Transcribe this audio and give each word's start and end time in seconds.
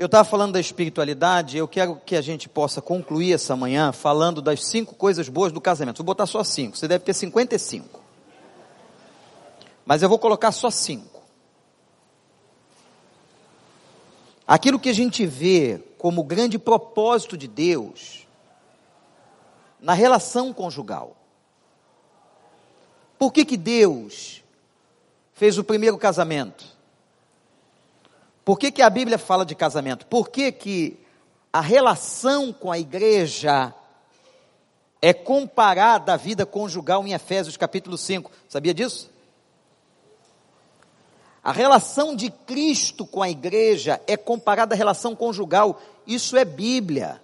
Eu 0.00 0.06
estava 0.06 0.24
falando 0.24 0.54
da 0.54 0.60
espiritualidade, 0.60 1.58
eu 1.58 1.68
quero 1.68 1.96
que 2.06 2.16
a 2.16 2.22
gente 2.22 2.48
possa 2.48 2.80
concluir 2.80 3.34
essa 3.34 3.54
manhã 3.54 3.92
falando 3.92 4.40
das 4.40 4.64
cinco 4.64 4.94
coisas 4.94 5.28
boas 5.28 5.52
do 5.52 5.60
casamento. 5.60 5.98
Vou 5.98 6.06
botar 6.06 6.24
só 6.24 6.42
cinco, 6.42 6.78
você 6.78 6.88
deve 6.88 7.04
ter 7.04 7.12
55. 7.12 8.00
Mas 9.84 10.02
eu 10.02 10.08
vou 10.08 10.18
colocar 10.18 10.52
só 10.52 10.70
cinco. 10.70 11.20
Aquilo 14.46 14.80
que 14.80 14.88
a 14.88 14.94
gente 14.94 15.26
vê 15.26 15.84
como 15.98 16.24
grande 16.24 16.58
propósito 16.58 17.36
de 17.36 17.46
Deus 17.46 18.26
na 19.78 19.92
relação 19.92 20.50
conjugal. 20.50 21.14
Por 23.18 23.34
que 23.34 23.44
que 23.44 23.58
Deus 23.58 24.42
fez 25.34 25.58
o 25.58 25.62
primeiro 25.62 25.98
casamento? 25.98 26.79
Por 28.50 28.58
que, 28.58 28.72
que 28.72 28.82
a 28.82 28.90
Bíblia 28.90 29.16
fala 29.16 29.46
de 29.46 29.54
casamento? 29.54 30.04
Por 30.06 30.28
que, 30.28 30.50
que 30.50 30.98
a 31.52 31.60
relação 31.60 32.52
com 32.52 32.72
a 32.72 32.80
igreja 32.80 33.72
é 35.00 35.14
comparada 35.14 36.12
à 36.14 36.16
vida 36.16 36.44
conjugal 36.44 37.06
em 37.06 37.12
Efésios 37.12 37.56
capítulo 37.56 37.96
5? 37.96 38.28
Sabia 38.48 38.74
disso? 38.74 39.08
A 41.44 41.52
relação 41.52 42.16
de 42.16 42.28
Cristo 42.28 43.06
com 43.06 43.22
a 43.22 43.30
igreja 43.30 44.00
é 44.04 44.16
comparada 44.16 44.74
à 44.74 44.76
relação 44.76 45.14
conjugal. 45.14 45.80
Isso 46.04 46.36
é 46.36 46.44
Bíblia. 46.44 47.22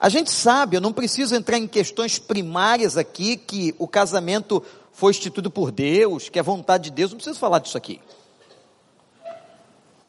A 0.00 0.08
gente 0.08 0.32
sabe, 0.32 0.76
eu 0.76 0.80
não 0.80 0.92
preciso 0.92 1.36
entrar 1.36 1.56
em 1.56 1.68
questões 1.68 2.18
primárias 2.18 2.96
aqui, 2.96 3.36
que 3.36 3.76
o 3.78 3.86
casamento 3.86 4.60
foi 4.90 5.12
instituído 5.12 5.52
por 5.52 5.70
Deus, 5.70 6.28
que 6.28 6.40
é 6.40 6.42
vontade 6.42 6.90
de 6.90 6.96
Deus, 6.96 7.12
não 7.12 7.18
preciso 7.18 7.38
falar 7.38 7.60
disso 7.60 7.78
aqui. 7.78 8.00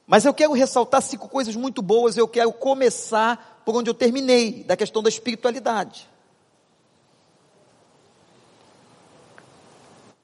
Mas 0.07 0.23
eu 0.23 0.33
quero 0.33 0.53
ressaltar 0.53 1.01
cinco 1.01 1.27
coisas 1.27 1.53
muito 1.57 1.81
boas, 1.81 2.15
eu 2.15 2.29
quero 2.29 2.53
começar 2.53 3.61
por 3.65 3.75
onde 3.75 3.89
eu 3.89 3.93
terminei, 3.93 4.63
da 4.63 4.77
questão 4.77 5.03
da 5.03 5.09
espiritualidade. 5.09 6.07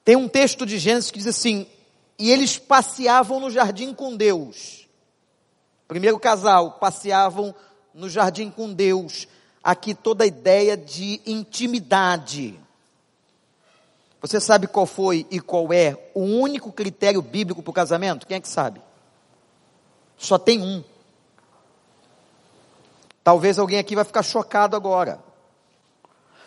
Tem 0.02 0.16
um 0.16 0.26
texto 0.26 0.64
de 0.64 0.78
Gênesis 0.78 1.10
que 1.10 1.18
diz 1.18 1.26
assim: 1.26 1.66
e 2.18 2.30
eles 2.30 2.58
passeavam 2.58 3.38
no 3.38 3.50
jardim 3.50 3.92
com 3.92 4.16
Deus. 4.16 4.88
Primeiro 5.86 6.18
casal, 6.18 6.72
passeavam 6.72 7.54
no 7.92 8.08
jardim 8.08 8.50
com 8.50 8.72
Deus. 8.72 9.28
Aqui 9.62 9.94
toda 9.94 10.24
a 10.24 10.26
ideia 10.26 10.76
de 10.76 11.20
intimidade. 11.26 12.58
Você 14.20 14.40
sabe 14.40 14.66
qual 14.66 14.86
foi 14.86 15.26
e 15.30 15.40
qual 15.40 15.70
é 15.72 15.98
o 16.14 16.22
único 16.22 16.72
critério 16.72 17.20
bíblico 17.20 17.62
para 17.62 17.70
o 17.70 17.74
casamento? 17.74 18.26
Quem 18.26 18.38
é 18.38 18.40
que 18.40 18.48
sabe? 18.48 18.80
Só 20.16 20.38
tem 20.38 20.62
um. 20.62 20.82
Talvez 23.22 23.58
alguém 23.58 23.78
aqui 23.78 23.94
vai 23.94 24.04
ficar 24.04 24.22
chocado 24.22 24.76
agora. 24.76 25.18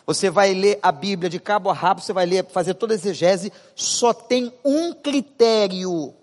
Você 0.05 0.29
vai 0.29 0.53
ler 0.53 0.79
a 0.81 0.91
Bíblia 0.91 1.29
de 1.29 1.39
cabo 1.39 1.69
a 1.69 1.73
rabo, 1.73 1.99
você 1.99 2.13
vai 2.13 2.25
ler, 2.25 2.45
fazer 2.45 2.75
toda 2.75 2.93
a 2.93 2.95
exegese, 2.95 3.51
só 3.75 4.13
tem 4.13 4.53
um 4.63 4.93
critério. 4.93 6.13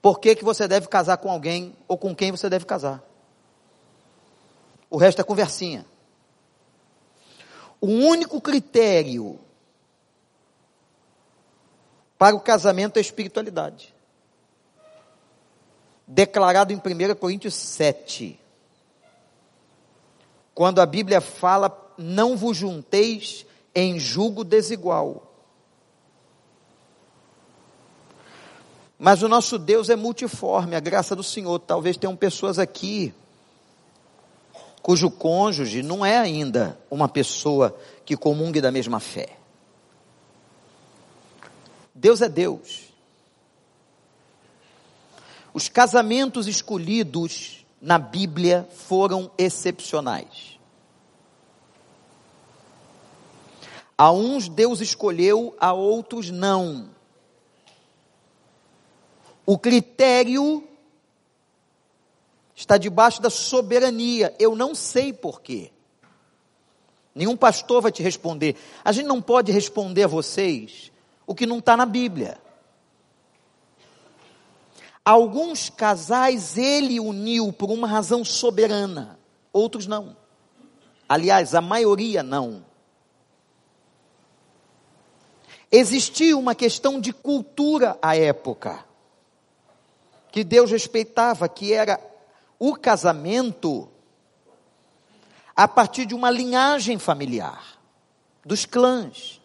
Por 0.00 0.20
que, 0.20 0.36
que 0.36 0.44
você 0.44 0.68
deve 0.68 0.86
casar 0.88 1.16
com 1.16 1.30
alguém 1.30 1.74
ou 1.88 1.98
com 1.98 2.14
quem 2.14 2.30
você 2.30 2.48
deve 2.48 2.64
casar? 2.64 3.02
O 4.88 4.96
resto 4.96 5.20
é 5.20 5.24
conversinha. 5.24 5.86
O 7.80 7.88
único 7.88 8.40
critério 8.40 9.40
para 12.16 12.36
o 12.36 12.40
casamento 12.40 12.98
é 12.98 13.00
a 13.00 13.00
espiritualidade 13.00 13.91
declarado 16.12 16.74
em 16.74 16.76
1 16.76 17.14
Coríntios 17.14 17.54
7. 17.54 18.38
Quando 20.54 20.80
a 20.80 20.86
Bíblia 20.86 21.22
fala, 21.22 21.74
não 21.96 22.36
vos 22.36 22.56
junteis 22.56 23.46
em 23.74 23.98
julgo 23.98 24.44
desigual. 24.44 25.32
Mas 28.98 29.22
o 29.22 29.28
nosso 29.28 29.58
Deus 29.58 29.88
é 29.88 29.96
multiforme, 29.96 30.76
a 30.76 30.80
graça 30.80 31.16
do 31.16 31.22
Senhor. 31.22 31.58
Talvez 31.58 31.96
tenham 31.96 32.14
pessoas 32.14 32.58
aqui 32.58 33.14
cujo 34.82 35.10
cônjuge 35.10 35.82
não 35.82 36.04
é 36.04 36.18
ainda 36.18 36.78
uma 36.90 37.08
pessoa 37.08 37.74
que 38.04 38.16
comungue 38.16 38.60
da 38.60 38.70
mesma 38.70 39.00
fé. 39.00 39.38
Deus 41.94 42.20
é 42.20 42.28
Deus. 42.28 42.91
Os 45.54 45.68
casamentos 45.68 46.46
escolhidos 46.46 47.66
na 47.80 47.98
Bíblia 47.98 48.68
foram 48.72 49.30
excepcionais. 49.36 50.58
A 53.96 54.10
uns 54.10 54.48
Deus 54.48 54.80
escolheu, 54.80 55.54
a 55.60 55.72
outros 55.72 56.30
não. 56.30 56.90
O 59.44 59.58
critério 59.58 60.66
está 62.54 62.78
debaixo 62.78 63.20
da 63.20 63.30
soberania. 63.30 64.34
Eu 64.38 64.56
não 64.56 64.74
sei 64.74 65.12
porquê. 65.12 65.70
Nenhum 67.14 67.36
pastor 67.36 67.82
vai 67.82 67.92
te 67.92 68.02
responder. 68.02 68.56
A 68.84 68.90
gente 68.90 69.06
não 69.06 69.20
pode 69.20 69.52
responder 69.52 70.04
a 70.04 70.08
vocês 70.08 70.90
o 71.26 71.34
que 71.34 71.46
não 71.46 71.58
está 71.58 71.76
na 71.76 71.84
Bíblia. 71.84 72.41
Alguns 75.04 75.68
casais 75.68 76.56
ele 76.56 77.00
uniu 77.00 77.52
por 77.52 77.70
uma 77.70 77.88
razão 77.88 78.24
soberana, 78.24 79.18
outros 79.52 79.86
não. 79.86 80.16
Aliás, 81.08 81.54
a 81.54 81.60
maioria 81.60 82.22
não. 82.22 82.64
Existia 85.70 86.36
uma 86.36 86.54
questão 86.54 87.00
de 87.00 87.12
cultura 87.12 87.98
à 88.00 88.16
época, 88.16 88.84
que 90.30 90.44
Deus 90.44 90.70
respeitava, 90.70 91.48
que 91.48 91.72
era 91.72 91.98
o 92.58 92.76
casamento 92.76 93.88
a 95.56 95.66
partir 95.66 96.06
de 96.06 96.14
uma 96.14 96.30
linhagem 96.30 96.98
familiar, 96.98 97.78
dos 98.44 98.64
clãs. 98.64 99.40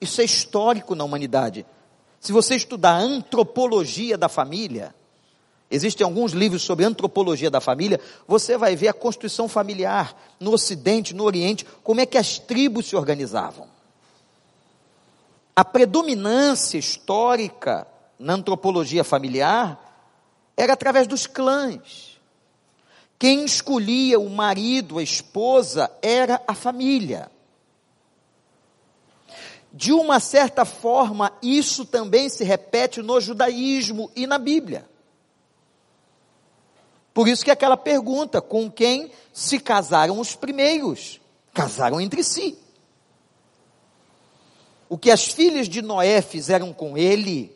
Isso 0.00 0.20
é 0.20 0.24
histórico 0.24 0.94
na 0.94 1.04
humanidade. 1.04 1.66
Se 2.22 2.30
você 2.30 2.54
estudar 2.54 2.94
antropologia 2.94 4.16
da 4.16 4.28
família, 4.28 4.94
existem 5.68 6.04
alguns 6.04 6.30
livros 6.30 6.62
sobre 6.62 6.84
antropologia 6.84 7.50
da 7.50 7.60
família, 7.60 7.98
você 8.28 8.56
vai 8.56 8.76
ver 8.76 8.86
a 8.86 8.92
constituição 8.92 9.48
familiar 9.48 10.16
no 10.38 10.52
Ocidente, 10.52 11.16
no 11.16 11.24
Oriente, 11.24 11.66
como 11.82 12.00
é 12.00 12.06
que 12.06 12.16
as 12.16 12.38
tribos 12.38 12.86
se 12.86 12.94
organizavam. 12.94 13.66
A 15.56 15.64
predominância 15.64 16.78
histórica 16.78 17.88
na 18.16 18.34
antropologia 18.34 19.02
familiar 19.02 19.76
era 20.56 20.74
através 20.74 21.08
dos 21.08 21.26
clãs. 21.26 22.20
Quem 23.18 23.44
escolhia 23.44 24.20
o 24.20 24.30
marido, 24.30 25.00
a 25.00 25.02
esposa, 25.02 25.90
era 26.00 26.40
a 26.46 26.54
família. 26.54 27.31
De 29.72 29.92
uma 29.92 30.20
certa 30.20 30.64
forma, 30.66 31.32
isso 31.42 31.86
também 31.86 32.28
se 32.28 32.44
repete 32.44 33.00
no 33.00 33.18
judaísmo 33.20 34.10
e 34.14 34.26
na 34.26 34.36
Bíblia. 34.36 34.86
Por 37.14 37.26
isso 37.26 37.44
que 37.44 37.50
aquela 37.50 37.76
pergunta, 37.76 38.40
com 38.40 38.70
quem 38.70 39.10
se 39.32 39.58
casaram 39.58 40.18
os 40.18 40.34
primeiros? 40.34 41.20
Casaram 41.54 42.00
entre 42.00 42.22
si. 42.22 42.58
O 44.88 44.98
que 44.98 45.10
as 45.10 45.24
filhas 45.24 45.68
de 45.70 45.80
Noé 45.80 46.20
fizeram 46.20 46.70
com 46.72 46.98
ele, 46.98 47.54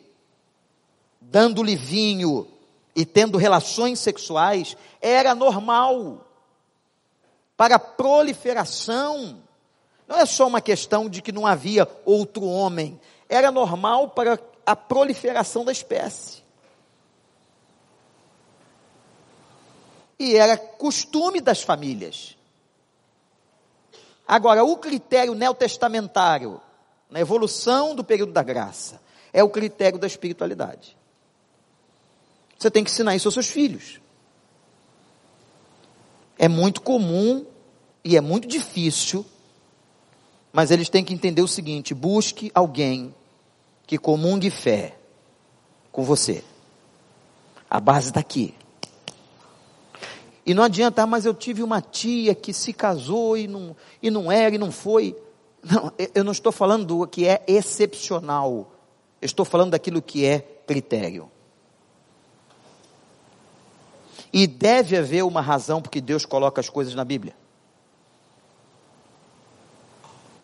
dando-lhe 1.21 1.75
vinho 1.75 2.47
e 2.95 3.05
tendo 3.05 3.37
relações 3.37 3.99
sexuais, 3.99 4.75
era 4.99 5.35
normal 5.35 6.25
para 7.55 7.75
a 7.75 7.79
proliferação 7.79 9.43
não 10.07 10.17
é 10.17 10.25
só 10.25 10.47
uma 10.47 10.61
questão 10.61 11.09
de 11.09 11.21
que 11.21 11.31
não 11.31 11.45
havia 11.45 11.87
outro 12.05 12.45
homem, 12.45 12.99
era 13.27 13.51
normal 13.51 14.09
para 14.09 14.39
a 14.65 14.75
proliferação 14.75 15.65
da 15.65 15.71
espécie. 15.71 16.41
E 20.17 20.35
era 20.35 20.57
costume 20.57 21.41
das 21.41 21.61
famílias. 21.61 22.35
Agora, 24.27 24.63
o 24.63 24.77
critério 24.77 25.35
neotestamentário, 25.35 26.59
na 27.09 27.19
evolução 27.19 27.93
do 27.93 28.03
período 28.03 28.31
da 28.31 28.41
graça, 28.41 29.01
é 29.31 29.43
o 29.43 29.49
critério 29.49 29.99
da 29.99 30.07
espiritualidade. 30.07 30.97
Você 32.57 32.71
tem 32.71 32.83
que 32.83 32.89
ensinar 32.89 33.15
isso 33.15 33.27
aos 33.27 33.33
seus 33.33 33.47
filhos. 33.47 33.99
É 36.39 36.47
muito 36.47 36.81
comum 36.81 37.45
e 38.03 38.17
é 38.17 38.21
muito 38.21 38.47
difícil 38.47 39.25
mas 40.57 40.71
eles 40.71 40.89
têm 40.89 41.03
que 41.03 41.13
entender 41.13 41.43
o 41.43 41.47
seguinte: 41.47 41.93
busque 41.93 42.51
alguém 42.51 43.13
que 43.85 43.95
comungue 43.95 44.49
fé 44.49 44.97
com 45.91 46.03
você. 46.03 46.43
A 47.69 47.79
base 47.79 48.07
está 48.07 48.19
aqui. 48.19 48.55
E 50.43 50.55
não 50.55 50.63
adianta, 50.63 51.03
ah, 51.03 51.05
mas 51.05 51.27
eu 51.27 51.33
tive 51.35 51.61
uma 51.61 51.79
tia 51.79 52.33
que 52.33 52.53
se 52.53 52.73
casou 52.73 53.37
e 53.37 53.45
não, 53.47 53.75
e 54.01 54.09
não 54.09 54.31
era 54.31 54.55
e 54.55 54.57
não 54.57 54.71
foi. 54.71 55.15
Não, 55.61 55.91
eu 56.15 56.23
não 56.23 56.31
estou 56.31 56.51
falando 56.51 56.85
do 56.85 57.05
que 57.05 57.27
é 57.27 57.43
excepcional. 57.45 58.71
Eu 59.21 59.25
estou 59.27 59.45
falando 59.45 59.71
daquilo 59.71 60.01
que 60.01 60.25
é 60.25 60.39
critério. 60.39 61.29
E 64.33 64.47
deve 64.47 64.97
haver 64.97 65.23
uma 65.23 65.41
razão 65.41 65.83
porque 65.83 66.01
Deus 66.01 66.25
coloca 66.25 66.61
as 66.61 66.69
coisas 66.69 66.95
na 66.95 67.05
Bíblia. 67.05 67.35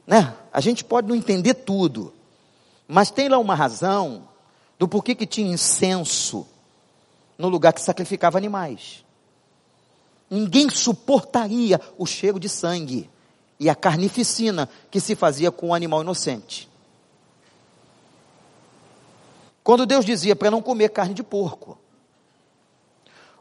Né? 0.05 0.35
A 0.51 0.59
gente 0.59 0.83
pode 0.83 1.07
não 1.07 1.15
entender 1.15 1.53
tudo, 1.53 2.13
mas 2.88 3.09
tem 3.09 3.29
lá 3.29 3.38
uma 3.38 3.55
razão 3.55 4.27
do 4.77 4.88
porquê 4.88 5.15
que 5.15 5.25
tinha 5.25 5.51
incenso 5.51 6.45
no 7.38 7.47
lugar 7.47 7.73
que 7.73 7.81
sacrificava 7.81 8.38
animais. 8.38 9.03
Ninguém 10.29 10.69
suportaria 10.69 11.79
o 11.97 12.05
cheiro 12.05 12.39
de 12.39 12.50
sangue 12.50 13.09
e 13.59 13.69
a 13.69 13.75
carnificina 13.75 14.67
que 14.91 15.00
se 15.00 15.15
fazia 15.15 15.51
com 15.51 15.69
o 15.69 15.73
animal 15.73 16.01
inocente. 16.01 16.69
Quando 19.63 19.85
Deus 19.85 20.03
dizia 20.03 20.35
para 20.35 20.51
não 20.51 20.61
comer 20.61 20.89
carne 20.89 21.13
de 21.13 21.23
porco, 21.23 21.77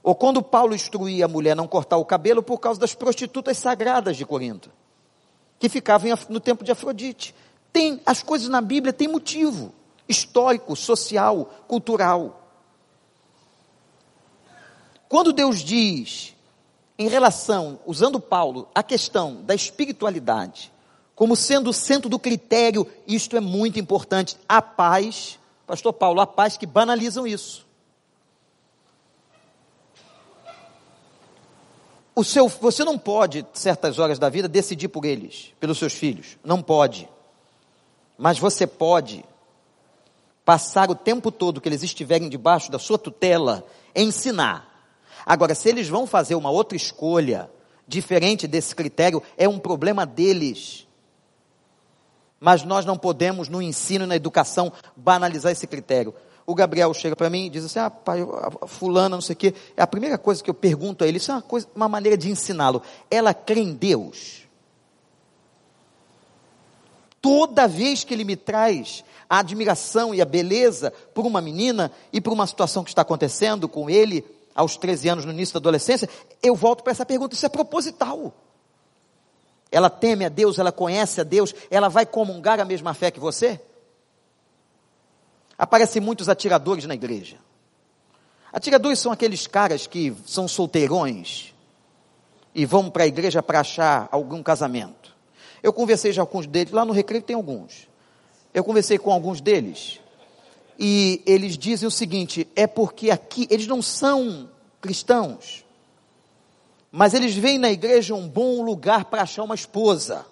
ou 0.02 0.14
quando 0.14 0.42
Paulo 0.42 0.74
instruía 0.74 1.24
a 1.24 1.28
mulher 1.28 1.56
não 1.56 1.66
cortar 1.66 1.96
o 1.96 2.04
cabelo 2.04 2.42
por 2.42 2.58
causa 2.58 2.78
das 2.78 2.94
prostitutas 2.94 3.58
sagradas 3.58 4.16
de 4.16 4.24
Corinto, 4.24 4.70
que 5.62 5.68
ficavam 5.68 6.10
no 6.28 6.40
tempo 6.40 6.64
de 6.64 6.72
Afrodite. 6.72 7.32
Tem 7.72 8.00
as 8.04 8.20
coisas 8.20 8.48
na 8.48 8.60
Bíblia 8.60 8.92
têm 8.92 9.06
motivo 9.06 9.72
histórico, 10.08 10.74
social, 10.74 11.54
cultural. 11.68 12.50
Quando 15.08 15.32
Deus 15.32 15.60
diz 15.60 16.34
em 16.98 17.06
relação, 17.06 17.78
usando 17.86 18.18
Paulo, 18.18 18.68
a 18.74 18.82
questão 18.82 19.40
da 19.44 19.54
espiritualidade 19.54 20.72
como 21.14 21.36
sendo 21.36 21.70
o 21.70 21.72
centro 21.72 22.10
do 22.10 22.18
critério, 22.18 22.84
isto 23.06 23.36
é 23.36 23.40
muito 23.40 23.78
importante. 23.78 24.36
A 24.48 24.60
paz, 24.60 25.38
pastor 25.64 25.92
Paulo, 25.92 26.20
a 26.20 26.26
paz 26.26 26.56
que 26.56 26.66
banalizam 26.66 27.24
isso. 27.24 27.64
O 32.14 32.22
seu, 32.22 32.46
você 32.48 32.84
não 32.84 32.98
pode, 32.98 33.46
certas 33.54 33.98
horas 33.98 34.18
da 34.18 34.28
vida, 34.28 34.46
decidir 34.46 34.88
por 34.88 35.04
eles, 35.04 35.52
pelos 35.58 35.78
seus 35.78 35.94
filhos. 35.94 36.36
Não 36.44 36.62
pode. 36.62 37.08
Mas 38.18 38.38
você 38.38 38.66
pode 38.66 39.24
passar 40.44 40.90
o 40.90 40.94
tempo 40.94 41.30
todo 41.30 41.60
que 41.60 41.68
eles 41.68 41.82
estiverem 41.82 42.28
debaixo 42.28 42.70
da 42.70 42.78
sua 42.78 42.98
tutela, 42.98 43.64
ensinar. 43.96 44.68
Agora, 45.24 45.54
se 45.54 45.68
eles 45.68 45.88
vão 45.88 46.06
fazer 46.06 46.34
uma 46.34 46.50
outra 46.50 46.76
escolha, 46.76 47.50
diferente 47.86 48.46
desse 48.46 48.74
critério, 48.74 49.22
é 49.36 49.48
um 49.48 49.58
problema 49.58 50.04
deles. 50.04 50.86
Mas 52.38 52.64
nós 52.64 52.84
não 52.84 52.98
podemos, 52.98 53.48
no 53.48 53.62
ensino 53.62 54.04
e 54.04 54.08
na 54.08 54.16
educação, 54.16 54.72
banalizar 54.96 55.52
esse 55.52 55.66
critério 55.66 56.14
o 56.46 56.54
Gabriel 56.54 56.92
chega 56.92 57.14
para 57.14 57.30
mim 57.30 57.46
e 57.46 57.50
diz 57.50 57.64
assim: 57.64 57.78
Ah, 57.78 57.90
pai, 57.90 58.20
fulana, 58.66 59.16
não 59.16 59.20
sei 59.20 59.34
o 59.34 59.36
quê. 59.36 59.54
É 59.76 59.82
a 59.82 59.86
primeira 59.86 60.18
coisa 60.18 60.42
que 60.42 60.50
eu 60.50 60.54
pergunto 60.54 61.04
a 61.04 61.06
ele, 61.06 61.18
isso 61.18 61.30
é 61.30 61.34
uma, 61.34 61.42
coisa, 61.42 61.68
uma 61.74 61.88
maneira 61.88 62.16
de 62.16 62.30
ensiná-lo. 62.30 62.82
Ela 63.10 63.32
crê 63.32 63.60
em 63.60 63.74
Deus. 63.74 64.42
Toda 67.20 67.68
vez 67.68 68.02
que 68.02 68.12
ele 68.12 68.24
me 68.24 68.34
traz 68.34 69.04
a 69.30 69.38
admiração 69.38 70.12
e 70.14 70.20
a 70.20 70.24
beleza 70.24 70.92
por 71.14 71.24
uma 71.24 71.40
menina 71.40 71.92
e 72.12 72.20
por 72.20 72.32
uma 72.32 72.46
situação 72.46 72.82
que 72.82 72.90
está 72.90 73.02
acontecendo 73.02 73.68
com 73.68 73.88
ele 73.88 74.24
aos 74.54 74.76
13 74.76 75.08
anos 75.08 75.24
no 75.24 75.32
início 75.32 75.54
da 75.54 75.58
adolescência, 75.58 76.08
eu 76.42 76.54
volto 76.54 76.82
para 76.82 76.90
essa 76.90 77.06
pergunta, 77.06 77.34
isso 77.34 77.46
é 77.46 77.48
proposital. 77.48 78.34
Ela 79.70 79.88
teme 79.88 80.26
a 80.26 80.28
Deus, 80.28 80.58
ela 80.58 80.72
conhece 80.72 81.20
a 81.20 81.24
Deus, 81.24 81.54
ela 81.70 81.88
vai 81.88 82.04
comungar 82.04 82.60
a 82.60 82.64
mesma 82.64 82.92
fé 82.92 83.10
que 83.10 83.20
você? 83.20 83.58
Aparecem 85.62 86.02
muitos 86.02 86.28
atiradores 86.28 86.86
na 86.86 86.94
igreja. 86.94 87.36
Atiradores 88.52 88.98
são 88.98 89.12
aqueles 89.12 89.46
caras 89.46 89.86
que 89.86 90.12
são 90.26 90.48
solteirões 90.48 91.54
e 92.52 92.66
vão 92.66 92.90
para 92.90 93.04
a 93.04 93.06
igreja 93.06 93.40
para 93.44 93.60
achar 93.60 94.08
algum 94.10 94.42
casamento. 94.42 95.14
Eu 95.62 95.72
conversei 95.72 96.10
já 96.10 96.26
com 96.26 96.38
alguns 96.38 96.48
deles, 96.48 96.72
lá 96.72 96.84
no 96.84 96.92
recreio 96.92 97.22
tem 97.22 97.36
alguns. 97.36 97.86
Eu 98.52 98.64
conversei 98.64 98.98
com 98.98 99.12
alguns 99.12 99.40
deles 99.40 100.00
e 100.76 101.22
eles 101.24 101.56
dizem 101.56 101.86
o 101.86 101.92
seguinte: 101.92 102.48
é 102.56 102.66
porque 102.66 103.12
aqui 103.12 103.46
eles 103.48 103.68
não 103.68 103.80
são 103.80 104.50
cristãos, 104.80 105.64
mas 106.90 107.14
eles 107.14 107.36
veem 107.36 107.58
na 107.58 107.70
igreja 107.70 108.16
um 108.16 108.26
bom 108.26 108.64
lugar 108.64 109.04
para 109.04 109.22
achar 109.22 109.44
uma 109.44 109.54
esposa. 109.54 110.26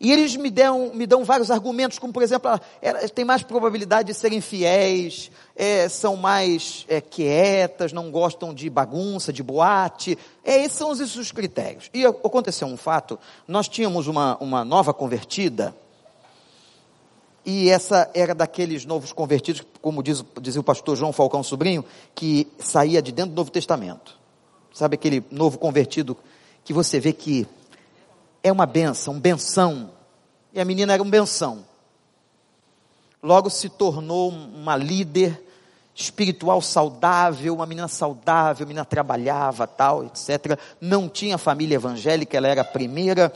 E 0.00 0.12
eles 0.12 0.36
me 0.36 0.50
dão, 0.50 0.92
me 0.94 1.06
dão 1.06 1.24
vários 1.24 1.50
argumentos, 1.50 1.98
como 1.98 2.12
por 2.12 2.22
exemplo, 2.22 2.50
elas 2.82 3.10
têm 3.10 3.24
mais 3.24 3.42
probabilidade 3.42 4.08
de 4.08 4.14
serem 4.14 4.40
fiéis, 4.40 5.30
é, 5.56 5.88
são 5.88 6.16
mais 6.16 6.84
é, 6.88 7.00
quietas, 7.00 7.92
não 7.92 8.10
gostam 8.10 8.52
de 8.52 8.68
bagunça, 8.68 9.32
de 9.32 9.42
boate. 9.42 10.18
É, 10.44 10.64
esses 10.64 10.78
são 10.78 10.92
esses 10.92 11.16
os 11.16 11.32
critérios. 11.32 11.90
E 11.94 12.04
aconteceu 12.04 12.66
um 12.66 12.76
fato, 12.76 13.18
nós 13.46 13.68
tínhamos 13.68 14.06
uma, 14.06 14.36
uma 14.40 14.64
nova 14.64 14.92
convertida, 14.92 15.74
e 17.44 17.68
essa 17.68 18.10
era 18.14 18.34
daqueles 18.34 18.86
novos 18.86 19.12
convertidos, 19.12 19.62
como 19.82 20.02
diz, 20.02 20.24
dizia 20.40 20.60
o 20.60 20.64
pastor 20.64 20.96
João 20.96 21.12
Falcão 21.12 21.42
Sobrinho, 21.42 21.84
que 22.14 22.48
saía 22.58 23.02
de 23.02 23.12
dentro 23.12 23.32
do 23.32 23.36
Novo 23.36 23.50
Testamento. 23.50 24.18
Sabe 24.72 24.94
aquele 24.94 25.22
novo 25.30 25.58
convertido 25.58 26.16
que 26.64 26.72
você 26.72 26.98
vê 26.98 27.12
que 27.12 27.46
é 28.44 28.52
uma 28.52 28.66
benção, 28.66 29.14
um 29.14 29.20
benção. 29.20 29.90
E 30.52 30.60
a 30.60 30.64
menina 30.66 30.92
era 30.92 31.02
um 31.02 31.08
benção. 31.08 31.64
Logo 33.22 33.48
se 33.48 33.70
tornou 33.70 34.28
uma 34.28 34.76
líder 34.76 35.42
espiritual 35.94 36.60
saudável, 36.60 37.54
uma 37.54 37.64
menina 37.64 37.88
saudável, 37.88 38.64
a 38.64 38.68
menina 38.68 38.84
trabalhava, 38.84 39.66
tal, 39.66 40.04
etc. 40.04 40.58
Não 40.78 41.08
tinha 41.08 41.38
família 41.38 41.76
evangélica, 41.76 42.36
ela 42.36 42.46
era 42.46 42.60
a 42.60 42.64
primeira, 42.64 43.32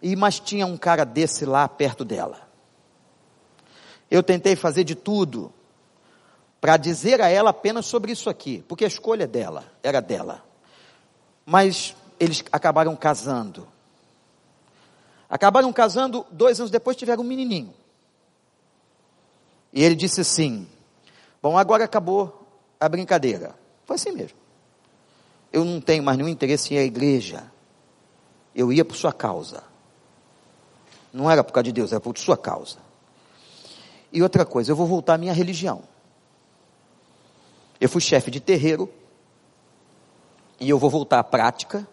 e 0.00 0.14
mas 0.14 0.38
tinha 0.38 0.66
um 0.66 0.76
cara 0.76 1.04
desse 1.04 1.44
lá 1.44 1.66
perto 1.66 2.04
dela. 2.04 2.38
Eu 4.08 4.22
tentei 4.22 4.54
fazer 4.54 4.84
de 4.84 4.94
tudo 4.94 5.52
para 6.60 6.76
dizer 6.76 7.20
a 7.20 7.28
ela 7.28 7.50
apenas 7.50 7.86
sobre 7.86 8.12
isso 8.12 8.30
aqui, 8.30 8.64
porque 8.68 8.84
a 8.84 8.88
escolha 8.88 9.26
dela, 9.26 9.64
era 9.82 10.00
dela. 10.00 10.44
Mas 11.44 11.96
eles 12.20 12.44
acabaram 12.52 12.94
casando. 12.94 13.73
Acabaram 15.34 15.72
casando, 15.72 16.24
dois 16.30 16.60
anos 16.60 16.70
depois 16.70 16.96
tiveram 16.96 17.24
um 17.24 17.26
menininho. 17.26 17.74
E 19.72 19.82
ele 19.82 19.96
disse 19.96 20.20
assim: 20.20 20.64
Bom, 21.42 21.58
agora 21.58 21.82
acabou 21.82 22.46
a 22.78 22.88
brincadeira. 22.88 23.52
Foi 23.84 23.96
assim 23.96 24.12
mesmo. 24.12 24.38
Eu 25.52 25.64
não 25.64 25.80
tenho 25.80 26.04
mais 26.04 26.16
nenhum 26.16 26.28
interesse 26.28 26.72
em 26.72 26.76
ir 26.76 26.80
à 26.80 26.84
igreja. 26.84 27.50
Eu 28.54 28.72
ia 28.72 28.84
por 28.84 28.94
sua 28.94 29.12
causa. 29.12 29.64
Não 31.12 31.28
era 31.28 31.42
por 31.42 31.52
causa 31.52 31.64
de 31.64 31.72
Deus, 31.72 31.90
era 31.90 32.00
por 32.00 32.16
sua 32.16 32.36
causa. 32.36 32.78
E 34.12 34.22
outra 34.22 34.46
coisa, 34.46 34.70
eu 34.70 34.76
vou 34.76 34.86
voltar 34.86 35.14
à 35.14 35.18
minha 35.18 35.32
religião. 35.32 35.82
Eu 37.80 37.88
fui 37.88 38.00
chefe 38.00 38.30
de 38.30 38.38
terreiro. 38.38 38.88
E 40.60 40.70
eu 40.70 40.78
vou 40.78 40.88
voltar 40.88 41.18
à 41.18 41.24
prática 41.24 41.84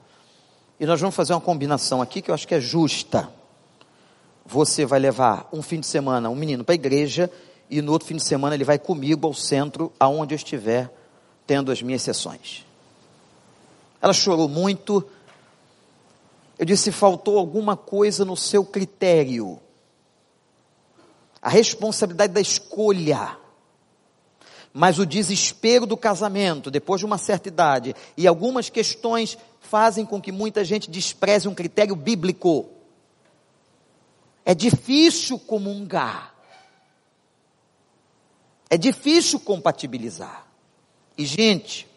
e 0.81 0.85
nós 0.87 0.99
vamos 0.99 1.15
fazer 1.15 1.33
uma 1.33 1.39
combinação 1.39 2.01
aqui 2.01 2.23
que 2.23 2.31
eu 2.31 2.33
acho 2.33 2.47
que 2.47 2.55
é 2.55 2.59
justa. 2.59 3.29
Você 4.43 4.83
vai 4.83 4.99
levar 4.99 5.47
um 5.53 5.61
fim 5.61 5.79
de 5.79 5.85
semana 5.85 6.27
um 6.27 6.33
menino 6.33 6.63
para 6.63 6.73
a 6.73 6.75
igreja 6.75 7.29
e 7.69 7.83
no 7.83 7.91
outro 7.91 8.07
fim 8.07 8.15
de 8.15 8.23
semana 8.23 8.55
ele 8.55 8.63
vai 8.63 8.79
comigo 8.79 9.27
ao 9.27 9.33
centro, 9.35 9.93
aonde 9.99 10.33
eu 10.33 10.37
estiver 10.37 10.91
tendo 11.45 11.71
as 11.71 11.83
minhas 11.83 12.01
sessões. 12.01 12.65
Ela 14.01 14.11
chorou 14.11 14.49
muito. 14.49 15.07
Eu 16.57 16.65
disse: 16.65 16.91
faltou 16.91 17.37
alguma 17.37 17.77
coisa 17.77 18.25
no 18.25 18.35
seu 18.35 18.65
critério. 18.65 19.59
A 21.39 21.49
responsabilidade 21.49 22.33
da 22.33 22.41
escolha 22.41 23.37
mas 24.73 24.99
o 24.99 25.05
desespero 25.05 25.85
do 25.85 25.97
casamento, 25.97 26.71
depois 26.71 26.99
de 26.99 27.05
uma 27.05 27.17
certa 27.17 27.49
idade, 27.49 27.95
e 28.15 28.25
algumas 28.25 28.69
questões 28.69 29.37
fazem 29.59 30.05
com 30.05 30.21
que 30.21 30.31
muita 30.31 30.63
gente 30.63 30.89
despreze 30.89 31.47
um 31.47 31.53
critério 31.53 31.95
bíblico. 31.95 32.69
É 34.45 34.55
difícil 34.55 35.37
comungar. 35.37 36.33
É 38.69 38.77
difícil 38.77 39.39
compatibilizar. 39.39 40.47
E, 41.17 41.25
gente, 41.25 41.87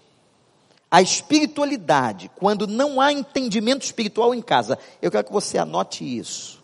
a 0.90 1.00
espiritualidade, 1.00 2.30
quando 2.34 2.66
não 2.66 3.00
há 3.00 3.12
entendimento 3.12 3.82
espiritual 3.82 4.34
em 4.34 4.42
casa, 4.42 4.78
eu 5.00 5.10
quero 5.10 5.24
que 5.24 5.32
você 5.32 5.58
anote 5.58 6.04
isso, 6.04 6.62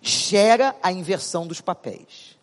gera 0.00 0.74
a 0.82 0.90
inversão 0.90 1.46
dos 1.46 1.60
papéis. 1.60 2.37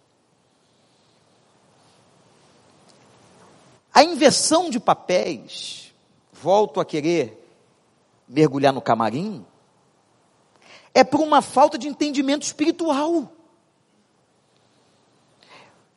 A 3.96 4.04
inversão 4.04 4.70
de 4.70 4.78
papéis, 4.78 5.94
volto 6.34 6.82
a 6.82 6.86
querer 6.86 7.42
mergulhar 8.28 8.74
no 8.74 8.82
camarim, 8.82 9.46
é 10.94 11.02
por 11.02 11.22
uma 11.22 11.42
falta 11.42 11.78
de 11.78 11.88
entendimento 11.88 12.44
espiritual. 12.44 13.32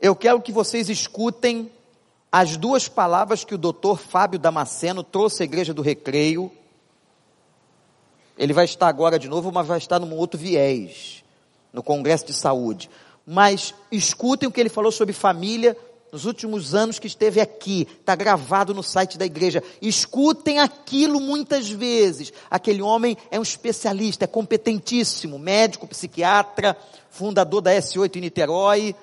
Eu 0.01 0.15
quero 0.15 0.41
que 0.41 0.53
vocês 0.53 0.89
escutem 0.89 1.73
as 2.31 2.57
duas 2.57 2.87
palavras 2.87 3.43
que 3.43 3.57
o 3.57 3.59
doutor 3.59 3.99
Fábio 3.99 4.39
Damasceno 4.39 5.03
trouxe 5.03 5.43
à 5.43 5.47
igreja 5.47 5.75
do 5.75 5.83
Recreio. 5.83 6.53
Ele 8.37 8.53
vai 8.53 8.65
estar 8.65 8.87
agora 8.87 9.19
de 9.19 9.29
novo, 9.29 9.51
mas 9.51 9.67
vai 9.67 9.79
estar 9.79 9.99
num 9.99 10.15
outro 10.15 10.39
viés, 10.39 11.25
no 11.73 11.83
Congresso 11.83 12.27
de 12.27 12.33
Saúde. 12.33 12.89
Mas 13.27 13.75
escutem 13.91 14.49
o 14.49 14.53
que 14.53 14.61
ele 14.61 14.69
falou 14.69 14.93
sobre 14.93 15.13
família 15.13 15.77
nos 16.11 16.25
últimos 16.25 16.75
anos 16.75 16.99
que 16.99 17.07
esteve 17.07 17.41
aqui, 17.41 17.87
está 18.01 18.15
gravado 18.15 18.73
no 18.73 18.83
site 18.83 19.19
da 19.19 19.27
igreja. 19.27 19.63
Escutem 19.81 20.59
aquilo 20.59 21.21
muitas 21.21 21.69
vezes. 21.69 22.33
Aquele 22.51 22.83
homem 22.83 23.17
é 23.31 23.39
um 23.39 23.43
especialista, 23.43 24.25
é 24.25 24.29
competentíssimo, 24.29 25.39
médico, 25.39 25.87
psiquiatra, 25.87 26.77
fundador 27.11 27.61
da 27.61 27.73
S8 27.73 28.17
em 28.17 28.21
Niterói, 28.21 28.97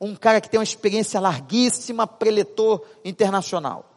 um 0.00 0.16
cara 0.16 0.40
que 0.40 0.48
tem 0.48 0.58
uma 0.58 0.64
experiência 0.64 1.20
larguíssima, 1.20 2.06
preletor 2.06 2.84
internacional. 3.04 3.88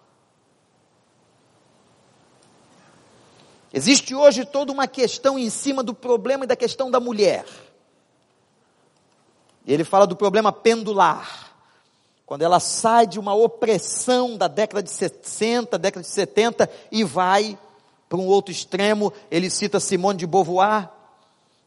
Existe 3.74 4.16
hoje 4.16 4.46
toda 4.46 4.72
uma 4.72 4.88
questão 4.88 5.38
em 5.38 5.50
cima 5.50 5.84
do 5.84 5.94
problema 5.94 6.46
e 6.46 6.48
da 6.48 6.56
questão 6.56 6.90
da 6.90 7.00
mulher. 7.00 7.46
Ele 9.68 9.84
fala 9.84 10.06
do 10.06 10.16
problema 10.16 10.52
pendular 10.52 11.45
quando 12.26 12.42
ela 12.42 12.60
sai 12.60 13.06
de 13.06 13.20
uma 13.20 13.36
opressão 13.36 14.36
da 14.36 14.48
década 14.48 14.82
de 14.82 14.90
60, 14.90 15.78
década 15.78 16.02
de 16.02 16.10
70 16.10 16.70
e 16.92 17.04
vai 17.04 17.58
para 18.10 18.18
um 18.18 18.26
outro 18.26 18.52
extremo, 18.52 19.14
ele 19.30 19.50
cita 19.50 19.80
Simone 19.80 20.18
de 20.18 20.28
Beauvoir, 20.28 20.90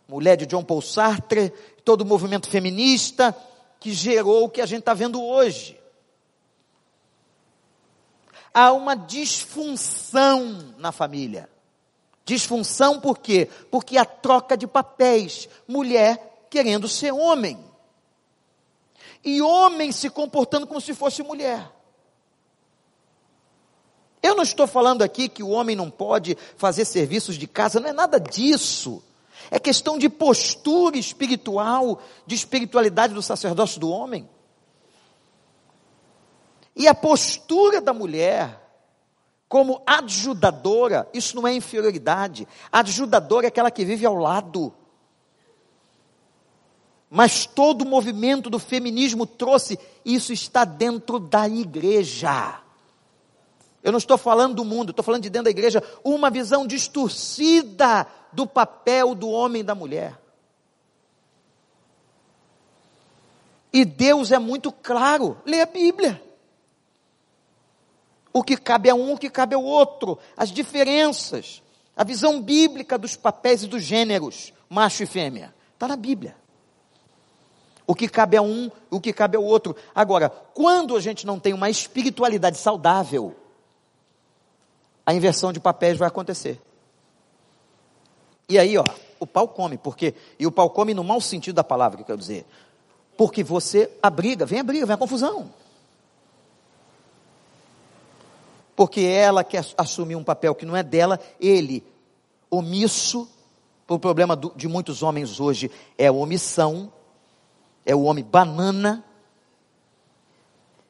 mulher 0.09 0.37
de 0.37 0.47
John 0.47 0.65
Paul 0.65 0.83
Sartre, 0.83 1.53
todo 1.85 2.03
o 2.03 2.07
movimento 2.07 2.49
feminista 2.49 3.37
que 3.79 3.93
gerou 3.93 4.45
o 4.45 4.49
que 4.49 4.61
a 4.61 4.67
gente 4.67 4.81
está 4.81 4.95
vendo 4.95 5.23
hoje. 5.23 5.79
Há 8.53 8.73
uma 8.73 8.97
disfunção 8.97 10.75
na 10.79 10.91
família. 10.91 11.49
Disfunção 12.25 13.01
por 13.01 13.19
quê? 13.19 13.49
Porque 13.71 13.97
a 13.97 14.05
troca 14.05 14.57
de 14.57 14.67
papéis. 14.67 15.49
Mulher 15.69 16.47
querendo 16.51 16.89
ser 16.89 17.13
homem 17.13 17.68
e 19.25 19.43
homem 19.43 19.93
se 19.93 20.09
comportando 20.11 20.67
como 20.67 20.81
se 20.81 20.95
fosse 20.95 21.23
mulher. 21.23 21.71
Eu 24.23 24.35
não 24.35 24.43
estou 24.43 24.67
falando 24.67 25.03
aqui 25.03 25.29
que 25.29 25.43
o 25.43 25.51
homem 25.51 25.77
não 25.77 25.91
pode 25.91 26.37
fazer 26.57 26.85
serviços 26.85 27.37
de 27.37 27.47
casa, 27.47 27.81
não 27.81 27.89
é 27.89 27.93
nada 27.93 28.19
disso. 28.19 29.03
É 29.51 29.59
questão 29.59 29.99
de 29.99 30.09
postura 30.09 30.99
espiritual, 30.99 32.01
de 32.27 32.35
espiritualidade 32.35 33.15
do 33.15 33.23
sacerdócio 33.23 33.81
do 33.81 33.89
homem. 33.89 34.29
E 36.75 36.87
a 36.87 36.95
postura 36.95 37.81
da 37.81 37.93
mulher, 37.93 38.61
como 39.49 39.83
adjudadora, 39.87 41.09
isso 41.15 41.35
não 41.35 41.47
é 41.47 41.55
inferioridade. 41.55 42.47
Adjudadora 42.71 43.47
é 43.47 43.49
aquela 43.49 43.71
que 43.71 43.85
vive 43.85 44.05
ao 44.05 44.15
lado 44.15 44.73
mas 47.11 47.47
todo 47.47 47.83
o 47.83 47.87
movimento 47.87 48.51
do 48.51 48.59
feminismo 48.59 49.27
trouxe, 49.27 49.79
isso 50.05 50.33
está 50.33 50.65
dentro 50.65 51.19
da 51.19 51.49
igreja. 51.49 52.61
Eu 53.83 53.93
não 53.93 53.99
estou 53.99 54.19
falando 54.19 54.57
do 54.57 54.65
mundo, 54.65 54.91
estou 54.91 55.05
falando 55.05 55.23
de 55.23 55.31
dentro 55.31 55.45
da 55.45 55.51
igreja, 55.51 55.83
uma 56.05 56.29
visão 56.29 56.67
distorcida 56.67 58.07
do 58.33 58.47
papel 58.47 59.15
do 59.15 59.29
homem 59.31 59.61
e 59.61 59.65
da 59.65 59.75
mulher. 59.75 60.21
E 63.73 63.85
Deus 63.85 64.31
é 64.31 64.39
muito 64.39 64.71
claro, 64.71 65.41
lê 65.47 65.61
a 65.63 65.67
Bíblia. 65.67 66.23
O 68.33 68.43
que 68.43 68.57
cabe 68.57 68.91
a 68.91 68.95
um, 68.95 69.15
o 69.15 69.19
que 69.19 69.31
cabe 69.31 69.55
ao 69.55 69.65
outro, 69.65 70.19
as 70.37 70.51
diferenças, 70.51 71.63
a 71.97 72.05
visão 72.05 72.43
bíblica 72.43 72.99
dos 72.99 73.17
papéis 73.17 73.63
e 73.63 73.67
dos 73.67 73.83
gêneros, 73.83 74.53
macho 74.69 75.03
e 75.03 75.07
fêmea, 75.07 75.55
está 75.75 75.89
na 75.89 75.97
Bíblia 75.97 76.37
o 77.89 77.95
que 77.95 78.07
cabe 78.07 78.37
a 78.37 78.43
um, 78.43 78.71
o 78.91 79.01
que 79.01 79.15
cabe 79.15 79.39
ao 79.39 79.43
outro. 79.43 79.75
Agora, 79.95 80.29
quando 80.29 80.95
a 80.95 81.01
gente 81.01 81.27
não 81.27 81.41
tem 81.41 81.55
uma 81.55 81.71
espiritualidade 81.71 82.59
saudável, 82.59 83.35
a 85.07 85.15
inversão 85.15 85.55
de 85.55 85.59
papéis 85.59 85.97
vai 85.97 86.07
acontecer. 86.07 86.61
E 88.47 88.59
aí, 88.59 88.77
ó, 88.77 88.85
o 89.19 89.27
pau 89.27 89.49
come, 89.49 89.79
porque, 89.79 90.15
e 90.39 90.47
o 90.47 90.53
pau 90.53 90.69
come 90.69 90.93
no 90.93 91.03
mau 91.03 91.19
sentido 91.19 91.57
da 91.57 91.65
palavra, 91.65 91.97
que 91.97 92.03
eu 92.03 92.07
quero 92.07 92.19
dizer. 92.19 92.45
Porque 93.17 93.43
você 93.43 93.91
abriga, 94.03 94.45
vem 94.45 94.61
a 94.61 94.65
briga, 94.65 94.85
vem 94.85 94.95
a 94.95 94.99
confusão. 94.99 95.51
Porque 98.77 99.01
ela 99.01 99.43
quer 99.43 99.65
assumir 99.79 100.15
um 100.15 100.23
papel 100.23 100.55
que 100.55 100.67
não 100.67 100.77
é 100.77 100.83
dela, 100.83 101.19
ele, 101.41 101.83
omisso, 102.51 103.27
o 103.89 103.99
problema 103.99 104.37
do, 104.37 104.53
de 104.55 104.69
muitos 104.69 105.03
homens 105.03 105.41
hoje 105.41 105.71
é 105.97 106.09
a 106.09 106.13
omissão, 106.13 106.93
é 107.89 107.95
o 107.95 108.03
homem 108.03 108.23
banana, 108.23 109.03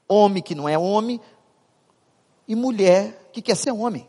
homem 0.09 0.43
que 0.43 0.53
não 0.53 0.69
é 0.69 0.77
homem, 0.77 1.21
e 2.49 2.57
mulher 2.57 3.31
que 3.33 3.41
quer 3.41 3.55
ser 3.55 3.71
homem. 3.71 4.09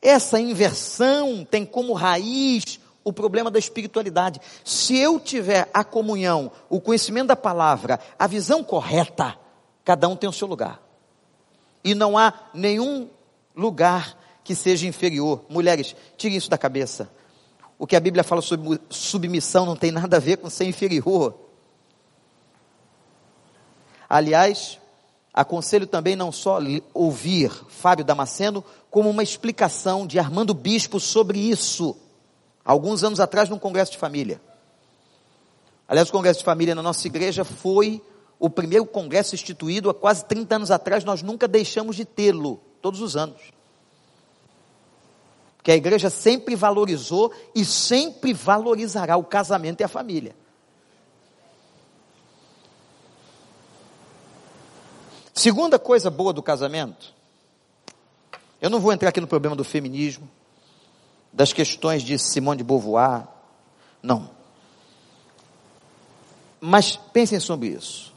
Essa 0.00 0.40
inversão 0.40 1.44
tem 1.44 1.66
como 1.66 1.92
raiz 1.92 2.80
o 3.04 3.12
problema 3.12 3.50
da 3.50 3.58
espiritualidade. 3.58 4.40
Se 4.64 4.96
eu 4.96 5.20
tiver 5.20 5.68
a 5.74 5.84
comunhão, 5.84 6.50
o 6.70 6.80
conhecimento 6.80 7.26
da 7.26 7.36
palavra, 7.36 8.00
a 8.18 8.26
visão 8.26 8.64
correta, 8.64 9.38
cada 9.84 10.08
um 10.08 10.16
tem 10.16 10.30
o 10.30 10.32
seu 10.32 10.48
lugar. 10.48 10.80
E 11.84 11.94
não 11.94 12.16
há 12.16 12.32
nenhum 12.54 13.10
lugar 13.54 14.16
que 14.42 14.54
seja 14.54 14.86
inferior. 14.86 15.44
Mulheres, 15.50 15.94
tirem 16.16 16.38
isso 16.38 16.48
da 16.48 16.56
cabeça. 16.56 17.10
O 17.78 17.86
que 17.86 17.96
a 17.96 18.00
Bíblia 18.00 18.24
fala 18.24 18.40
sobre 18.40 18.80
submissão 18.88 19.66
não 19.66 19.76
tem 19.76 19.90
nada 19.92 20.16
a 20.16 20.20
ver 20.20 20.38
com 20.38 20.48
ser 20.48 20.64
inferior. 20.64 21.34
Aliás, 24.08 24.78
aconselho 25.32 25.86
também 25.86 26.16
não 26.16 26.32
só 26.32 26.58
ouvir 26.94 27.50
Fábio 27.68 28.04
Damasceno, 28.04 28.64
como 28.90 29.10
uma 29.10 29.22
explicação 29.22 30.06
de 30.06 30.18
Armando 30.18 30.54
Bispo 30.54 30.98
sobre 30.98 31.38
isso, 31.38 31.94
alguns 32.64 33.04
anos 33.04 33.20
atrás, 33.20 33.48
num 33.48 33.58
congresso 33.58 33.92
de 33.92 33.98
família. 33.98 34.40
Aliás, 35.86 36.08
o 36.08 36.12
congresso 36.12 36.38
de 36.38 36.44
família 36.44 36.74
na 36.74 36.82
nossa 36.82 37.06
igreja 37.06 37.44
foi 37.44 38.02
o 38.38 38.48
primeiro 38.48 38.86
congresso 38.86 39.34
instituído 39.34 39.90
há 39.90 39.94
quase 39.94 40.24
30 40.24 40.56
anos 40.56 40.70
atrás, 40.70 41.04
nós 41.04 41.22
nunca 41.22 41.46
deixamos 41.46 41.96
de 41.96 42.04
tê-lo, 42.04 42.60
todos 42.80 43.00
os 43.00 43.16
anos 43.16 43.55
que 45.66 45.72
a 45.72 45.74
igreja 45.74 46.08
sempre 46.08 46.54
valorizou 46.54 47.32
e 47.52 47.64
sempre 47.64 48.32
valorizará 48.32 49.16
o 49.16 49.24
casamento 49.24 49.80
e 49.80 49.82
a 49.82 49.88
família. 49.88 50.32
Segunda 55.34 55.76
coisa 55.76 56.08
boa 56.08 56.32
do 56.32 56.40
casamento, 56.40 57.12
eu 58.60 58.70
não 58.70 58.78
vou 58.78 58.92
entrar 58.92 59.08
aqui 59.08 59.20
no 59.20 59.26
problema 59.26 59.56
do 59.56 59.64
feminismo, 59.64 60.30
das 61.32 61.52
questões 61.52 62.04
de 62.04 62.16
Simone 62.16 62.58
de 62.58 62.62
Beauvoir, 62.62 63.26
não. 64.00 64.30
Mas 66.60 66.94
pensem 66.94 67.40
sobre 67.40 67.70
isso. 67.70 68.14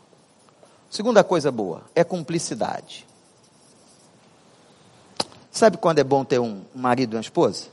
Segunda 0.87 1.23
coisa 1.23 1.51
boa 1.51 1.81
é 1.95 2.03
cumplicidade. 2.03 3.08
Sabe 5.59 5.75
quando 5.75 5.99
é 5.99 6.05
bom 6.05 6.23
ter 6.23 6.39
um 6.39 6.63
marido 6.73 7.11
e 7.11 7.17
uma 7.17 7.21
esposa? 7.21 7.67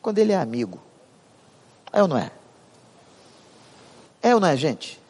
Quando 0.00 0.18
ele 0.18 0.30
é 0.30 0.36
amigo. 0.36 0.80
É 1.92 2.00
ou 2.00 2.06
não 2.06 2.16
é? 2.16 2.30
É 4.22 4.32
ou 4.32 4.40
não 4.40 4.46
é, 4.46 4.56
gente? 4.56 5.00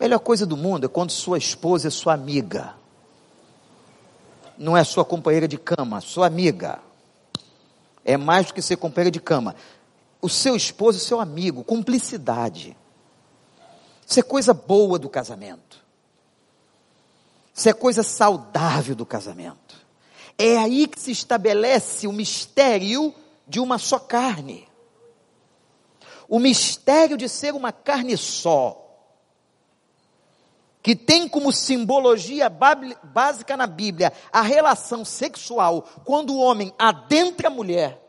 Melhor 0.00 0.18
coisa 0.18 0.44
do 0.44 0.56
mundo 0.56 0.86
é 0.86 0.88
quando 0.88 1.12
sua 1.12 1.38
esposa 1.38 1.86
é 1.86 1.90
sua 1.92 2.14
amiga. 2.14 2.74
Não 4.58 4.76
é 4.76 4.82
sua 4.82 5.04
companheira 5.04 5.46
de 5.46 5.56
cama, 5.56 6.00
sua 6.00 6.26
amiga. 6.26 6.80
É 8.04 8.16
mais 8.16 8.46
do 8.46 8.54
que 8.54 8.60
ser 8.60 8.74
companheira 8.74 9.12
de 9.12 9.20
cama. 9.20 9.54
O 10.20 10.28
seu 10.28 10.56
esposo 10.56 10.98
é 10.98 11.00
seu 11.00 11.20
amigo, 11.20 11.62
cumplicidade. 11.62 12.76
Isso 14.04 14.18
é 14.18 14.24
coisa 14.24 14.52
boa 14.52 14.98
do 14.98 15.08
casamento. 15.08 15.84
Isso 17.54 17.68
é 17.68 17.72
coisa 17.72 18.02
saudável 18.02 18.96
do 18.96 19.06
casamento. 19.06 19.69
É 20.42 20.56
aí 20.56 20.86
que 20.86 20.98
se 20.98 21.10
estabelece 21.10 22.06
o 22.06 22.12
mistério 22.12 23.14
de 23.46 23.60
uma 23.60 23.76
só 23.76 23.98
carne. 23.98 24.66
O 26.26 26.38
mistério 26.38 27.18
de 27.18 27.28
ser 27.28 27.52
uma 27.52 27.70
carne 27.70 28.16
só. 28.16 28.78
que 30.82 30.96
tem 30.96 31.28
como 31.28 31.52
simbologia 31.52 32.48
básica 32.48 33.54
na 33.54 33.66
Bíblia 33.66 34.14
a 34.32 34.40
relação 34.40 35.04
sexual 35.04 35.82
quando 36.06 36.32
o 36.32 36.38
homem 36.38 36.72
adentra 36.78 37.48
a 37.48 37.50
mulher 37.50 38.00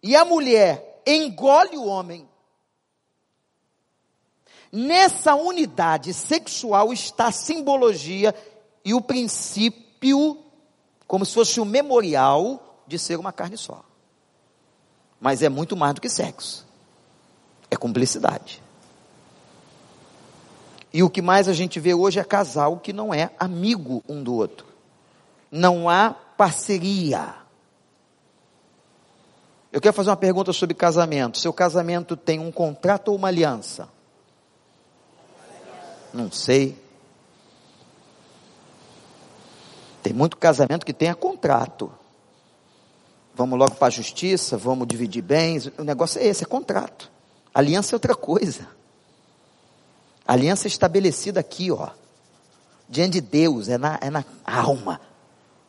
e 0.00 0.14
a 0.14 0.24
mulher 0.24 1.02
engole 1.04 1.76
o 1.76 1.86
homem. 1.86 2.28
Nessa 4.70 5.34
unidade 5.34 6.14
sexual 6.14 6.92
está 6.92 7.26
a 7.26 7.32
simbologia 7.32 8.32
e 8.84 8.94
o 8.94 9.00
princípio, 9.00 9.87
como 11.06 11.24
se 11.24 11.34
fosse 11.34 11.60
o 11.60 11.64
memorial 11.64 12.82
de 12.86 12.98
ser 12.98 13.18
uma 13.18 13.32
carne 13.32 13.56
só. 13.56 13.84
Mas 15.20 15.42
é 15.42 15.48
muito 15.48 15.76
mais 15.76 15.94
do 15.94 16.00
que 16.00 16.08
sexo. 16.08 16.66
É 17.70 17.76
cumplicidade. 17.76 18.62
E 20.92 21.02
o 21.02 21.10
que 21.10 21.20
mais 21.20 21.48
a 21.48 21.52
gente 21.52 21.78
vê 21.78 21.92
hoje 21.92 22.18
é 22.18 22.24
casal 22.24 22.78
que 22.78 22.92
não 22.92 23.12
é 23.12 23.30
amigo 23.38 24.02
um 24.08 24.22
do 24.22 24.34
outro. 24.34 24.66
Não 25.50 25.88
há 25.88 26.10
parceria. 26.10 27.34
Eu 29.70 29.80
quero 29.80 29.94
fazer 29.94 30.10
uma 30.10 30.16
pergunta 30.16 30.52
sobre 30.52 30.74
casamento. 30.74 31.38
Seu 31.38 31.52
casamento 31.52 32.16
tem 32.16 32.38
um 32.38 32.50
contrato 32.50 33.08
ou 33.08 33.16
uma 33.16 33.28
aliança? 33.28 33.88
Não 36.12 36.32
sei. 36.32 36.76
Tem 40.08 40.14
muito 40.14 40.38
casamento 40.38 40.86
que 40.86 40.94
tem 40.94 41.10
a 41.10 41.14
contrato. 41.14 41.92
Vamos 43.34 43.58
logo 43.58 43.74
para 43.74 43.88
a 43.88 43.90
justiça, 43.90 44.56
vamos 44.56 44.88
dividir 44.88 45.20
bens. 45.20 45.70
O 45.76 45.84
negócio 45.84 46.18
é 46.18 46.24
esse, 46.24 46.44
é 46.44 46.46
contrato. 46.46 47.12
Aliança 47.52 47.94
é 47.94 47.96
outra 47.96 48.14
coisa. 48.14 48.66
Aliança 50.26 50.66
é 50.66 50.68
estabelecida 50.68 51.40
aqui, 51.40 51.70
ó. 51.70 51.90
Diante 52.88 53.20
de 53.20 53.20
Deus, 53.20 53.68
é 53.68 53.76
na, 53.76 53.98
é 54.00 54.08
na 54.08 54.24
alma. 54.46 54.98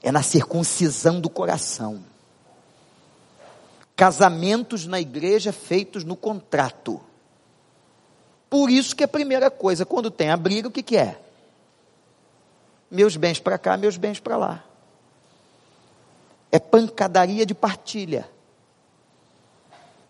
É 0.01 0.09
na 0.09 0.23
circuncisão 0.23 1.19
do 1.19 1.29
coração. 1.29 2.01
Casamentos 3.93 4.85
na 4.85 5.01
igreja 5.01 5.51
feitos 5.51 6.05
no 6.05 6.15
contrato. 6.15 7.01
Por 8.49 8.69
isso 8.69 8.95
que 8.95 9.03
a 9.03 9.07
primeira 9.09 9.51
coisa, 9.51 9.85
quando 9.85 10.09
tem 10.09 10.29
a 10.29 10.37
briga, 10.37 10.69
o 10.69 10.71
que, 10.71 10.81
que 10.81 10.95
é? 10.95 11.19
Meus 12.89 13.15
bens 13.15 13.39
para 13.39 13.57
cá, 13.57 13.77
meus 13.77 13.97
bens 13.97 14.19
para 14.19 14.37
lá. 14.37 14.63
É 16.51 16.57
pancadaria 16.57 17.45
de 17.45 17.53
partilha. 17.53 18.29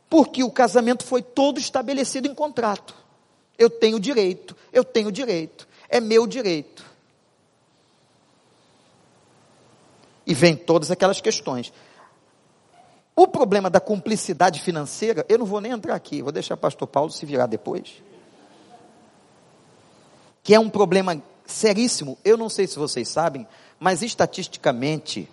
Porque 0.10 0.44
o 0.44 0.52
casamento 0.52 1.04
foi 1.04 1.22
todo 1.22 1.60
estabelecido 1.60 2.28
em 2.28 2.34
contrato. 2.34 2.96
Eu 3.58 3.70
tenho 3.70 4.00
direito, 4.00 4.56
eu 4.72 4.84
tenho 4.84 5.12
direito, 5.12 5.68
é 5.90 6.00
meu 6.00 6.26
direito. 6.26 6.84
E 10.26 10.34
vem 10.34 10.56
todas 10.56 10.90
aquelas 10.90 11.20
questões. 11.20 11.74
O 13.16 13.28
problema 13.28 13.70
da 13.70 13.82
cumplicidade 13.82 14.62
financeira, 14.62 15.26
eu 15.28 15.38
não 15.38 15.46
vou 15.46 15.60
nem 15.60 15.74
entrar 15.74 15.94
aqui, 15.94 16.22
vou 16.22 16.32
deixar 16.32 16.54
o 16.54 16.58
pastor 16.58 16.88
Paulo 16.88 17.12
se 17.12 17.26
virar 17.26 17.48
depois. 17.48 18.02
Que 20.42 20.56
é 20.56 20.60
um 20.60 20.70
problema 20.70 21.22
seríssimo. 21.52 22.18
Eu 22.24 22.38
não 22.38 22.50
sei 22.50 22.68
se 22.68 22.78
vocês 22.78 23.08
sabem, 23.08 23.48
mas 23.80 24.02
estatisticamente, 24.02 25.30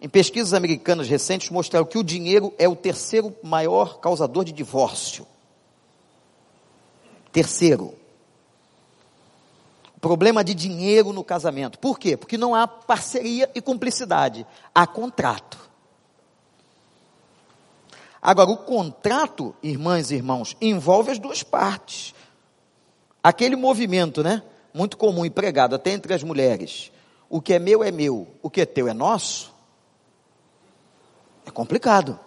em 0.00 0.08
pesquisas 0.08 0.54
americanas 0.54 1.08
recentes, 1.08 1.50
mostraram 1.50 1.86
que 1.86 1.98
o 1.98 2.04
dinheiro 2.04 2.52
é 2.58 2.68
o 2.68 2.76
terceiro 2.76 3.34
maior 3.42 3.98
causador 3.98 4.44
de 4.44 4.52
divórcio. 4.52 5.26
Terceiro, 7.32 7.94
problema 10.00 10.44
de 10.44 10.54
dinheiro 10.54 11.12
no 11.12 11.24
casamento. 11.24 11.78
Por 11.78 11.98
quê? 11.98 12.16
Porque 12.16 12.38
não 12.38 12.54
há 12.54 12.66
parceria 12.66 13.50
e 13.54 13.60
cumplicidade, 13.60 14.46
há 14.74 14.86
contrato. 14.86 15.58
Agora, 18.20 18.50
o 18.50 18.56
contrato, 18.56 19.54
irmãs 19.62 20.10
e 20.10 20.16
irmãos, 20.16 20.56
envolve 20.60 21.12
as 21.12 21.18
duas 21.18 21.42
partes. 21.42 22.14
Aquele 23.22 23.54
movimento, 23.54 24.22
né? 24.22 24.42
Muito 24.76 24.98
comum 24.98 25.24
e 25.24 25.30
pregado 25.30 25.74
até 25.74 25.90
entre 25.92 26.12
as 26.12 26.22
mulheres. 26.22 26.92
O 27.30 27.40
que 27.40 27.54
é 27.54 27.58
meu 27.58 27.82
é 27.82 27.90
meu, 27.90 28.28
o 28.42 28.50
que 28.50 28.60
é 28.60 28.66
teu 28.66 28.86
é 28.86 28.92
nosso. 28.92 29.50
É 31.46 31.50
complicado. 31.50 32.20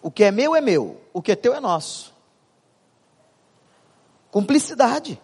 O 0.00 0.10
que 0.10 0.24
é 0.24 0.30
meu 0.30 0.56
é 0.56 0.62
meu, 0.62 0.98
o 1.12 1.20
que 1.20 1.32
é 1.32 1.36
teu 1.36 1.54
é 1.54 1.60
nosso. 1.60 2.14
Cumplicidade. 4.30 5.20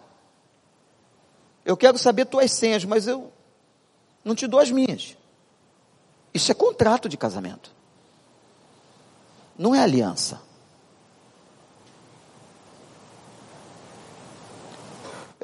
Eu 1.65 1.75
quero 1.75 1.97
saber 1.97 2.25
tuas 2.25 2.51
senhas, 2.51 2.85
mas 2.85 3.07
eu 3.07 3.33
não 4.23 4.35
te 4.35 4.45
dou 4.45 4.59
as 4.59 4.69
minhas. 4.69 5.17
Isso 6.31 6.51
é 6.51 6.53
contrato 6.53 7.09
de 7.09 7.17
casamento. 7.17 7.71
Não 9.57 9.73
é 9.73 9.79
aliança. 9.79 10.44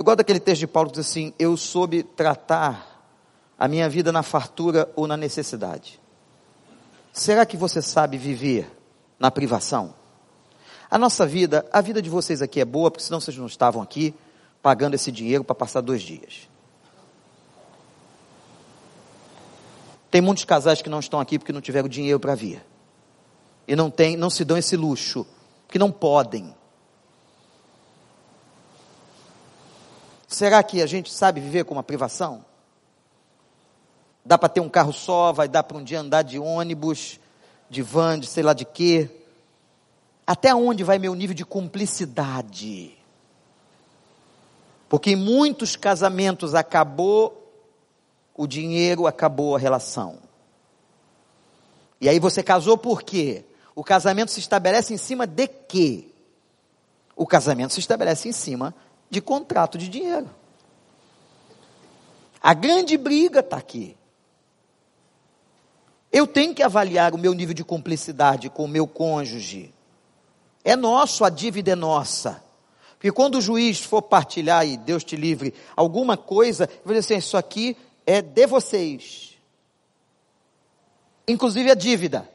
Eu 0.01 0.03
gosto 0.03 0.17
daquele 0.17 0.39
texto 0.39 0.61
de 0.61 0.65
Paulo 0.65 0.89
que 0.89 0.95
diz 0.95 1.07
assim: 1.07 1.31
Eu 1.37 1.55
soube 1.55 2.01
tratar 2.01 3.05
a 3.55 3.67
minha 3.67 3.87
vida 3.87 4.11
na 4.11 4.23
fartura 4.23 4.91
ou 4.95 5.05
na 5.05 5.15
necessidade. 5.15 6.01
Será 7.13 7.45
que 7.45 7.55
você 7.55 7.83
sabe 7.83 8.17
viver 8.17 8.67
na 9.19 9.29
privação? 9.29 9.93
A 10.89 10.97
nossa 10.97 11.23
vida, 11.27 11.63
a 11.71 11.81
vida 11.81 12.01
de 12.01 12.09
vocês 12.09 12.41
aqui 12.41 12.59
é 12.59 12.65
boa, 12.65 12.89
porque 12.89 13.03
senão 13.03 13.21
vocês 13.21 13.37
não 13.37 13.45
estavam 13.45 13.79
aqui 13.79 14.11
pagando 14.59 14.95
esse 14.95 15.11
dinheiro 15.11 15.43
para 15.43 15.53
passar 15.53 15.81
dois 15.81 16.01
dias. 16.01 16.49
Tem 20.09 20.19
muitos 20.19 20.45
casais 20.45 20.81
que 20.81 20.89
não 20.89 20.99
estão 20.99 21.19
aqui 21.19 21.37
porque 21.37 21.53
não 21.53 21.61
tiveram 21.61 21.87
dinheiro 21.87 22.19
para 22.19 22.33
vir. 22.33 22.65
E 23.67 23.75
não 23.75 23.91
tem, 23.91 24.17
não 24.17 24.31
se 24.31 24.43
dão 24.43 24.57
esse 24.57 24.75
luxo, 24.75 25.27
que 25.67 25.77
não 25.77 25.91
podem. 25.91 26.55
Será 30.31 30.63
que 30.63 30.81
a 30.81 30.85
gente 30.85 31.11
sabe 31.11 31.41
viver 31.41 31.65
com 31.65 31.73
uma 31.73 31.83
privação? 31.83 32.45
Dá 34.23 34.37
para 34.37 34.47
ter 34.47 34.61
um 34.61 34.69
carro 34.69 34.93
só, 34.93 35.33
vai 35.33 35.49
dar 35.49 35.61
para 35.61 35.77
um 35.77 35.83
dia 35.83 35.99
andar 35.99 36.21
de 36.21 36.39
ônibus, 36.39 37.19
de 37.69 37.81
van, 37.81 38.17
de 38.17 38.27
sei 38.27 38.41
lá 38.41 38.53
de 38.53 38.63
quê. 38.63 39.09
Até 40.25 40.55
onde 40.55 40.85
vai 40.85 40.97
meu 40.97 41.13
nível 41.13 41.35
de 41.35 41.43
cumplicidade? 41.43 42.97
Porque 44.87 45.11
em 45.11 45.15
muitos 45.17 45.75
casamentos 45.75 46.55
acabou 46.55 47.53
o 48.33 48.47
dinheiro, 48.47 49.07
acabou 49.07 49.57
a 49.57 49.59
relação. 49.59 50.17
E 51.99 52.07
aí 52.07 52.19
você 52.19 52.41
casou 52.41 52.77
por 52.77 53.03
quê? 53.03 53.43
O 53.75 53.83
casamento 53.83 54.31
se 54.31 54.39
estabelece 54.39 54.93
em 54.93 54.97
cima 54.97 55.27
de 55.27 55.45
quê? 55.45 56.07
O 57.17 57.27
casamento 57.27 57.73
se 57.73 57.81
estabelece 57.81 58.29
em 58.29 58.31
cima 58.31 58.73
de 59.11 59.21
contrato 59.21 59.77
de 59.77 59.89
dinheiro. 59.89 60.29
A 62.41 62.53
grande 62.53 62.97
briga 62.97 63.41
está 63.41 63.57
aqui. 63.57 63.95
Eu 66.11 66.25
tenho 66.25 66.55
que 66.55 66.63
avaliar 66.63 67.13
o 67.13 67.17
meu 67.17 67.33
nível 67.33 67.53
de 67.53 67.63
cumplicidade 67.63 68.49
com 68.49 68.65
o 68.65 68.67
meu 68.67 68.87
cônjuge. 68.87 69.73
É 70.63 70.75
nosso, 70.75 71.23
a 71.23 71.29
dívida 71.29 71.71
é 71.71 71.75
nossa. 71.75 72.43
Porque 72.93 73.11
quando 73.11 73.35
o 73.35 73.41
juiz 73.41 73.81
for 73.81 74.01
partilhar, 74.01 74.65
e 74.65 74.77
Deus 74.77 75.03
te 75.03 75.15
livre, 75.15 75.53
alguma 75.75 76.15
coisa, 76.15 76.69
vai 76.85 76.95
dizer 76.95 77.15
assim: 77.15 77.17
isso 77.17 77.37
aqui 77.37 77.75
é 78.05 78.21
de 78.21 78.47
vocês. 78.47 79.37
Inclusive 81.27 81.69
a 81.69 81.75
dívida. 81.75 82.29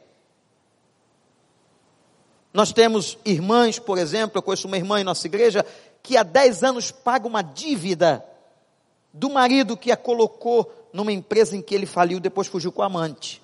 Nós 2.57 2.73
temos 2.73 3.19
irmãs, 3.23 3.79
por 3.79 3.99
exemplo, 3.99 4.39
eu 4.39 4.43
conheço 4.43 4.67
uma 4.67 4.79
irmã 4.79 4.99
em 4.99 5.05
nossa 5.05 5.27
igreja, 5.27 5.63
que 6.07 6.17
há 6.17 6.23
10 6.23 6.63
anos 6.63 6.93
paga 6.93 7.27
uma 7.27 7.43
dívida 7.43 8.25
do 9.13 9.29
marido 9.29 9.77
que 9.77 9.91
a 9.91 9.97
colocou 9.97 10.73
numa 10.93 11.11
empresa 11.11 11.57
em 11.57 11.61
que 11.61 11.75
ele 11.75 11.85
faliu, 11.85 12.21
depois 12.21 12.47
fugiu 12.47 12.71
com 12.71 12.81
a 12.81 12.87
amante. 12.87 13.43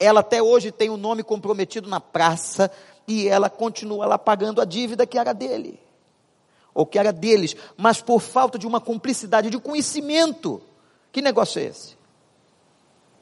Ela 0.00 0.20
até 0.20 0.42
hoje 0.42 0.72
tem 0.72 0.88
o 0.88 0.94
um 0.94 0.96
nome 0.96 1.22
comprometido 1.22 1.86
na 1.86 2.00
praça 2.00 2.70
e 3.06 3.28
ela 3.28 3.50
continua 3.50 4.06
lá 4.06 4.18
pagando 4.18 4.58
a 4.58 4.64
dívida 4.64 5.06
que 5.06 5.18
era 5.18 5.34
dele, 5.34 5.78
ou 6.72 6.86
que 6.86 6.98
era 6.98 7.12
deles, 7.12 7.54
mas 7.76 8.00
por 8.00 8.20
falta 8.20 8.58
de 8.58 8.66
uma 8.66 8.80
cumplicidade, 8.80 9.50
de 9.50 9.58
conhecimento. 9.58 10.62
Que 11.12 11.20
negócio 11.20 11.60
é 11.60 11.64
esse? 11.64 11.94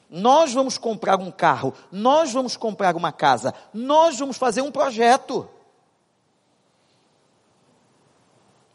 Nós 0.09 0.53
vamos 0.53 0.79
comprar 0.79 1.19
um 1.19 1.33
carro, 1.33 1.75
nós 1.91 2.33
vamos 2.33 2.57
comprar 2.57 2.95
uma 2.95 3.11
casa, 3.11 3.53
nós 3.75 4.17
vamos 4.17 4.37
fazer 4.37 4.63
um 4.63 4.71
projeto. 4.71 5.51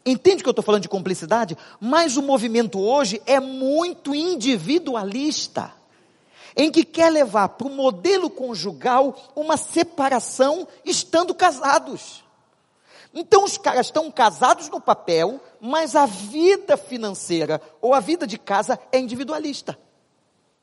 Entende 0.06 0.44
que 0.44 0.48
eu 0.48 0.52
estou 0.52 0.64
falando 0.64 0.82
de 0.82 0.88
cumplicidade? 0.88 1.58
Mas 1.80 2.16
o 2.16 2.22
movimento 2.22 2.78
hoje 2.78 3.20
é 3.26 3.40
muito 3.40 4.14
individualista. 4.14 5.74
em 6.58 6.70
que 6.70 6.84
quer 6.86 7.10
levar 7.10 7.50
para 7.50 7.66
o 7.66 7.70
modelo 7.70 8.30
conjugal 8.30 9.14
uma 9.36 9.58
separação 9.58 10.66
estando 10.86 11.34
casados. 11.34 12.24
Então 13.12 13.44
os 13.44 13.58
caras 13.58 13.88
estão 13.88 14.10
casados 14.10 14.70
no 14.70 14.80
papel, 14.80 15.38
mas 15.60 15.94
a 15.94 16.06
vida 16.06 16.78
financeira 16.78 17.60
ou 17.78 17.92
a 17.92 18.00
vida 18.00 18.26
de 18.26 18.38
casa 18.38 18.78
é 18.90 18.98
individualista. 18.98 19.78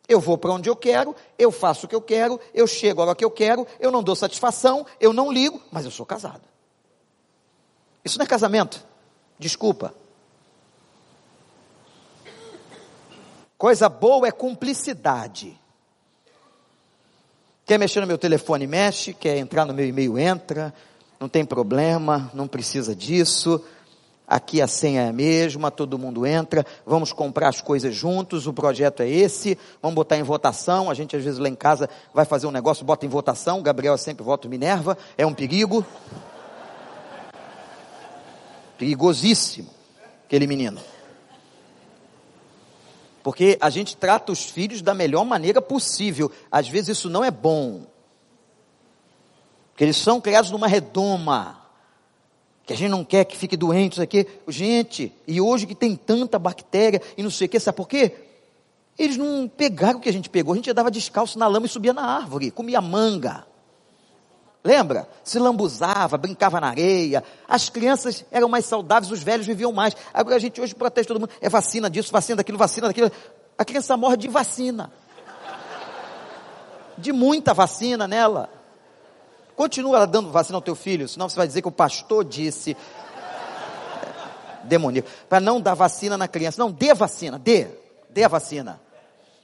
Eu 0.07 0.19
vou 0.19 0.35
para 0.35 0.53
onde 0.53 0.67
eu 0.67 0.75
quero, 0.75 1.15
eu 1.37 1.51
faço 1.51 1.85
o 1.85 1.89
que 1.89 1.95
eu 1.95 2.01
quero, 2.01 2.39
eu 2.55 2.65
chego 2.65 3.01
a 3.01 3.05
hora 3.05 3.15
que 3.15 3.23
eu 3.23 3.29
quero, 3.29 3.67
eu 3.79 3.91
não 3.91 4.01
dou 4.01 4.15
satisfação, 4.15 4.83
eu 4.99 5.13
não 5.13 5.31
ligo, 5.31 5.61
mas 5.71 5.85
eu 5.85 5.91
sou 5.91 6.07
casado. 6.07 6.41
Isso 8.03 8.17
não 8.17 8.25
é 8.25 8.27
casamento. 8.27 8.83
Desculpa. 9.37 9.93
Coisa 13.57 13.87
boa 13.87 14.27
é 14.27 14.31
cumplicidade. 14.31 15.57
Quer 17.65 17.79
mexer 17.79 18.01
no 18.01 18.07
meu 18.07 18.17
telefone, 18.17 18.67
mexe. 18.67 19.13
Quer 19.13 19.37
entrar 19.37 19.65
no 19.65 19.73
meu 19.73 19.87
e-mail, 19.87 20.17
entra. 20.19 20.73
Não 21.19 21.29
tem 21.29 21.45
problema, 21.45 22.29
não 22.33 22.47
precisa 22.47 22.93
disso. 22.93 23.63
Aqui 24.27 24.61
a 24.61 24.67
senha 24.67 25.03
é 25.03 25.09
a 25.09 25.13
mesma, 25.13 25.71
todo 25.71 25.97
mundo 25.97 26.25
entra. 26.25 26.65
Vamos 26.85 27.13
comprar 27.13 27.49
as 27.49 27.61
coisas 27.61 27.95
juntos. 27.95 28.47
O 28.47 28.53
projeto 28.53 29.01
é 29.01 29.09
esse. 29.09 29.57
Vamos 29.81 29.95
botar 29.95 30.17
em 30.17 30.23
votação. 30.23 30.89
A 30.89 30.93
gente 30.93 31.15
às 31.15 31.23
vezes 31.23 31.39
lá 31.39 31.47
em 31.47 31.55
casa 31.55 31.89
vai 32.13 32.25
fazer 32.25 32.47
um 32.47 32.51
negócio, 32.51 32.83
bota 32.83 33.05
em 33.05 33.09
votação. 33.09 33.61
Gabriel 33.61 33.97
sempre 33.97 34.23
vota 34.23 34.49
Minerva. 34.49 34.97
É 35.17 35.25
um 35.25 35.33
perigo. 35.33 35.85
Perigosíssimo. 38.83 39.69
Aquele 40.25 40.45
menino. 40.45 40.81
Porque 43.23 43.57
a 43.61 43.69
gente 43.69 43.95
trata 43.95 44.29
os 44.29 44.43
filhos 44.43 44.81
da 44.81 44.93
melhor 44.93 45.23
maneira 45.23 45.61
possível. 45.61 46.29
Às 46.51 46.67
vezes 46.67 46.97
isso 46.97 47.09
não 47.09 47.23
é 47.23 47.31
bom. 47.31 47.85
Porque 49.69 49.85
eles 49.85 49.95
são 49.95 50.19
criados 50.19 50.51
numa 50.51 50.67
redoma. 50.67 51.61
Que 52.65 52.73
a 52.73 52.75
gente 52.75 52.89
não 52.89 53.05
quer 53.05 53.23
que 53.23 53.37
fique 53.37 53.55
doente, 53.55 53.93
isso 53.93 54.01
aqui. 54.01 54.27
Gente, 54.49 55.13
e 55.25 55.39
hoje 55.39 55.65
que 55.65 55.75
tem 55.75 55.95
tanta 55.95 56.37
bactéria 56.37 57.01
e 57.15 57.23
não 57.23 57.29
sei 57.29 57.47
o 57.47 57.49
que, 57.49 57.61
sabe 57.61 57.77
por 57.77 57.87
quê? 57.87 58.13
Eles 58.99 59.15
não 59.15 59.47
pegaram 59.47 59.99
o 59.99 60.01
que 60.01 60.09
a 60.09 60.13
gente 60.13 60.29
pegou. 60.29 60.51
A 60.51 60.57
gente 60.57 60.69
andava 60.69 60.91
descalço 60.91 61.39
na 61.39 61.47
lama 61.47 61.67
e 61.67 61.69
subia 61.69 61.93
na 61.93 62.03
árvore, 62.03 62.51
comia 62.51 62.81
manga. 62.81 63.47
Lembra? 64.63 65.09
Se 65.23 65.37
lambuzava, 65.37 66.17
brincava 66.17 66.61
na 66.61 66.69
areia. 66.69 67.21
As 67.47 67.69
crianças 67.69 68.23
eram 68.31 68.47
mais 68.47 68.65
saudáveis, 68.65 69.11
os 69.11 69.21
velhos 69.21 69.45
viviam 69.45 69.73
mais. 69.73 69.93
Agora 70.13 70.37
a 70.37 70.39
gente 70.39 70.61
hoje 70.61 70.73
protege 70.73 71.07
todo 71.07 71.19
mundo. 71.19 71.31
É 71.41 71.49
vacina 71.49 71.89
disso, 71.89 72.11
vacina 72.11 72.37
daquilo, 72.37 72.57
vacina 72.57 72.87
daquilo. 72.87 73.11
A 73.57 73.65
criança 73.65 73.97
morre 73.97 74.15
de 74.15 74.29
vacina. 74.29 74.91
De 76.97 77.11
muita 77.11 77.53
vacina 77.53 78.07
nela. 78.07 78.49
Continua 79.55 80.07
dando 80.07 80.31
vacina 80.31 80.57
ao 80.57 80.61
teu 80.61 80.75
filho, 80.75 81.07
senão 81.07 81.27
você 81.27 81.35
vai 81.35 81.45
dizer 81.45 81.61
que 81.61 81.67
o 81.67 81.71
pastor 81.71 82.23
disse. 82.23 82.77
Demoníaco. 84.63 85.09
Para 85.27 85.41
não 85.41 85.59
dar 85.59 85.73
vacina 85.73 86.17
na 86.17 86.27
criança. 86.27 86.61
Não, 86.61 86.71
dê 86.71 86.93
vacina, 86.93 87.37
dê. 87.37 87.67
Dê 88.09 88.23
a 88.23 88.29
vacina 88.29 88.79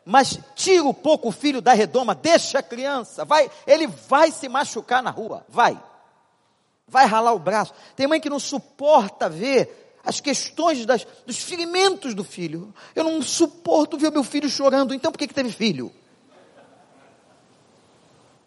mas 0.09 0.39
tira 0.55 0.83
um 0.83 0.93
pouco 0.93 1.27
o 1.29 1.31
filho 1.31 1.61
da 1.61 1.71
redoma, 1.71 2.15
deixa 2.15 2.57
a 2.57 2.63
criança, 2.63 3.23
vai, 3.23 3.47
ele 3.67 3.85
vai 3.85 4.31
se 4.31 4.49
machucar 4.49 5.03
na 5.03 5.11
rua, 5.11 5.45
vai. 5.47 5.79
Vai 6.87 7.05
ralar 7.05 7.31
o 7.33 7.37
braço. 7.37 7.75
Tem 7.95 8.07
mãe 8.07 8.19
que 8.19 8.27
não 8.27 8.39
suporta 8.39 9.29
ver 9.29 9.99
as 10.03 10.19
questões 10.19 10.83
das, 10.83 11.05
dos 11.27 11.37
ferimentos 11.37 12.15
do 12.15 12.23
filho. 12.23 12.73
Eu 12.95 13.03
não 13.03 13.21
suporto 13.21 13.99
ver 13.99 14.07
o 14.07 14.11
meu 14.11 14.23
filho 14.23 14.49
chorando, 14.49 14.95
então 14.95 15.11
por 15.11 15.19
que, 15.19 15.27
que 15.27 15.33
teve 15.33 15.51
filho? 15.51 15.93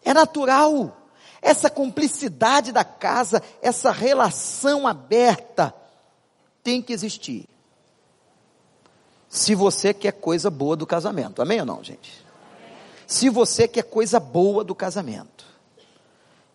É 0.05 0.13
natural. 0.13 0.97
Essa 1.41 1.71
cumplicidade 1.71 2.73
da 2.73 2.83
casa, 2.83 3.41
essa 3.63 3.93
relação 3.93 4.85
aberta, 4.85 5.73
tem 6.61 6.83
que 6.83 6.93
existir 6.93 7.52
se 9.33 9.55
você 9.55 9.95
quer 9.95 10.13
coisa 10.13 10.51
boa 10.51 10.77
do 10.77 10.87
casamento. 10.87 11.41
Amém 11.41 11.59
ou 11.59 11.65
não, 11.65 11.83
gente? 11.83 12.23
Se 13.07 13.31
você 13.31 13.67
quer 13.67 13.83
coisa 13.83 14.21
boa 14.21 14.63
do 14.63 14.75
casamento. 14.75 15.47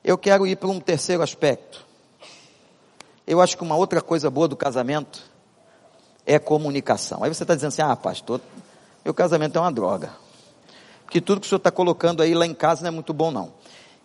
Eu 0.04 0.16
quero 0.16 0.46
ir 0.46 0.58
para 0.58 0.70
um 0.70 0.80
terceiro 0.80 1.24
aspecto. 1.24 1.84
Eu 3.26 3.42
acho 3.42 3.58
que 3.58 3.64
uma 3.64 3.76
outra 3.76 4.00
coisa 4.00 4.30
boa 4.30 4.48
do 4.48 4.56
casamento 4.56 5.24
é 6.24 6.38
comunicação. 6.38 7.24
Aí 7.24 7.34
você 7.34 7.44
está 7.44 7.56
dizendo 7.56 7.70
assim, 7.70 7.82
ah, 7.82 7.96
pastor, 7.96 8.40
meu 9.04 9.14
casamento 9.14 9.58
é 9.58 9.62
uma 9.62 9.72
droga. 9.72 10.14
Porque 11.04 11.20
tudo 11.20 11.42
que 11.42 11.48
o 11.48 11.50
senhor 11.50 11.58
está 11.58 11.72
colocando 11.72 12.22
aí 12.22 12.36
lá 12.36 12.46
em 12.46 12.54
casa 12.54 12.84
não 12.84 12.90
é 12.90 12.92
muito 12.92 13.12
bom, 13.12 13.32
não. 13.32 13.54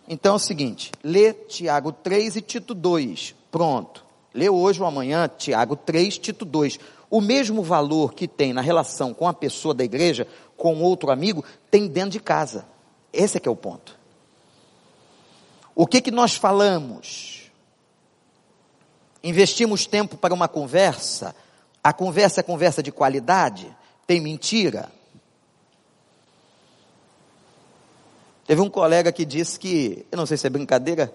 Então 0.07 0.33
é 0.33 0.35
o 0.37 0.39
seguinte, 0.39 0.91
lê 1.03 1.31
Tiago 1.31 1.91
3 1.91 2.37
e 2.37 2.41
Tito 2.41 2.73
2. 2.73 3.35
Pronto. 3.51 4.03
Lê 4.33 4.49
hoje 4.49 4.81
ou 4.81 4.87
amanhã 4.87 5.29
Tiago 5.37 5.75
3, 5.75 6.17
Tito 6.17 6.43
2 6.43 6.79
o 7.13 7.21
mesmo 7.21 7.61
valor 7.61 8.15
que 8.15 8.27
tem 8.27 8.53
na 8.53 8.61
relação 8.61 9.13
com 9.13 9.27
a 9.27 9.33
pessoa 9.35 9.71
da 9.71 9.83
igreja, 9.83 10.27
com 10.57 10.81
outro 10.81 11.11
amigo, 11.11 11.45
tem 11.69 11.87
dentro 11.87 12.09
de 12.09 12.19
casa. 12.19 12.65
Esse 13.13 13.37
é 13.37 13.39
que 13.39 13.47
é 13.47 13.51
o 13.51 13.55
ponto. 13.55 13.95
O 15.75 15.85
que 15.85 16.01
que 16.01 16.09
nós 16.09 16.33
falamos? 16.33 17.51
Investimos 19.23 19.85
tempo 19.85 20.17
para 20.17 20.33
uma 20.33 20.47
conversa? 20.47 21.35
A 21.83 21.93
conversa 21.93 22.39
é 22.39 22.43
conversa 22.43 22.81
de 22.81 22.91
qualidade? 22.91 23.71
Tem 24.07 24.19
mentira? 24.19 24.91
Teve 28.47 28.59
um 28.59 28.71
colega 28.71 29.11
que 29.11 29.23
disse 29.23 29.59
que, 29.59 30.03
eu 30.11 30.17
não 30.17 30.25
sei 30.25 30.35
se 30.35 30.47
é 30.47 30.49
brincadeira, 30.49 31.13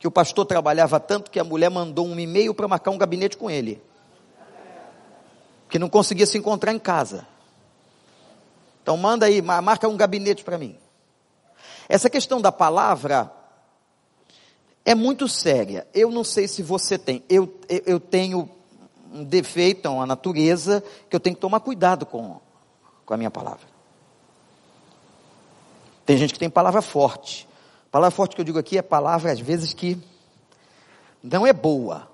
que 0.00 0.08
o 0.08 0.10
pastor 0.10 0.44
trabalhava 0.44 0.98
tanto 0.98 1.30
que 1.30 1.38
a 1.38 1.44
mulher 1.44 1.70
mandou 1.70 2.04
um 2.04 2.18
e-mail 2.18 2.52
para 2.52 2.66
marcar 2.66 2.90
um 2.90 2.98
gabinete 2.98 3.36
com 3.36 3.48
ele 3.48 3.80
que 5.68 5.78
não 5.78 5.88
conseguia 5.88 6.26
se 6.26 6.38
encontrar 6.38 6.72
em 6.72 6.78
casa. 6.78 7.26
Então 8.82 8.96
manda 8.96 9.26
aí, 9.26 9.42
marca 9.42 9.88
um 9.88 9.96
gabinete 9.96 10.44
para 10.44 10.58
mim. 10.58 10.78
Essa 11.88 12.08
questão 12.08 12.40
da 12.40 12.52
palavra 12.52 13.32
é 14.84 14.94
muito 14.94 15.26
séria. 15.28 15.86
Eu 15.92 16.10
não 16.10 16.22
sei 16.22 16.46
se 16.46 16.62
você 16.62 16.96
tem. 16.96 17.24
Eu, 17.28 17.52
eu 17.68 17.98
tenho 17.98 18.48
um 19.12 19.24
defeito, 19.24 19.88
uma 19.88 20.06
natureza, 20.06 20.82
que 21.10 21.16
eu 21.16 21.20
tenho 21.20 21.34
que 21.34 21.40
tomar 21.40 21.60
cuidado 21.60 22.06
com, 22.06 22.40
com 23.04 23.14
a 23.14 23.16
minha 23.16 23.30
palavra. 23.30 23.66
Tem 26.04 26.16
gente 26.16 26.32
que 26.32 26.38
tem 26.38 26.48
palavra 26.48 26.80
forte. 26.80 27.48
Palavra 27.90 28.14
forte 28.14 28.36
que 28.36 28.40
eu 28.40 28.44
digo 28.44 28.58
aqui 28.58 28.78
é 28.78 28.82
palavra, 28.82 29.32
às 29.32 29.40
vezes, 29.40 29.72
que 29.72 29.98
não 31.22 31.44
é 31.46 31.52
boa. 31.52 32.08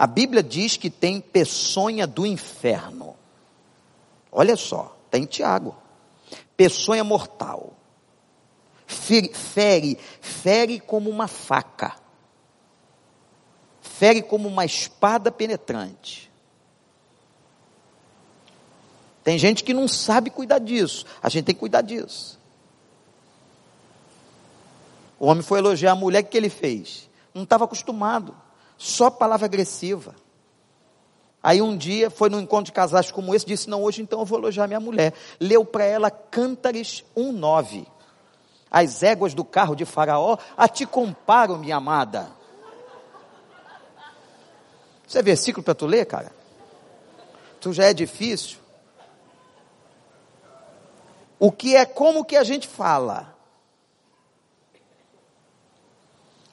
A 0.00 0.06
Bíblia 0.06 0.42
diz 0.42 0.78
que 0.78 0.88
tem 0.88 1.20
peçonha 1.20 2.06
do 2.06 2.24
inferno. 2.24 3.14
Olha 4.32 4.56
só, 4.56 4.96
tem 5.10 5.26
Tiago. 5.26 5.76
Peçonha 6.56 7.04
mortal. 7.04 7.74
Fere, 8.86 9.28
fere, 9.34 9.98
fere 10.22 10.80
como 10.80 11.10
uma 11.10 11.28
faca. 11.28 11.96
Fere 13.82 14.22
como 14.22 14.48
uma 14.48 14.64
espada 14.64 15.30
penetrante. 15.30 16.32
Tem 19.22 19.36
gente 19.36 19.62
que 19.62 19.74
não 19.74 19.86
sabe 19.86 20.30
cuidar 20.30 20.60
disso. 20.60 21.04
A 21.22 21.28
gente 21.28 21.44
tem 21.44 21.54
que 21.54 21.60
cuidar 21.60 21.82
disso. 21.82 22.40
O 25.18 25.26
homem 25.26 25.42
foi 25.42 25.58
elogiar 25.58 25.92
a 25.92 25.94
mulher, 25.94 26.22
o 26.22 26.26
que 26.26 26.38
ele 26.38 26.48
fez? 26.48 27.06
Não 27.34 27.42
estava 27.42 27.66
acostumado. 27.66 28.34
Só 28.82 29.10
palavra 29.10 29.44
agressiva. 29.44 30.14
Aí 31.42 31.60
um 31.60 31.76
dia 31.76 32.08
foi 32.08 32.30
num 32.30 32.40
encontro 32.40 32.64
de 32.64 32.72
casais 32.72 33.10
como 33.10 33.34
esse, 33.34 33.44
disse: 33.44 33.68
Não, 33.68 33.82
hoje 33.82 34.00
então 34.00 34.20
eu 34.20 34.24
vou 34.24 34.38
elogiar 34.38 34.66
minha 34.66 34.80
mulher. 34.80 35.12
Leu 35.38 35.66
para 35.66 35.84
ela 35.84 36.10
Cântares 36.10 37.04
1,9. 37.14 37.86
As 38.70 39.02
éguas 39.02 39.34
do 39.34 39.44
carro 39.44 39.74
de 39.74 39.84
Faraó 39.84 40.38
a 40.56 40.66
te 40.66 40.86
comparam, 40.86 41.58
minha 41.58 41.76
amada. 41.76 42.30
Isso 45.06 45.18
é 45.18 45.22
versículo 45.22 45.62
para 45.62 45.74
tu 45.74 45.84
ler, 45.84 46.06
cara? 46.06 46.32
Tu 47.60 47.74
já 47.74 47.84
é 47.84 47.92
difícil. 47.92 48.56
O 51.38 51.52
que 51.52 51.76
é 51.76 51.84
como 51.84 52.24
que 52.24 52.34
a 52.34 52.44
gente 52.44 52.66
fala? 52.66 53.36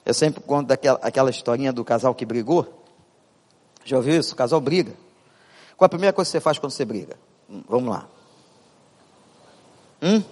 Eu 0.08 0.14
sempre 0.14 0.42
conto 0.42 0.68
daquela 0.68 0.98
aquela 1.02 1.28
historinha 1.28 1.70
do 1.70 1.84
casal 1.84 2.14
que 2.14 2.24
brigou. 2.24 2.82
Já 3.84 3.98
ouviu 3.98 4.18
isso? 4.18 4.32
O 4.32 4.36
casal 4.36 4.58
briga. 4.58 4.94
Qual 5.76 5.84
a 5.84 5.88
primeira 5.90 6.14
coisa 6.14 6.26
que 6.26 6.32
você 6.32 6.40
faz 6.40 6.58
quando 6.58 6.72
você 6.72 6.82
briga? 6.82 7.14
Hum, 7.46 7.62
vamos 7.68 7.90
lá. 7.90 8.08
Hum? 10.00 10.22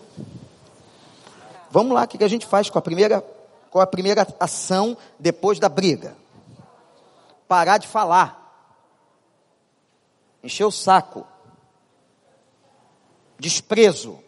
Vamos 1.70 1.92
lá, 1.92 2.04
o 2.04 2.08
que 2.08 2.24
a 2.24 2.28
gente 2.28 2.46
faz 2.46 2.70
com 2.70 2.78
a 2.78 2.80
primeira, 2.80 3.20
com 3.70 3.78
a 3.78 3.86
primeira 3.86 4.26
ação 4.40 4.96
depois 5.18 5.58
da 5.58 5.68
briga? 5.68 6.16
Parar 7.46 7.76
de 7.76 7.86
falar. 7.86 8.72
Encher 10.42 10.64
o 10.64 10.70
saco. 10.70 11.26
Desprezo. 13.38 14.18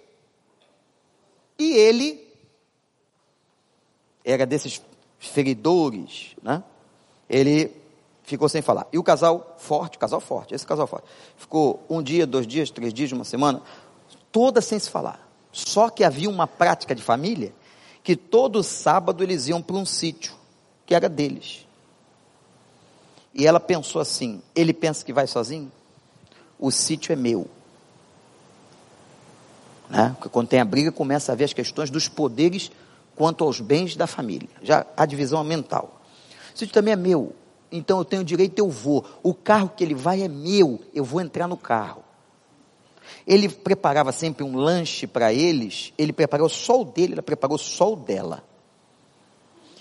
E 1.59 1.73
ele 1.73 2.29
era 4.23 4.45
desses 4.45 4.83
feridores, 5.19 6.37
né? 6.43 6.63
Ele 7.29 7.73
ficou 8.23 8.49
sem 8.49 8.63
falar. 8.63 8.87
E 8.93 8.99
o 8.99 9.03
casal 9.03 9.57
forte, 9.59 9.99
casal 9.99 10.21
forte, 10.21 10.55
esse 10.55 10.67
casal 10.67 10.87
forte, 10.87 11.07
ficou 11.37 11.83
um 11.89 12.03
dia, 12.03 12.27
dois 12.27 12.47
dias, 12.47 12.71
três 12.71 12.93
dias, 12.93 13.13
uma 13.13 13.25
semana, 13.25 13.63
toda 14.31 14.61
sem 14.61 14.79
se 14.79 14.91
falar. 14.91 15.27
Só 15.51 15.89
que 15.89 16.05
havia 16.05 16.29
uma 16.29 16.47
prática 16.47 16.95
de 16.95 17.03
família 17.03 17.53
que 18.03 18.15
todo 18.15 18.63
sábado 18.63 19.23
eles 19.23 19.49
iam 19.49 19.61
para 19.61 19.77
um 19.77 19.85
sítio 19.85 20.35
que 20.87 20.95
era 20.95 21.09
deles. 21.09 21.67
E 23.35 23.47
ela 23.47 23.61
pensou 23.61 24.01
assim: 24.01 24.43
ele 24.55 24.73
pensa 24.73 25.05
que 25.05 25.13
vai 25.13 25.27
sozinho? 25.27 25.71
O 26.59 26.71
sítio 26.71 27.13
é 27.13 27.17
meu. 27.17 27.49
Né? 29.89 30.15
Porque 30.17 30.29
quando 30.29 30.49
tem 30.49 30.61
a 30.61 30.65
briga, 30.65 30.93
começa 30.93 31.33
a 31.33 31.35
ver 31.35 31.45
as 31.45 31.53
questões 31.53 31.91
dos 31.91 32.09
poderes 32.09 32.71
quanto 33.19 33.43
aos 33.43 33.61
bens 33.61 33.97
da 33.97 34.07
família. 34.07 34.49
Já 34.63 34.87
a 34.97 35.05
divisão 35.05 35.43
mental. 35.43 36.01
O 36.55 36.59
sítio 36.59 36.73
também 36.73 36.93
é 36.93 36.97
meu. 36.97 37.35
Então 37.71 37.99
eu 37.99 38.05
tenho 38.05 38.25
direito, 38.25 38.59
eu 38.61 38.71
vou. 38.71 39.05
O 39.23 39.35
carro 39.35 39.73
que 39.77 39.83
ele 39.83 39.95
vai 39.95 40.23
é 40.23 40.29
meu. 40.29 40.81
Eu 40.95 41.05
vou 41.05 41.21
entrar 41.21 41.49
no 41.49 41.57
carro. 41.57 42.05
Ele 43.27 43.49
preparava 43.49 44.13
sempre 44.13 44.45
um 44.45 44.57
lanche 44.57 45.07
para 45.07 45.33
eles. 45.33 45.93
Ele 45.99 46.13
preparou 46.13 46.49
só 46.49 46.81
o 46.81 46.85
dele, 46.85 47.15
ela 47.15 47.23
preparou 47.23 47.59
só 47.59 47.93
o 47.93 47.97
dela. 47.97 48.45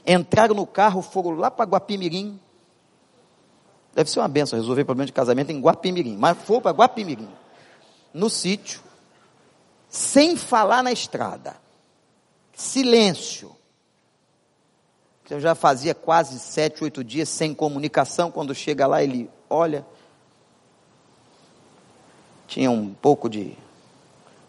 Entraram 0.05 0.55
no 0.55 0.65
carro, 0.65 1.01
foram 1.01 1.31
lá 1.31 1.51
para 1.51 1.69
Guapimirim. 1.69 2.39
Deve 3.93 4.09
ser 4.09 4.19
uma 4.19 4.27
benção 4.27 4.57
resolver 4.57 4.83
problema 4.83 5.05
de 5.05 5.13
casamento 5.13 5.51
em 5.51 5.61
Guapimirim. 5.61 6.17
Mas 6.17 6.37
foram 6.39 6.61
para 6.61 6.71
Guapimirim. 6.71 7.29
No 8.13 8.29
sítio 8.29 8.81
sem 9.89 10.35
falar 10.35 10.83
na 10.83 10.91
estrada. 10.91 11.55
Silêncio. 12.57 13.55
Eu 15.29 15.39
já 15.39 15.53
fazia 15.53 15.93
quase 15.93 16.39
sete, 16.39 16.83
oito 16.83 17.03
dias 17.03 17.29
sem 17.29 17.53
comunicação. 17.53 18.31
Quando 18.31 18.55
chega 18.55 18.87
lá, 18.87 19.03
ele 19.03 19.29
olha. 19.47 19.85
Tinha 22.47 22.71
um 22.71 22.95
pouco 22.95 23.29
de 23.29 23.55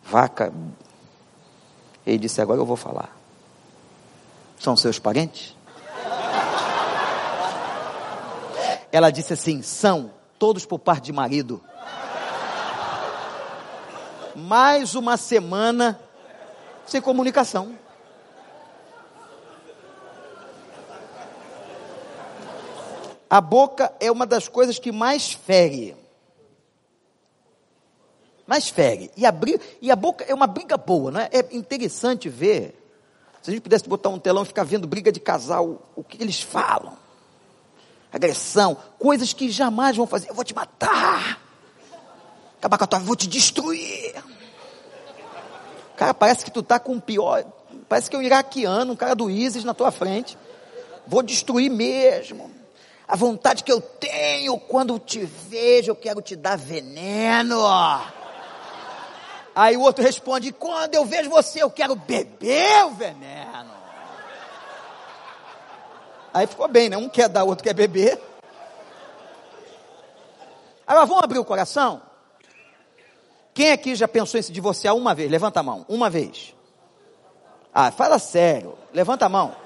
vaca. 0.02 0.50
Ele 2.06 2.16
disse: 2.16 2.40
Agora 2.40 2.58
eu 2.58 2.64
vou 2.64 2.76
falar. 2.76 3.14
São 4.58 4.74
seus 4.74 4.98
parentes? 4.98 5.54
Ela 8.90 9.10
disse 9.10 9.34
assim: 9.34 9.60
São, 9.60 10.12
todos 10.38 10.64
por 10.64 10.78
parte 10.78 11.04
de 11.04 11.12
marido 11.12 11.62
mais 14.34 14.94
uma 14.94 15.18
semana 15.18 16.00
sem 16.86 17.02
comunicação. 17.02 17.76
A 23.28 23.40
boca 23.40 23.92
é 24.00 24.10
uma 24.10 24.26
das 24.26 24.48
coisas 24.48 24.78
que 24.78 24.90
mais 24.90 25.32
fere. 25.32 25.96
Mais 28.46 28.68
fere. 28.68 29.10
E 29.16 29.26
a, 29.26 29.32
briga, 29.32 29.60
e 29.82 29.90
a 29.90 29.96
boca 29.96 30.24
é 30.26 30.34
uma 30.34 30.46
briga 30.46 30.76
boa, 30.76 31.10
não 31.10 31.20
é? 31.20 31.28
É 31.32 31.56
interessante 31.56 32.28
ver. 32.28 32.74
Se 33.42 33.50
a 33.50 33.52
gente 33.52 33.62
pudesse 33.62 33.88
botar 33.88 34.08
um 34.08 34.18
telão 34.18 34.42
e 34.42 34.46
ficar 34.46 34.64
vendo 34.64 34.86
briga 34.86 35.12
de 35.12 35.20
casal, 35.20 35.82
o 35.94 36.02
que 36.02 36.22
eles 36.22 36.40
falam. 36.40 36.96
Agressão, 38.10 38.76
coisas 38.98 39.32
que 39.34 39.50
jamais 39.50 39.96
vão 39.96 40.06
fazer. 40.06 40.30
Eu 40.30 40.34
vou 40.34 40.44
te 40.44 40.54
matar 40.54 41.48
acabar 42.58 42.76
com 42.76 42.84
a 42.84 42.86
tua 42.86 42.98
vida, 42.98 43.06
vou 43.06 43.16
te 43.16 43.28
destruir. 43.28 44.14
Cara, 45.96 46.12
parece 46.12 46.44
que 46.44 46.50
tu 46.50 46.62
tá 46.62 46.78
com 46.78 46.96
o 46.96 47.00
pior, 47.00 47.44
parece 47.88 48.10
que 48.10 48.16
é 48.16 48.18
um 48.18 48.22
iraquiano, 48.22 48.92
um 48.92 48.96
cara 48.96 49.14
do 49.14 49.30
ISIS 49.30 49.64
na 49.64 49.74
tua 49.74 49.90
frente. 49.90 50.36
Vou 51.06 51.22
destruir 51.22 51.70
mesmo. 51.70 52.50
A 53.08 53.16
vontade 53.16 53.64
que 53.64 53.72
eu 53.72 53.80
tenho 53.80 54.58
quando 54.60 54.98
te 54.98 55.20
vejo, 55.24 55.90
eu 55.90 55.96
quero 55.96 56.20
te 56.20 56.36
dar 56.36 56.58
veneno. 56.58 57.58
Aí 59.54 59.76
o 59.78 59.80
outro 59.80 60.04
responde: 60.04 60.52
quando 60.52 60.94
eu 60.94 61.06
vejo 61.06 61.30
você, 61.30 61.62
eu 61.62 61.70
quero 61.70 61.96
beber 61.96 62.84
o 62.84 62.90
veneno. 62.90 63.72
Aí 66.34 66.46
ficou 66.46 66.68
bem, 66.68 66.90
né? 66.90 66.98
Um 66.98 67.08
quer 67.08 67.30
dar, 67.30 67.44
o 67.44 67.48
outro 67.48 67.64
quer 67.64 67.72
beber. 67.72 68.20
Agora 70.86 71.06
vamos 71.06 71.24
abrir 71.24 71.38
o 71.38 71.44
coração? 71.44 72.02
Quem 73.54 73.72
aqui 73.72 73.94
já 73.94 74.06
pensou 74.06 74.38
em 74.38 74.42
se 74.42 74.52
divorciar 74.52 74.94
uma 74.94 75.14
vez? 75.14 75.30
Levanta 75.30 75.60
a 75.60 75.62
mão. 75.62 75.84
Uma 75.88 76.08
vez. 76.08 76.54
Ah, 77.74 77.90
fala 77.90 78.18
sério. 78.18 78.78
Levanta 78.92 79.26
a 79.26 79.28
mão. 79.28 79.56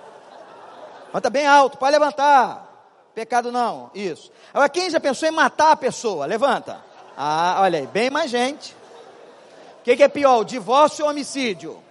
Levanta 1.09 1.29
bem 1.29 1.47
alto. 1.47 1.77
Pode 1.77 1.93
levantar. 1.93 2.72
Pecado 3.15 3.53
não. 3.53 3.91
Isso. 3.95 4.31
Agora, 4.53 4.69
quem 4.69 4.89
já 4.89 4.99
pensou 4.99 5.29
em 5.29 5.33
matar 5.33 5.73
a 5.73 5.77
pessoa? 5.77 6.27
Levanta. 6.27 6.83
Ah, 7.17 7.59
olha 7.61 7.81
aí. 7.81 7.87
Bem 7.87 8.11
mais 8.11 8.31
gente. 8.31 8.75
O 9.81 9.85
que, 9.85 9.97
que 9.97 10.03
é 10.03 10.09
pior? 10.09 10.45
Divórcio 10.45 11.05
ou 11.05 11.11
homicídio? 11.11 11.83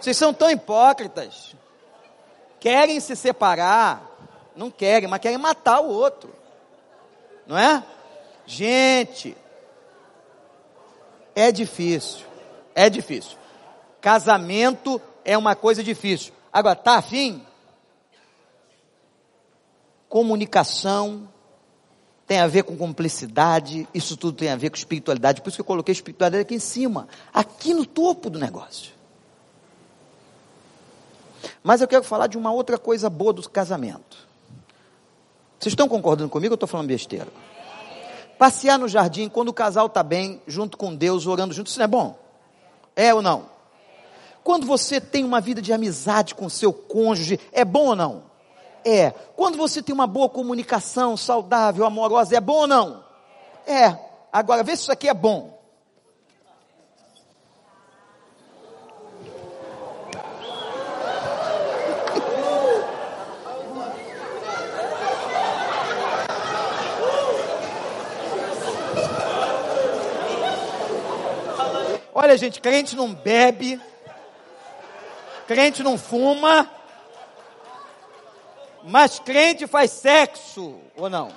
Vocês 0.00 0.16
são 0.16 0.32
tão 0.32 0.50
hipócritas. 0.50 1.54
Querem 2.60 3.00
se 3.00 3.16
separar. 3.16 4.08
Não 4.54 4.70
querem, 4.70 5.08
mas 5.08 5.20
querem 5.20 5.38
matar 5.38 5.80
o 5.80 5.88
outro. 5.88 6.32
Não 7.46 7.58
é? 7.58 7.82
Gente, 8.46 9.36
é 11.34 11.50
difícil. 11.50 12.26
É 12.74 12.88
difícil. 12.88 13.36
Casamento 14.00 15.00
é 15.24 15.36
uma 15.36 15.56
coisa 15.56 15.82
difícil. 15.82 16.32
Agora, 16.52 16.76
tá 16.76 16.96
afim? 16.96 17.44
Comunicação 20.10 21.28
tem 22.26 22.40
a 22.40 22.48
ver 22.48 22.64
com 22.64 22.76
cumplicidade, 22.76 23.88
isso 23.94 24.16
tudo 24.16 24.36
tem 24.36 24.48
a 24.48 24.56
ver 24.56 24.70
com 24.70 24.76
espiritualidade. 24.76 25.40
Por 25.40 25.48
isso 25.48 25.56
que 25.56 25.60
eu 25.60 25.64
coloquei 25.64 25.92
espiritualidade 25.92 26.42
aqui 26.42 26.56
em 26.56 26.58
cima, 26.58 27.06
aqui 27.32 27.72
no 27.72 27.86
topo 27.86 28.28
do 28.28 28.36
negócio. 28.36 28.92
Mas 31.62 31.80
eu 31.80 31.86
quero 31.86 32.02
falar 32.02 32.26
de 32.26 32.36
uma 32.36 32.50
outra 32.52 32.76
coisa 32.76 33.08
boa 33.08 33.32
do 33.32 33.48
casamento. 33.48 34.28
Vocês 35.60 35.72
estão 35.72 35.88
concordando 35.88 36.28
comigo 36.28 36.54
ou 36.54 36.56
estou 36.56 36.68
falando 36.68 36.88
besteira? 36.88 37.28
Passear 38.36 38.80
no 38.80 38.88
jardim 38.88 39.28
quando 39.28 39.50
o 39.50 39.54
casal 39.54 39.86
está 39.86 40.02
bem, 40.02 40.42
junto 40.44 40.76
com 40.76 40.92
Deus, 40.92 41.26
orando 41.26 41.54
junto, 41.54 41.68
isso 41.68 41.78
não 41.78 41.84
é 41.84 41.88
bom? 41.88 42.18
É 42.96 43.14
ou 43.14 43.22
não? 43.22 43.46
Quando 44.42 44.66
você 44.66 45.00
tem 45.00 45.24
uma 45.24 45.40
vida 45.40 45.62
de 45.62 45.72
amizade 45.72 46.34
com 46.34 46.48
seu 46.48 46.72
cônjuge, 46.72 47.38
é 47.52 47.64
bom 47.64 47.86
ou 47.86 47.96
não? 47.96 48.29
É. 48.84 49.10
Quando 49.36 49.56
você 49.56 49.82
tem 49.82 49.94
uma 49.94 50.06
boa 50.06 50.28
comunicação 50.28 51.16
saudável, 51.16 51.84
amorosa, 51.84 52.36
é 52.36 52.40
bom 52.40 52.60
ou 52.60 52.66
não? 52.66 53.04
É. 53.66 53.96
Agora, 54.32 54.62
vê 54.62 54.76
se 54.76 54.82
isso 54.82 54.92
aqui 54.92 55.08
é 55.08 55.14
bom. 55.14 55.58
Olha, 72.12 72.36
gente, 72.36 72.60
crente 72.60 72.94
não 72.94 73.14
bebe, 73.14 73.80
crente 75.46 75.82
não 75.82 75.96
fuma, 75.96 76.70
mas 78.84 79.18
crente 79.18 79.66
faz 79.66 79.90
sexo, 79.90 80.78
ou 80.96 81.10
não? 81.10 81.30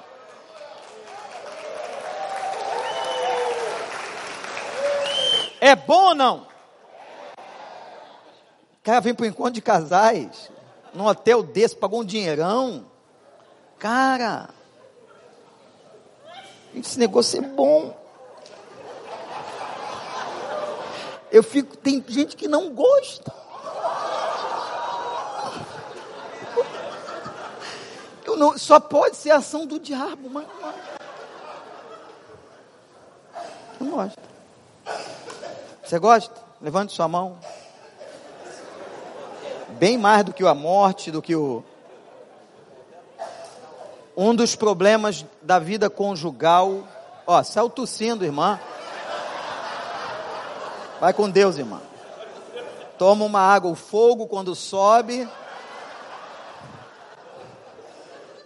É 5.60 5.76
bom 5.76 6.10
ou 6.10 6.16
não? 6.16 6.48
Cara 8.84 9.00
vem 9.00 9.14
para 9.14 9.24
o 9.24 9.28
encontro 9.28 9.54
de 9.54 9.62
casais, 9.62 10.52
num 10.94 11.06
hotel 11.06 11.42
desse, 11.42 11.76
pagou 11.76 12.02
um 12.02 12.06
dinheirão. 12.06 12.86
Cara, 13.80 14.50
esse 16.76 17.00
negócio 17.00 17.40
é 17.40 17.42
bom. 17.42 17.98
Eu 21.32 21.42
fico, 21.42 21.78
tem 21.78 22.04
gente 22.08 22.36
que 22.36 22.48
não 22.48 22.70
gosta. 22.70 23.43
Não, 28.36 28.58
só 28.58 28.80
pode 28.80 29.16
ser 29.16 29.32
ação 29.32 29.66
do 29.66 29.80
diabo, 29.80 30.30
mas, 30.30 30.46
mas 30.62 30.76
não 33.80 33.92
gosta. 33.92 34.22
Você 35.84 36.00
gosta? 36.00 36.42
Levante 36.62 36.94
sua 36.94 37.08
mão. 37.08 37.38
Bem 39.72 39.98
mais 39.98 40.24
do 40.24 40.34
que 40.34 40.46
a 40.46 40.54
morte, 40.54 41.12
do 41.12 41.22
que 41.22 41.36
o. 41.36 41.64
Um 44.16 44.34
dos 44.34 44.56
problemas 44.56 45.26
da 45.42 45.60
vida 45.60 45.90
conjugal. 45.90 46.88
Ó, 47.28 47.44
saiu 47.44 47.70
tossindo, 47.70 48.24
irmã. 48.24 48.60
Vai 51.00 51.14
com 51.14 51.30
Deus, 51.30 51.58
irmão. 51.58 51.82
Toma 52.98 53.26
uma 53.26 53.42
água, 53.42 53.72
o 53.72 53.76
fogo 53.76 54.28
quando 54.28 54.56
sobe. 54.56 55.28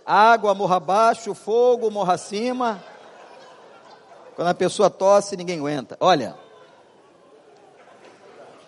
Água 0.08 0.56
morra 0.56 0.78
abaixo, 0.78 1.34
fogo 1.34 1.92
morra 1.92 2.14
acima. 2.14 2.82
Quando 4.38 4.48
a 4.48 4.54
pessoa 4.54 4.90
tosse, 4.90 5.36
ninguém 5.36 5.60
aguenta. 5.60 5.98
Olha. 6.00 6.34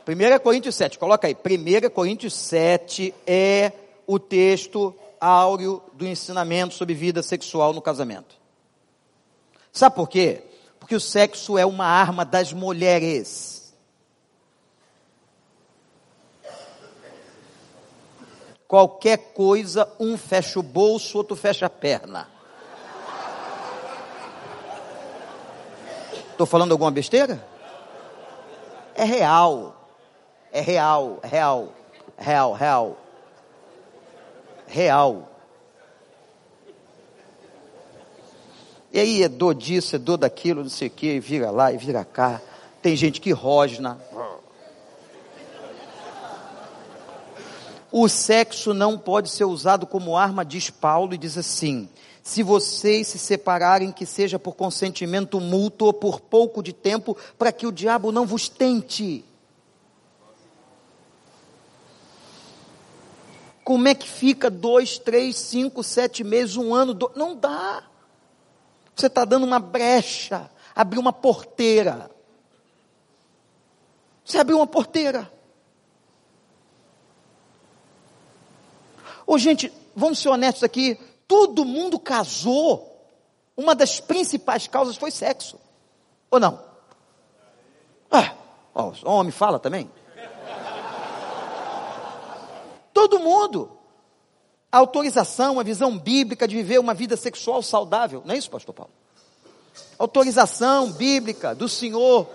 1 0.06 0.40
Coríntios 0.44 0.76
7, 0.76 1.00
coloca 1.00 1.28
aí. 1.28 1.36
1 1.36 1.90
Coríntios 1.92 2.34
7 2.34 3.16
é 3.26 3.72
o 4.06 4.20
texto 4.20 4.94
áureo 5.22 5.82
do 5.94 6.06
ensinamento 6.06 6.74
sobre 6.74 6.94
vida 6.94 7.24
sexual 7.24 7.72
no 7.72 7.82
casamento. 7.82 8.36
Sabe 9.72 9.96
por 9.96 10.10
quê? 10.10 10.44
Porque 10.78 10.96
o 10.96 11.00
sexo 11.00 11.58
é 11.58 11.66
uma 11.66 11.86
arma 11.86 12.26
das 12.26 12.52
mulheres. 12.52 13.59
Qualquer 18.70 19.18
coisa, 19.34 19.92
um 20.00 20.16
fecha 20.16 20.60
o 20.60 20.64
bolso, 20.64 21.18
outro 21.18 21.36
fecha 21.36 21.66
a 21.66 21.70
perna. 21.72 22.28
Estou 26.30 26.46
falando 26.46 26.72
alguma 26.72 26.92
besteira? 26.92 27.44
É 28.94 29.04
real. 29.04 29.76
É 30.52 30.62
real, 30.62 31.20
real, 31.24 31.74
real, 32.16 32.54
real. 32.54 32.98
Real. 34.68 35.30
E 38.94 39.00
aí 39.00 39.24
é 39.24 39.28
dor 39.28 39.56
disso, 39.56 39.96
é 39.96 40.00
dor 40.00 40.18
daquilo, 40.18 40.62
não 40.62 40.70
sei 40.70 40.90
o 40.90 40.92
que, 40.92 41.20
vira 41.20 41.50
lá 41.50 41.74
e 41.74 41.78
vira 41.78 42.06
cá. 42.06 42.40
Tem 42.84 42.96
gente 42.96 43.20
que 43.20 43.32
rosna. 43.32 44.00
O 47.92 48.08
sexo 48.08 48.74
não 48.74 48.98
pode 48.98 49.30
ser 49.30 49.46
usado 49.46 49.88
como 49.88 50.16
arma, 50.16 50.46
diz 50.46 50.70
Paulo, 50.70 51.14
e 51.14 51.18
diz 51.18 51.38
assim: 51.38 51.90
se 52.22 52.44
vocês 52.44 53.08
se 53.08 53.18
separarem, 53.18 53.92
que 53.92 54.06
seja 54.06 54.38
por 54.38 54.56
consentimento 54.56 55.40
mútuo 55.40 55.92
por 55.92 56.20
pouco 56.20 56.62
de 56.62 56.72
tempo, 56.74 57.18
para 57.38 57.52
que 57.52 57.66
o 57.66 57.72
diabo 57.72 58.12
não 58.12 58.26
vos 58.26 58.48
tente. 58.48 59.26
Como 63.64 63.88
é 63.88 63.96
que 63.96 64.08
fica 64.08 64.50
dois, 64.50 64.98
três, 64.98 65.38
cinco, 65.38 65.84
sete 65.84 66.24
meses, 66.24 66.56
um 66.56 66.74
ano? 66.74 66.94
Dois? 66.94 67.16
Não 67.16 67.36
dá. 67.36 67.84
Você 68.96 69.08
está 69.08 69.24
dando 69.26 69.46
uma 69.46 69.60
brecha, 69.60 70.50
abriu 70.76 71.02
uma 71.02 71.14
porteira. 71.14 72.12
Você 74.26 74.38
abriu 74.38 74.58
uma 74.58 74.68
porteira. 74.68 75.32
Ô 79.30 79.38
gente, 79.38 79.72
vamos 79.96 80.18
ser 80.18 80.30
honestos 80.30 80.64
aqui, 80.64 81.00
todo 81.28 81.64
mundo 81.64 82.00
casou. 82.00 83.00
Uma 83.56 83.76
das 83.76 84.00
principais 84.00 84.68
causas 84.68 84.98
foi 84.98 85.12
sexo. 85.12 85.60
Ou 86.32 86.40
não? 86.40 86.60
Ah, 88.10 88.34
ó, 88.74 88.92
o 89.04 89.12
homem 89.12 89.32
fala 89.32 89.60
também. 89.60 89.88
Todo 92.92 93.20
mundo 93.20 93.72
a 94.72 94.80
autorização, 94.80 95.60
a 95.60 95.64
visão 95.64 95.96
bíblica 95.96 96.48
de 96.48 96.56
viver 96.56 96.80
uma 96.80 96.96
vida 96.96 97.16
sexual 97.16 97.62
saudável. 97.62 98.24
Não 98.26 98.34
é 98.34 98.38
isso, 98.40 98.50
pastor 98.50 98.74
Paulo? 98.74 98.92
Autorização 100.00 100.92
bíblica 100.92 101.54
do 101.54 101.70
Senhor. 101.70 102.28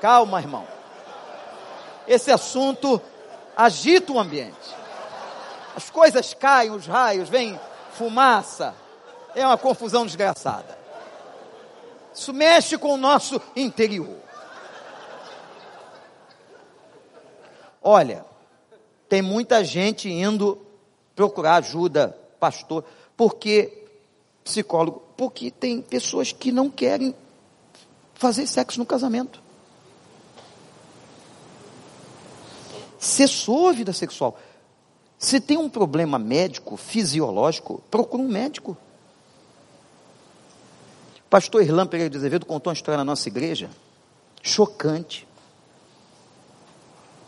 Calma, 0.00 0.38
irmão. 0.38 0.64
Esse 2.06 2.30
assunto 2.30 3.02
agita 3.56 4.12
o 4.12 4.20
ambiente. 4.20 4.81
As 5.74 5.90
coisas 5.90 6.34
caem, 6.34 6.70
os 6.70 6.86
raios, 6.86 7.28
vem 7.28 7.58
fumaça. 7.92 8.74
É 9.34 9.46
uma 9.46 9.56
confusão 9.56 10.04
desgraçada. 10.04 10.78
Isso 12.14 12.32
mexe 12.32 12.76
com 12.76 12.94
o 12.94 12.98
nosso 12.98 13.40
interior. 13.56 14.16
Olha, 17.82 18.24
tem 19.08 19.22
muita 19.22 19.64
gente 19.64 20.08
indo 20.08 20.60
procurar 21.16 21.56
ajuda, 21.56 22.16
pastor, 22.38 22.84
porque 23.16 23.86
psicólogo, 24.44 25.02
porque 25.16 25.50
tem 25.50 25.80
pessoas 25.80 26.32
que 26.32 26.52
não 26.52 26.70
querem 26.70 27.14
fazer 28.14 28.46
sexo 28.46 28.78
no 28.78 28.86
casamento. 28.86 29.42
Cessou 32.98 33.68
a 33.68 33.72
vida 33.72 33.92
sexual. 33.92 34.38
Se 35.22 35.40
tem 35.40 35.56
um 35.56 35.70
problema 35.70 36.18
médico, 36.18 36.76
fisiológico, 36.76 37.82
procura 37.90 38.22
um 38.22 38.28
médico. 38.28 38.76
Pastor 41.30 41.62
Irlã 41.62 41.86
Pereira 41.86 42.10
de 42.10 42.18
Azevedo 42.18 42.44
contou 42.44 42.70
uma 42.70 42.74
história 42.74 42.98
na 42.98 43.04
nossa 43.04 43.28
igreja, 43.28 43.70
chocante, 44.42 45.26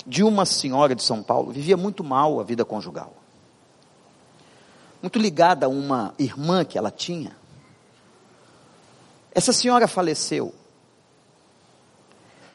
de 0.07 0.23
uma 0.23 0.45
senhora 0.45 0.95
de 0.95 1.03
São 1.03 1.23
Paulo, 1.23 1.51
vivia 1.51 1.79
muito 1.79 2.05
mal 2.05 2.39
a 2.39 2.43
vida 2.43 2.63
conjugal 2.67 3.15
muito 5.05 5.19
ligada 5.19 5.67
a 5.67 5.69
uma 5.69 6.15
irmã 6.19 6.65
que 6.65 6.79
ela 6.79 6.91
tinha. 6.91 7.37
Essa 9.35 9.53
senhora 9.53 9.87
faleceu. 9.87 10.55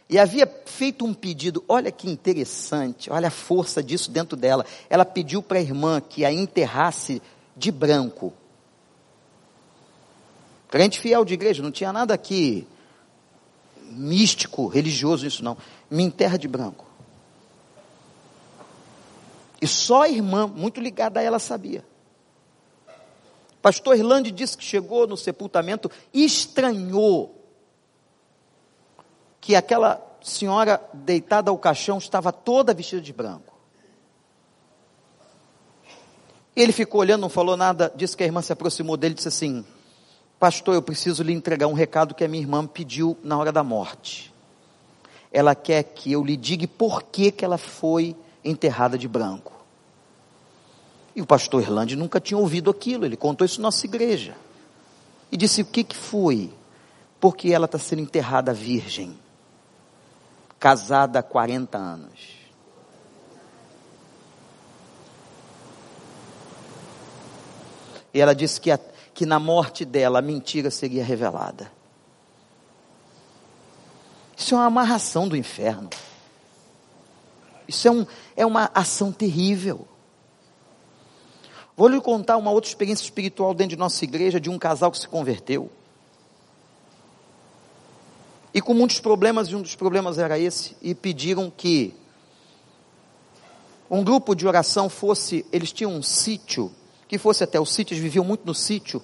E 0.10 0.18
havia 0.18 0.52
feito 0.66 1.06
um 1.06 1.14
pedido, 1.14 1.64
olha 1.68 1.92
que 1.92 2.10
interessante, 2.10 3.12
olha 3.12 3.28
a 3.28 3.32
força 3.32 3.84
disso 3.84 4.10
dentro 4.10 4.36
dela. 4.36 4.66
Ela 4.90 5.06
pediu 5.06 5.44
para 5.44 5.60
a 5.60 5.62
irmã 5.62 6.02
que 6.02 6.26
a 6.26 6.34
enterrasse 6.34 7.22
de 7.56 7.72
branco. 7.72 8.34
Crente 10.68 11.00
fiel 11.00 11.24
de 11.24 11.36
igreja, 11.36 11.62
não 11.62 11.72
tinha 11.72 11.94
nada 11.94 12.14
aqui 12.14 12.68
místico, 13.92 14.68
religioso 14.68 15.28
isso 15.28 15.44
não. 15.44 15.56
Me 15.90 16.04
enterra 16.04 16.38
de 16.38 16.48
branco. 16.48 16.86
E 19.62 19.68
só 19.68 20.04
a 20.04 20.10
irmã, 20.10 20.48
muito 20.48 20.82
ligada 20.82 21.20
a 21.20 21.24
ela, 21.24 21.38
sabia. 21.38 21.86
Pastor 23.62 23.96
Irlande 23.96 24.32
disse 24.32 24.58
que 24.58 24.64
chegou 24.64 25.06
no 25.06 25.18
sepultamento 25.18 25.92
e 26.14 26.24
estranhou 26.24 27.39
que 29.42 29.56
aquela 29.56 30.02
senhora 30.22 30.82
deitada 30.94 31.50
ao 31.50 31.58
caixão 31.58 31.98
estava 31.98 32.32
toda 32.32 32.74
vestida 32.74 33.02
de 33.02 33.14
branco. 33.14 33.54
Ele 36.56 36.74
ficou 36.74 37.02
olhando, 37.02 37.22
não 37.22 37.30
falou 37.30 37.56
nada, 37.56 37.92
disse 37.96 38.18
que 38.18 38.24
a 38.24 38.26
irmã 38.26 38.42
se 38.42 38.52
aproximou 38.52 38.98
dele 38.98 39.14
e 39.14 39.16
disse 39.16 39.30
assim: 39.30 39.66
Pastor, 40.40 40.76
eu 40.76 40.82
preciso 40.82 41.24
lhe 41.24 41.34
entregar 41.34 41.68
um 41.68 41.74
recado 41.74 42.14
que 42.14 42.24
a 42.24 42.28
minha 42.28 42.44
irmã 42.44 42.66
pediu 42.66 43.18
na 43.24 43.38
hora 43.38 43.52
da 43.52 43.64
morte. 43.64 44.34
Ela 45.32 45.56
quer 45.56 45.84
que 45.84 46.12
eu 46.12 46.24
lhe 46.24 46.36
diga 46.36 46.68
por 46.68 47.04
que, 47.04 47.32
que 47.32 47.46
ela 47.46 47.58
foi 47.58 48.16
enterrada 48.44 48.98
de 48.98 49.08
branco. 49.08 49.54
E 51.16 51.22
o 51.22 51.26
pastor 51.26 51.62
Irlande 51.62 51.96
nunca 51.96 52.20
tinha 52.20 52.38
ouvido 52.38 52.70
aquilo, 52.70 53.06
ele 53.06 53.18
contou 53.18 53.46
isso 53.46 53.60
na 53.62 53.68
nossa 53.68 53.86
igreja. 53.86 54.36
E 55.32 55.38
disse: 55.38 55.62
O 55.62 55.66
que, 55.66 55.84
que 55.84 55.96
foi? 55.96 56.52
Porque 57.20 57.54
ela 57.54 57.66
está 57.66 57.78
sendo 57.78 58.02
enterrada 58.02 58.54
virgem, 58.54 59.18
casada 60.60 61.20
há 61.20 61.24
40 61.24 61.78
anos. 61.78 62.40
E 68.14 68.20
ela 68.20 68.34
disse 68.36 68.60
que, 68.60 68.72
a, 68.72 68.80
que 69.14 69.26
na 69.26 69.40
morte 69.40 69.86
dela 69.86 70.20
a 70.20 70.22
mentira 70.22 70.70
seria 70.70 71.04
revelada. 71.04 71.72
Isso 74.36 74.56
é 74.56 74.58
uma 74.58 74.66
amarração 74.66 75.28
do 75.28 75.38
inferno. 75.38 75.90
Isso 77.68 77.88
é, 77.88 77.92
um, 77.92 78.06
é 78.36 78.46
uma 78.46 78.72
ação 78.74 79.12
terrível. 79.12 79.88
Vou 81.78 81.88
lhe 81.88 82.02
contar 82.02 82.36
uma 82.38 82.52
outra 82.52 82.70
experiência 82.70 83.04
espiritual 83.04 83.54
dentro 83.54 83.76
de 83.76 83.80
nossa 83.80 84.04
igreja 84.04 84.40
de 84.40 84.50
um 84.50 84.58
casal 84.58 84.92
que 84.92 84.98
se 84.98 85.08
converteu. 85.08 85.72
E 88.54 88.62
com 88.62 88.74
muitos 88.74 89.00
problemas, 89.00 89.48
e 89.50 89.56
um 89.56 89.62
dos 89.62 89.76
problemas 89.76 90.18
era 90.18 90.40
esse, 90.40 90.76
e 90.82 90.96
pediram 90.96 91.52
que 91.56 91.94
um 93.90 94.04
grupo 94.04 94.36
de 94.36 94.48
oração 94.48 94.90
fosse, 94.90 95.46
eles 95.52 95.72
tinham 95.72 95.92
um 95.92 96.02
sítio, 96.02 96.72
que 97.08 97.18
fosse 97.18 97.44
até 97.44 97.60
o 97.60 97.66
sítio, 97.66 97.94
eles 97.94 98.04
viviam 98.04 98.24
muito 98.24 98.46
no 98.46 98.54
sítio. 98.54 99.02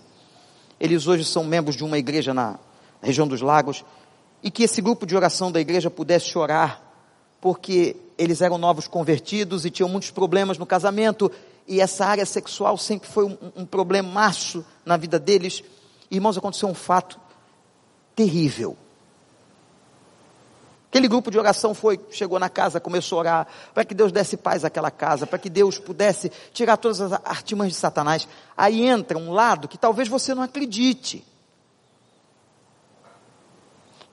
Eles 0.79 1.07
hoje 1.07 1.25
são 1.25 1.43
membros 1.43 1.75
de 1.75 1.83
uma 1.83 1.97
igreja 1.97 2.33
na 2.33 2.59
região 3.01 3.27
dos 3.27 3.41
lagos, 3.41 3.83
e 4.43 4.51
que 4.51 4.63
esse 4.63 4.81
grupo 4.81 5.05
de 5.05 5.15
oração 5.15 5.51
da 5.51 5.59
igreja 5.59 5.89
pudesse 5.89 6.37
orar, 6.37 6.81
porque 7.41 7.95
eles 8.17 8.41
eram 8.41 8.57
novos 8.57 8.87
convertidos 8.87 9.65
e 9.65 9.71
tinham 9.71 9.89
muitos 9.89 10.11
problemas 10.11 10.57
no 10.57 10.65
casamento, 10.65 11.31
e 11.67 11.81
essa 11.81 12.05
área 12.05 12.25
sexual 12.25 12.77
sempre 12.77 13.09
foi 13.09 13.25
um, 13.25 13.37
um 13.55 13.65
problemaço 13.65 14.63
na 14.85 14.97
vida 14.97 15.17
deles. 15.17 15.63
Irmãos, 16.11 16.37
aconteceu 16.37 16.69
um 16.69 16.75
fato 16.75 17.19
terrível. 18.15 18.77
Aquele 20.95 21.09
grupo 21.09 21.29
de 21.29 21.37
oração 21.37 21.73
foi, 21.73 21.99
chegou 22.09 22.39
na 22.39 22.47
casa, 22.47 22.79
começou 22.79 23.17
a 23.17 23.19
orar, 23.19 23.47
para 23.73 23.83
que 23.83 23.93
Deus 23.93 24.13
desse 24.13 24.37
paz 24.37 24.63
àquela 24.63 24.89
casa, 24.89 25.27
para 25.27 25.37
que 25.37 25.49
Deus 25.49 25.77
pudesse 25.77 26.31
tirar 26.53 26.77
todas 26.77 27.01
as 27.01 27.11
artimanhas 27.11 27.73
de 27.73 27.79
Satanás. 27.79 28.25
Aí 28.55 28.81
entra 28.81 29.17
um 29.17 29.33
lado 29.33 29.67
que 29.67 29.77
talvez 29.77 30.07
você 30.07 30.33
não 30.33 30.41
acredite. 30.41 31.27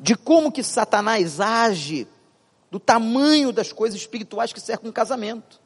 De 0.01 0.17
como 0.17 0.51
que 0.51 0.65
Satanás 0.65 1.39
age, 1.39 2.09
do 2.69 2.81
tamanho 2.81 3.53
das 3.53 3.73
coisas 3.73 4.01
espirituais 4.01 4.53
que 4.53 4.61
cercam 4.61 4.91
um 4.91 4.93
casamento. 4.93 5.61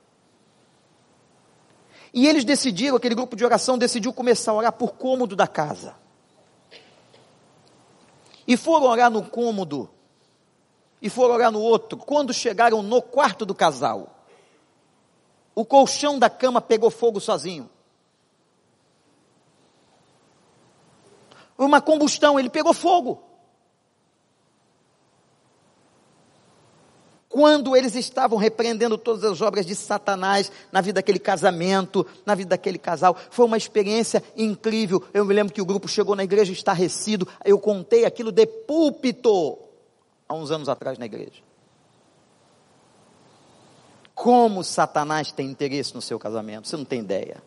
E 2.13 2.27
eles 2.29 2.45
decidiram, 2.45 2.95
aquele 2.95 3.15
grupo 3.15 3.37
de 3.37 3.43
oração 3.43 3.79
decidiu 3.79 4.13
começar 4.13 4.51
a 4.51 4.57
orar 4.57 4.73
por 4.75 4.93
cômodo 4.93 5.35
da 5.35 5.47
casa. 5.47 5.95
E 8.47 8.55
foram 8.55 8.85
orar 8.85 9.11
no 9.11 9.23
cômodo 9.23 9.96
e 11.07 11.11
foram 11.11 11.35
orar 11.35 11.53
no 11.53 11.61
outro. 11.61 11.97
Quando 11.97 12.35
chegaram 12.35 12.83
no 12.83 13.01
quarto 13.01 13.47
do 13.47 13.55
casal, 13.55 14.25
o 15.55 15.65
colchão 15.65 16.19
da 16.19 16.29
cama 16.29 16.61
pegou 16.61 16.91
fogo 16.91 17.21
sozinho. 17.21 17.71
Uma 21.57 21.81
combustão, 21.81 22.39
ele 22.39 22.51
pegou 22.51 22.75
fogo. 22.75 23.23
Quando 27.29 27.77
eles 27.77 27.95
estavam 27.95 28.39
repreendendo 28.39 28.99
todas 28.99 29.23
as 29.25 29.41
obras 29.41 29.65
de 29.65 29.75
Satanás 29.75 30.51
na 30.73 30.81
vida 30.81 30.95
daquele 30.95 31.19
casamento, 31.19 32.07
na 32.25 32.35
vida 32.35 32.51
daquele 32.51 32.79
casal, 32.79 33.17
foi 33.31 33.47
uma 33.47 33.57
experiência 33.57 34.23
incrível. 34.37 35.03
Eu 35.15 35.25
me 35.25 35.35
lembro 35.35 35.53
que 35.53 35.63
o 35.63 35.67
grupo 35.67 35.87
chegou 35.87 36.17
na 36.17 36.25
igreja 36.25 36.53
estarrecido, 36.53 37.29
eu 37.45 37.59
contei 37.59 38.05
aquilo 38.05 38.33
de 38.33 38.47
púlpito 38.47 39.66
há 40.29 40.35
uns 40.35 40.51
anos 40.51 40.69
atrás 40.69 40.99
na 40.99 41.07
igreja. 41.07 41.43
Como 44.15 44.65
Satanás 44.65 45.31
tem 45.31 45.51
interesse 45.51 45.95
no 45.95 46.01
seu 46.01 46.19
casamento, 46.19 46.69
você 46.69 46.77
não 46.77 46.85
tem 46.85 47.01
ideia. 47.01 47.43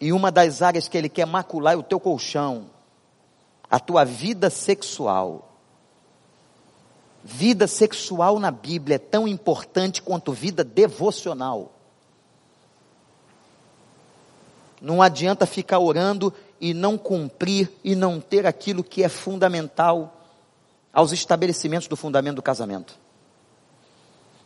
E 0.00 0.12
uma 0.12 0.30
das 0.30 0.62
áreas 0.62 0.88
que 0.88 0.98
ele 0.98 1.08
quer 1.08 1.26
macular 1.26 1.74
é 1.74 1.76
o 1.76 1.82
teu 1.82 1.98
colchão, 1.98 2.66
a 3.70 3.80
tua 3.80 4.04
vida 4.04 4.50
sexual. 4.50 5.52
Vida 7.24 7.66
sexual 7.66 8.38
na 8.38 8.50
Bíblia 8.50 8.96
é 8.96 8.98
tão 8.98 9.26
importante 9.26 10.02
quanto 10.02 10.32
vida 10.32 10.62
devocional. 10.62 11.72
Não 14.80 15.00
adianta 15.00 15.46
ficar 15.46 15.78
orando 15.78 16.32
e 16.60 16.72
não 16.72 16.96
cumprir 16.96 17.70
e 17.84 17.94
não 17.94 18.20
ter 18.20 18.46
aquilo 18.46 18.82
que 18.82 19.02
é 19.02 19.08
fundamental 19.08 20.16
aos 20.92 21.12
estabelecimentos 21.12 21.88
do 21.88 21.96
fundamento 21.96 22.36
do 22.36 22.42
casamento. 22.42 22.98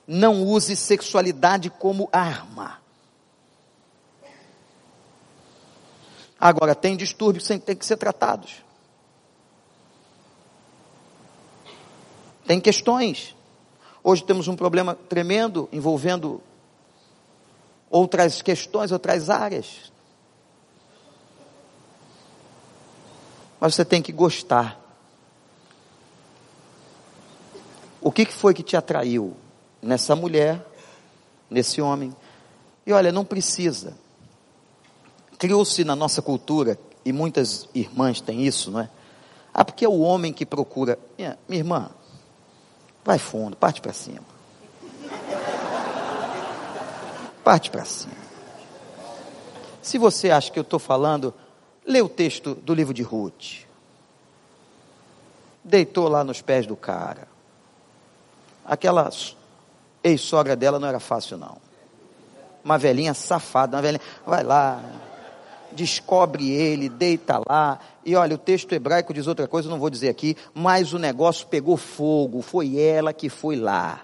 Não 0.07 0.43
use 0.43 0.75
sexualidade 0.75 1.71
como 1.71 2.09
arma. 2.13 2.81
Agora, 6.41 6.75
tem 6.75 6.97
distúrbios 6.97 7.47
que 7.47 7.59
têm 7.59 7.77
que 7.77 7.87
ser 7.87 7.97
tratados. 7.97 8.65
Tem 12.47 12.61
questões. 12.61 13.37
Hoje 14.03 14.25
temos 14.25 14.49
um 14.49 14.57
problema 14.57 14.95
tremendo 14.95 15.69
envolvendo 15.71 16.43
outras 17.89 18.43
questões, 18.43 18.91
outras 18.91 19.31
áreas. 19.31 19.93
Mas 23.61 23.75
você 23.75 23.85
tem 23.85 24.01
que 24.01 24.13
gostar. 24.13 24.81
O 28.01 28.11
que 28.11 28.25
foi 28.25 28.55
que 28.55 28.63
te 28.63 28.77
atraiu 28.77 29.37
nessa 29.83 30.17
mulher, 30.17 30.65
nesse 31.51 31.83
homem? 31.83 32.17
E 32.87 32.93
olha, 32.93 33.13
não 33.13 33.25
precisa. 33.25 33.95
Criou-se 35.39 35.85
na 35.85 35.95
nossa 35.95 36.23
cultura, 36.23 36.79
e 37.05 37.13
muitas 37.13 37.69
irmãs 37.75 38.21
têm 38.21 38.47
isso, 38.47 38.71
não 38.71 38.81
é? 38.81 38.91
Ah, 39.53 39.65
porque 39.65 39.85
é 39.85 39.89
o 39.89 40.01
homem 40.01 40.33
que 40.33 40.47
procura. 40.47 40.99
Minha, 41.19 41.39
minha 41.49 41.61
irmã, 41.61 41.91
vai 43.05 43.19
fundo, 43.19 43.57
parte 43.57 43.81
para 43.81 43.93
cima. 43.93 44.25
Parte 47.45 47.71
para 47.71 47.85
cima. 47.85 48.15
Se 49.83 49.99
você 49.99 50.31
acha 50.31 50.51
que 50.51 50.59
eu 50.59 50.63
estou 50.63 50.79
falando 50.79 51.35
Lê 51.91 52.01
o 52.01 52.09
texto 52.09 52.55
do 52.55 52.73
livro 52.73 52.95
de 52.95 53.03
Ruth. 53.03 53.67
Deitou 55.65 56.07
lá 56.07 56.23
nos 56.23 56.41
pés 56.41 56.65
do 56.65 56.77
cara. 56.77 57.27
Aquela 58.65 59.11
ex-sogra 60.05 60.55
dela 60.55 60.79
não 60.79 60.87
era 60.87 61.01
fácil, 61.01 61.37
não. 61.37 61.57
Uma 62.65 62.79
velhinha 62.79 63.13
safada, 63.13 63.77
uma 63.77 63.83
velhinha. 63.83 64.01
Vai 64.25 64.45
lá, 64.45 64.81
descobre 65.73 66.49
ele, 66.49 66.89
deita 66.89 67.43
lá. 67.45 67.81
E 68.05 68.15
olha, 68.15 68.37
o 68.37 68.39
texto 68.39 68.73
hebraico 68.73 69.13
diz 69.13 69.27
outra 69.27 69.49
coisa, 69.49 69.69
não 69.69 69.81
vou 69.81 69.91
dizer 69.91 70.11
aqui, 70.11 70.37
mas 70.55 70.93
o 70.93 70.99
negócio 70.99 71.49
pegou 71.49 71.77
fogo, 71.77 72.41
foi 72.41 72.79
ela 72.79 73.13
que 73.13 73.29
foi 73.29 73.57
lá. 73.57 74.03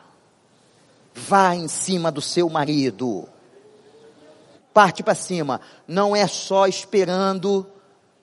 Vá 1.15 1.55
em 1.55 1.69
cima 1.69 2.11
do 2.11 2.21
seu 2.21 2.51
marido 2.51 3.29
parte 4.77 5.03
para 5.03 5.15
cima. 5.15 5.59
Não 5.89 6.15
é 6.15 6.27
só 6.27 6.67
esperando. 6.67 7.67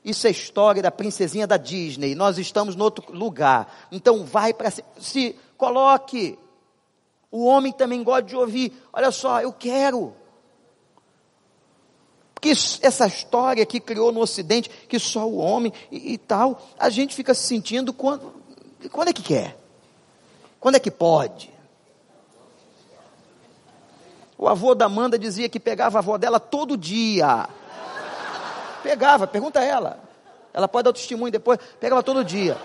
Isso 0.03 0.27
é 0.27 0.31
história 0.31 0.81
da 0.81 0.91
princesinha 0.91 1.47
da 1.47 1.57
Disney. 1.57 2.13
Nós 2.13 2.37
estamos 2.37 2.75
no 2.75 2.83
outro 2.83 3.13
lugar. 3.13 3.87
Então 3.91 4.25
vai 4.25 4.53
para 4.53 4.71
se 4.99 5.35
coloque. 5.57 6.37
O 7.31 7.45
homem 7.45 7.71
também 7.71 8.03
gosta 8.03 8.23
de 8.23 8.35
ouvir. 8.35 8.73
Olha 8.91 9.11
só, 9.11 9.41
eu 9.41 9.53
quero. 9.53 10.13
Porque 12.33 12.51
essa 12.81 13.07
história 13.07 13.65
que 13.65 13.79
criou 13.79 14.11
no 14.11 14.19
Ocidente, 14.19 14.69
que 14.89 14.99
só 14.99 15.25
o 15.25 15.37
homem 15.37 15.71
e, 15.89 16.13
e 16.13 16.17
tal, 16.17 16.61
a 16.77 16.89
gente 16.89 17.15
fica 17.15 17.33
se 17.33 17.47
sentindo 17.47 17.93
quando, 17.93 18.33
quando 18.91 19.07
é 19.07 19.13
que 19.13 19.23
quer? 19.23 19.57
Quando 20.59 20.75
é 20.75 20.79
que 20.79 20.91
pode? 20.91 21.49
O 24.37 24.49
avô 24.49 24.75
da 24.75 24.87
Amanda 24.87 25.17
dizia 25.17 25.47
que 25.47 25.57
pegava 25.57 25.97
a 25.97 26.01
avó 26.01 26.17
dela 26.17 26.37
todo 26.37 26.75
dia. 26.75 27.47
Pegava, 28.83 29.25
pergunta 29.25 29.59
a 29.59 29.63
ela. 29.63 29.99
Ela 30.53 30.67
pode 30.67 30.83
dar 30.83 30.89
o 30.91 30.93
testemunho 30.93 31.31
depois. 31.31 31.57
Pegava 31.79 32.03
todo 32.03 32.23
dia. 32.23 32.57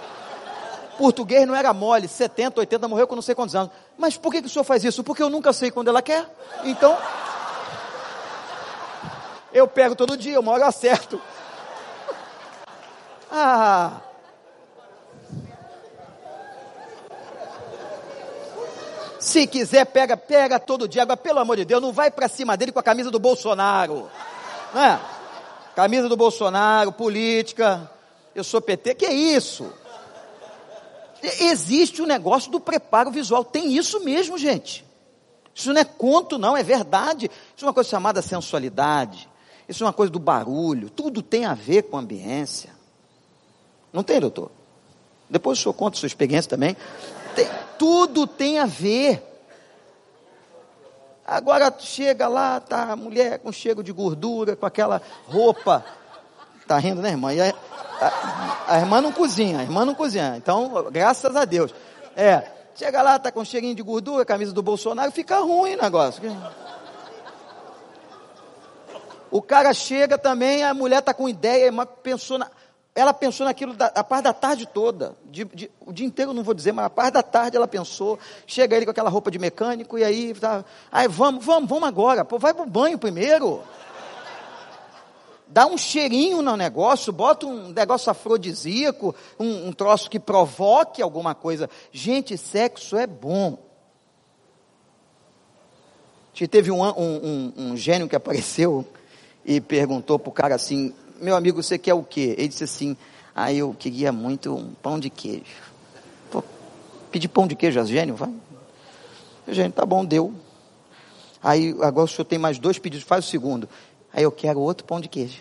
Português 0.99 1.47
não 1.47 1.55
era 1.55 1.73
mole, 1.73 2.09
70, 2.09 2.61
80, 2.61 2.89
morreu 2.89 3.07
com 3.07 3.15
não 3.15 3.23
sei 3.23 3.35
quantos 3.35 3.55
anos. 3.55 3.71
Mas 3.97 4.17
por 4.19 4.33
que, 4.33 4.43
que 4.43 4.49
o 4.49 4.51
senhor 4.51 4.65
faz 4.65 4.83
isso? 4.85 5.05
Porque 5.05 5.23
eu 5.23 5.31
nunca 5.31 5.53
sei 5.53 5.71
quando 5.71 5.89
ela 5.89 6.03
quer. 6.03 6.29
Então, 6.65 6.99
eu 9.53 9.69
pego 9.69 9.95
todo 9.95 10.17
dia, 10.17 10.41
uma 10.41 10.53
hora 10.53 10.65
eu 10.65 10.69
acerto. 10.69 11.23
Ah, 13.31 14.01
Se 19.19 19.47
quiser, 19.47 19.85
pega, 19.85 20.17
pega 20.17 20.59
todo 20.61 20.89
dia. 20.89 21.03
Agora, 21.03 21.17
pelo 21.17 21.41
amor 21.41 21.57
de 21.57 21.65
Deus, 21.65 21.83
não 21.83 21.93
vai 21.93 22.11
para 22.11 22.29
cima 22.29 22.57
dele 22.57 22.73
com 22.73 22.79
a 22.79 22.83
camisa 22.83 23.11
do 23.11 23.19
Bolsonaro. 23.19 24.09
Não 24.73 24.83
é? 24.83 25.01
Camisa 25.79 26.09
do 26.09 26.17
Bolsonaro, 26.17 26.91
política. 26.91 27.89
Eu 28.35 28.43
sou 28.43 28.61
PT. 28.61 28.97
Que 28.97 29.07
é 29.07 29.15
isso? 29.15 29.73
Existe 31.23 32.03
o 32.03 32.05
negócio 32.05 32.51
do 32.51 32.59
preparo 32.59 33.13
visual. 33.13 33.45
Tem 33.45 33.77
isso 33.77 34.03
mesmo, 34.03 34.37
gente. 34.37 34.85
Isso 35.55 35.73
não 35.73 35.81
é 35.81 35.85
conto, 35.85 36.37
não, 36.37 36.57
é 36.57 36.65
verdade. 36.65 37.31
Isso 37.55 37.65
é 37.65 37.69
uma 37.69 37.73
coisa 37.73 37.89
chamada 37.89 38.21
sensualidade. 38.21 39.29
Isso 39.69 39.85
é 39.85 39.87
uma 39.87 39.93
coisa 39.93 40.11
do 40.11 40.19
barulho. 40.19 40.91
Tudo 40.91 41.23
tem 41.23 41.45
a 41.45 41.55
ver 41.55 41.83
com 41.83 41.97
a 41.97 42.01
ambiência. 42.01 42.71
Não 43.93 44.03
tem, 44.03 44.19
doutor? 44.19 44.51
Depois 45.31 45.61
o 45.61 45.63
senhor 45.63 45.75
conta 45.75 45.97
sua 45.97 46.09
experiência 46.09 46.51
também. 46.51 46.77
Tem, 47.37 47.47
tudo 47.79 48.27
tem 48.27 48.59
a 48.59 48.67
ver. 48.67 49.23
Agora 51.29 51.71
chega 51.79 52.27
lá, 52.27 52.59
tá 52.59 52.93
a 52.93 52.97
mulher 52.97 53.39
com 53.41 53.53
cheiro 53.53 53.83
de 53.83 53.93
gordura, 53.93 54.57
com 54.57 54.65
aquela 54.65 55.03
roupa. 55.27 55.85
Tá 56.67 56.79
rindo, 56.79 57.03
né, 57.03 57.11
irmã? 57.11 57.29
A, 58.01 58.07
a, 58.07 58.75
a 58.77 58.79
irmã 58.79 59.03
não 59.03 59.13
cozinha, 59.13 59.59
a 59.59 59.63
irmã 59.63 59.85
não 59.85 59.95
cozinha. 59.95 60.37
Então, 60.39 60.87
graças 60.91 61.37
a 61.37 61.45
Deus. 61.45 61.75
É, 62.17 62.51
chega 62.75 63.03
lá, 63.03 63.19
tá 63.19 63.31
com 63.31 63.45
cheirinho 63.45 63.75
de 63.75 63.83
gordura, 63.83 64.25
camisa 64.25 64.55
do 64.55 64.63
Bolsonaro, 64.63 65.13
fica 65.13 65.39
ruim 65.41 65.75
o 65.75 65.83
negócio. 65.83 66.23
O 69.31 69.43
cara 69.43 69.75
chega 69.75 70.17
também, 70.17 70.65
a 70.65 70.73
mulher 70.73 71.03
tá 71.03 71.13
com 71.13 71.29
ideia, 71.29 71.71
pensou 72.03 72.39
na, 72.39 72.49
ela 72.99 73.15
pensou 73.15 73.47
naquilo 73.47 73.75
da, 73.75 73.87
a 73.87 74.03
parte 74.03 74.25
da 74.25 74.33
tarde 74.33 74.67
toda, 74.67 75.15
de, 75.25 75.45
de, 75.45 75.71
o 75.87 75.93
dia 75.93 76.05
inteiro 76.05 76.33
não 76.33 76.43
vou 76.43 76.53
dizer, 76.53 76.73
mas 76.73 76.87
a 76.87 76.91
parte 76.91 77.15
da 77.15 77.23
tarde 77.23 77.57
ela 77.57 77.69
pensou, 77.69 78.19
chega 78.45 78.75
ele 78.75 78.85
com 78.85 78.91
aquela 78.91 79.09
roupa 79.09 79.31
de 79.31 79.39
mecânico 79.39 79.97
e 79.97 80.03
aí, 80.03 80.35
tá, 80.35 80.65
aí 80.91 81.07
vamos, 81.07 81.45
vamos, 81.45 81.69
vamos 81.69 81.89
agora, 81.89 82.25
pô, 82.25 82.41
vai 82.41 82.53
pro 82.53 82.67
banho 82.67 82.99
primeiro. 82.99 83.63
dá 85.47 85.65
um 85.65 85.79
cheirinho 85.79 86.43
no 86.43 86.57
negócio, 86.57 87.13
bota 87.13 87.47
um 87.47 87.69
negócio 87.69 88.11
afrodisíaco, 88.11 89.15
um, 89.39 89.69
um 89.69 89.73
troço 89.73 90.11
que 90.11 90.19
provoque 90.19 91.01
alguma 91.01 91.37
coisa. 91.37 91.71
Gente, 91.93 92.37
sexo 92.37 92.97
é 92.97 93.07
bom. 93.07 93.59
Teve 96.51 96.73
um, 96.73 96.83
um, 96.83 97.53
um, 97.57 97.77
gênio 97.77 98.09
que 98.09 98.15
apareceu 98.17 98.85
e 99.45 99.61
perguntou 99.61 100.19
para 100.19 100.29
o 100.29 100.33
cara 100.33 100.55
assim: 100.57 100.93
Meu 101.21 101.35
amigo, 101.35 101.61
você 101.61 101.77
quer 101.77 101.95
o 101.95 102.03
quê? 102.05 102.35
Ele 102.39 102.47
disse 102.47 102.63
assim: 102.63 102.97
Ah, 103.35 103.53
eu 103.53 103.75
queria 103.77 104.13
muito 104.13 104.55
um 104.55 104.73
pão 104.75 105.01
de 105.01 105.11
queijo. 105.11 105.45
Pô, 106.31 106.45
pedir 107.11 107.27
pão 107.27 107.47
de 107.47 107.57
queijo 107.57 107.81
a 107.81 107.85
gênio? 107.85 108.15
Vai. 108.15 108.33
O 109.47 109.53
gênio, 109.53 109.73
tá 109.73 109.85
bom, 109.85 110.05
deu. 110.05 110.33
Aí 111.43 111.75
agora 111.83 112.05
o 112.05 112.09
senhor 112.09 112.25
tem 112.25 112.39
mais 112.39 112.59
dois 112.59 112.79
pedidos, 112.79 113.05
faz 113.05 113.25
o 113.25 113.29
segundo. 113.29 113.69
Aí 114.13 114.23
eu 114.23 114.31
quero 114.31 114.61
outro 114.61 114.87
pão 114.87 115.01
de 115.01 115.09
queijo. 115.09 115.41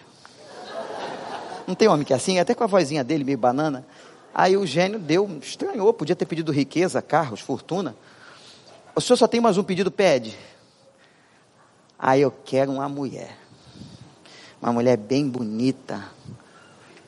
Não 1.67 1.75
tem 1.75 1.87
homem 1.87 2.05
que 2.05 2.13
é 2.13 2.15
assim, 2.15 2.39
até 2.39 2.55
com 2.55 2.63
a 2.63 2.67
vozinha 2.67 3.03
dele, 3.03 3.23
meio 3.23 3.37
banana. 3.37 3.85
Aí 4.33 4.57
o 4.57 4.65
gênio 4.65 4.97
deu, 4.97 5.29
estranhou, 5.41 5.93
podia 5.93 6.15
ter 6.15 6.25
pedido 6.25 6.51
riqueza, 6.51 7.01
carros, 7.03 7.39
fortuna. 7.39 7.95
O 8.95 9.01
senhor 9.01 9.17
só 9.17 9.27
tem 9.27 9.39
mais 9.39 9.57
um 9.57 9.63
pedido, 9.63 9.91
pede. 9.91 10.35
Aí 11.99 12.21
eu 12.21 12.31
quero 12.31 12.71
uma 12.71 12.89
mulher. 12.89 13.46
Uma 14.61 14.73
mulher 14.73 14.97
bem 14.97 15.27
bonita, 15.27 16.03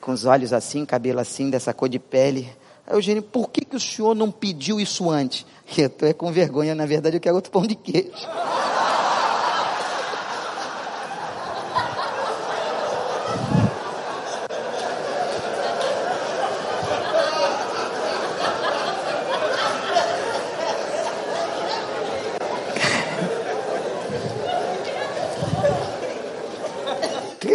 com 0.00 0.12
os 0.12 0.24
olhos 0.24 0.52
assim, 0.52 0.86
cabelo 0.86 1.20
assim, 1.20 1.50
dessa 1.50 1.74
cor 1.74 1.88
de 1.88 1.98
pele. 1.98 2.48
Aí 2.86 2.96
o 2.96 3.00
gênio, 3.00 3.22
por 3.22 3.50
que, 3.50 3.64
que 3.64 3.76
o 3.76 3.80
senhor 3.80 4.14
não 4.14 4.30
pediu 4.30 4.80
isso 4.80 5.10
antes? 5.10 5.44
Eu 5.76 5.86
estou 5.86 6.08
é 6.08 6.12
com 6.12 6.32
vergonha, 6.32 6.74
na 6.74 6.86
verdade 6.86 7.16
eu 7.16 7.20
quero 7.20 7.36
outro 7.36 7.52
pão 7.52 7.64
de 7.64 7.76
queijo. 7.76 8.10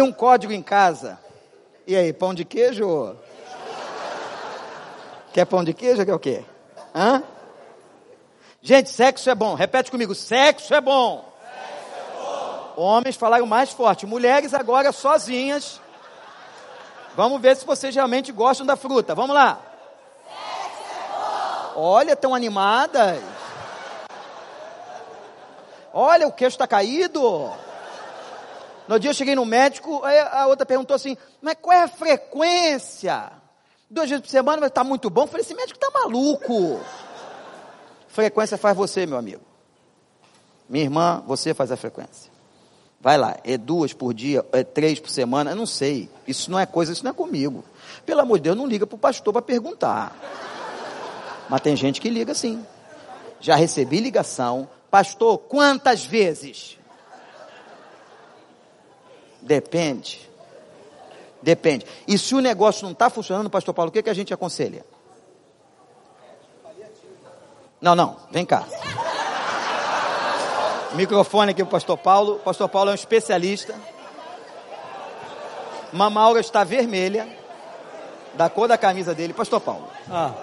um 0.06 0.12
código 0.26 0.52
em 0.52 0.64
casa. 0.64 1.20
E 1.86 1.96
aí, 1.96 2.12
pão 2.12 2.34
de 2.34 2.44
queijo? 2.44 3.16
Quer 5.32 5.46
pão 5.46 5.64
de 5.64 5.72
queijo? 5.72 6.04
Quer 6.04 6.16
o 6.16 6.20
quê? 6.20 6.44
Hã? 6.96 7.22
Gente, 8.60 8.90
sexo 8.90 9.30
é 9.30 9.36
bom. 9.36 9.54
Repete 9.54 9.92
comigo: 9.92 10.16
sexo 10.16 10.74
é 10.74 10.82
bom. 10.82 11.32
Sexo 11.44 11.96
é 11.96 12.18
bom. 12.18 12.74
Homens 12.76 13.16
falaram 13.16 13.46
mais 13.46 13.70
forte. 13.70 14.08
Mulheres 14.08 14.56
agora 14.56 14.92
sozinhas. 14.92 15.80
Vamos 17.16 17.40
ver 17.40 17.56
se 17.56 17.64
vocês 17.64 17.94
realmente 17.94 18.32
gostam 18.32 18.66
da 18.66 18.76
fruta. 18.76 19.14
Vamos 19.14 19.36
lá. 19.36 19.60
É 20.28 21.70
Olha, 21.76 22.16
tão 22.16 22.34
animadas. 22.34 23.22
Olha, 25.94 26.28
o 26.28 26.32
queixo 26.32 26.56
está 26.56 26.66
caído. 26.66 27.54
No 28.88 29.00
dia 29.00 29.10
eu 29.10 29.14
cheguei 29.14 29.36
no 29.36 29.46
médico, 29.46 30.04
a 30.04 30.48
outra 30.48 30.66
perguntou 30.66 30.96
assim, 30.96 31.18
mas 31.42 31.56
qual 31.62 31.76
é 31.76 31.84
a 31.84 31.88
frequência? 31.88 33.32
Duas 33.90 34.10
vezes 34.10 34.24
por 34.24 34.30
semana, 34.30 34.62
mas 34.62 34.70
está 34.70 34.84
muito 34.84 35.10
bom. 35.10 35.24
Eu 35.24 35.28
falei, 35.28 35.42
esse 35.42 35.56
médico 35.56 35.80
está 35.82 35.92
maluco. 36.00 36.80
Frequência 38.08 38.58
faz 38.58 38.78
você, 38.78 39.06
meu 39.06 39.18
amigo. 39.18 39.42
Minha 40.70 40.86
irmã, 40.86 41.24
você 41.26 41.54
faz 41.54 41.72
a 41.72 41.78
frequência. 41.78 42.32
Vai 43.00 43.18
lá, 43.18 43.38
é 43.44 43.58
duas 43.58 43.94
por 43.94 44.14
dia, 44.14 44.44
é 44.52 44.64
três 44.64 45.00
por 45.00 45.10
semana, 45.10 45.52
eu 45.52 45.56
não 45.56 45.66
sei. 45.66 46.10
Isso 46.28 46.50
não 46.50 46.60
é 46.60 46.66
coisa, 46.66 46.92
isso 46.92 47.04
não 47.04 47.12
é 47.12 47.14
comigo. 47.14 47.64
Pelo 48.06 48.22
amor 48.22 48.40
de 48.40 48.46
Deus, 48.46 48.58
não 48.58 48.66
liga 48.66 48.88
para 48.88 48.96
o 48.96 49.00
pastor 49.00 49.32
para 49.32 49.42
perguntar. 49.42 50.16
Mas 51.48 51.62
tem 51.62 51.76
gente 51.76 52.02
que 52.02 52.10
liga 52.10 52.34
sim. 52.34 52.66
Já 53.40 53.56
recebi 53.56 54.00
ligação, 54.00 54.68
pastor, 54.90 55.38
quantas 55.38 56.04
vezes? 56.04 56.80
Depende. 59.46 60.28
Depende. 61.42 61.86
E 62.08 62.18
se 62.18 62.34
o 62.34 62.42
negócio 62.42 62.84
não 62.84 62.92
está 62.92 63.10
funcionando, 63.10 63.50
pastor 63.50 63.74
Paulo, 63.74 63.90
o 63.90 63.92
que, 63.92 64.02
que 64.02 64.10
a 64.10 64.14
gente 64.14 64.34
aconselha? 64.34 64.84
Não, 67.80 67.96
não, 67.96 68.18
vem 68.32 68.44
cá. 68.44 68.66
Microfone 70.96 71.52
aqui 71.52 71.62
para 71.62 71.68
o 71.68 71.72
pastor 71.72 71.98
Paulo. 71.98 72.36
O 72.38 72.40
pastor 72.40 72.68
Paulo 72.68 72.90
é 72.90 72.94
um 72.94 72.96
especialista. 72.96 73.76
Mamaura 75.94 76.40
está 76.40 76.64
vermelha, 76.64 77.28
da 78.34 78.50
cor 78.50 78.68
da 78.68 78.78
camisa 78.78 79.14
dele. 79.14 79.34
Pastor 79.34 79.62
Paulo. 79.62 79.88
Ah. 80.10 80.34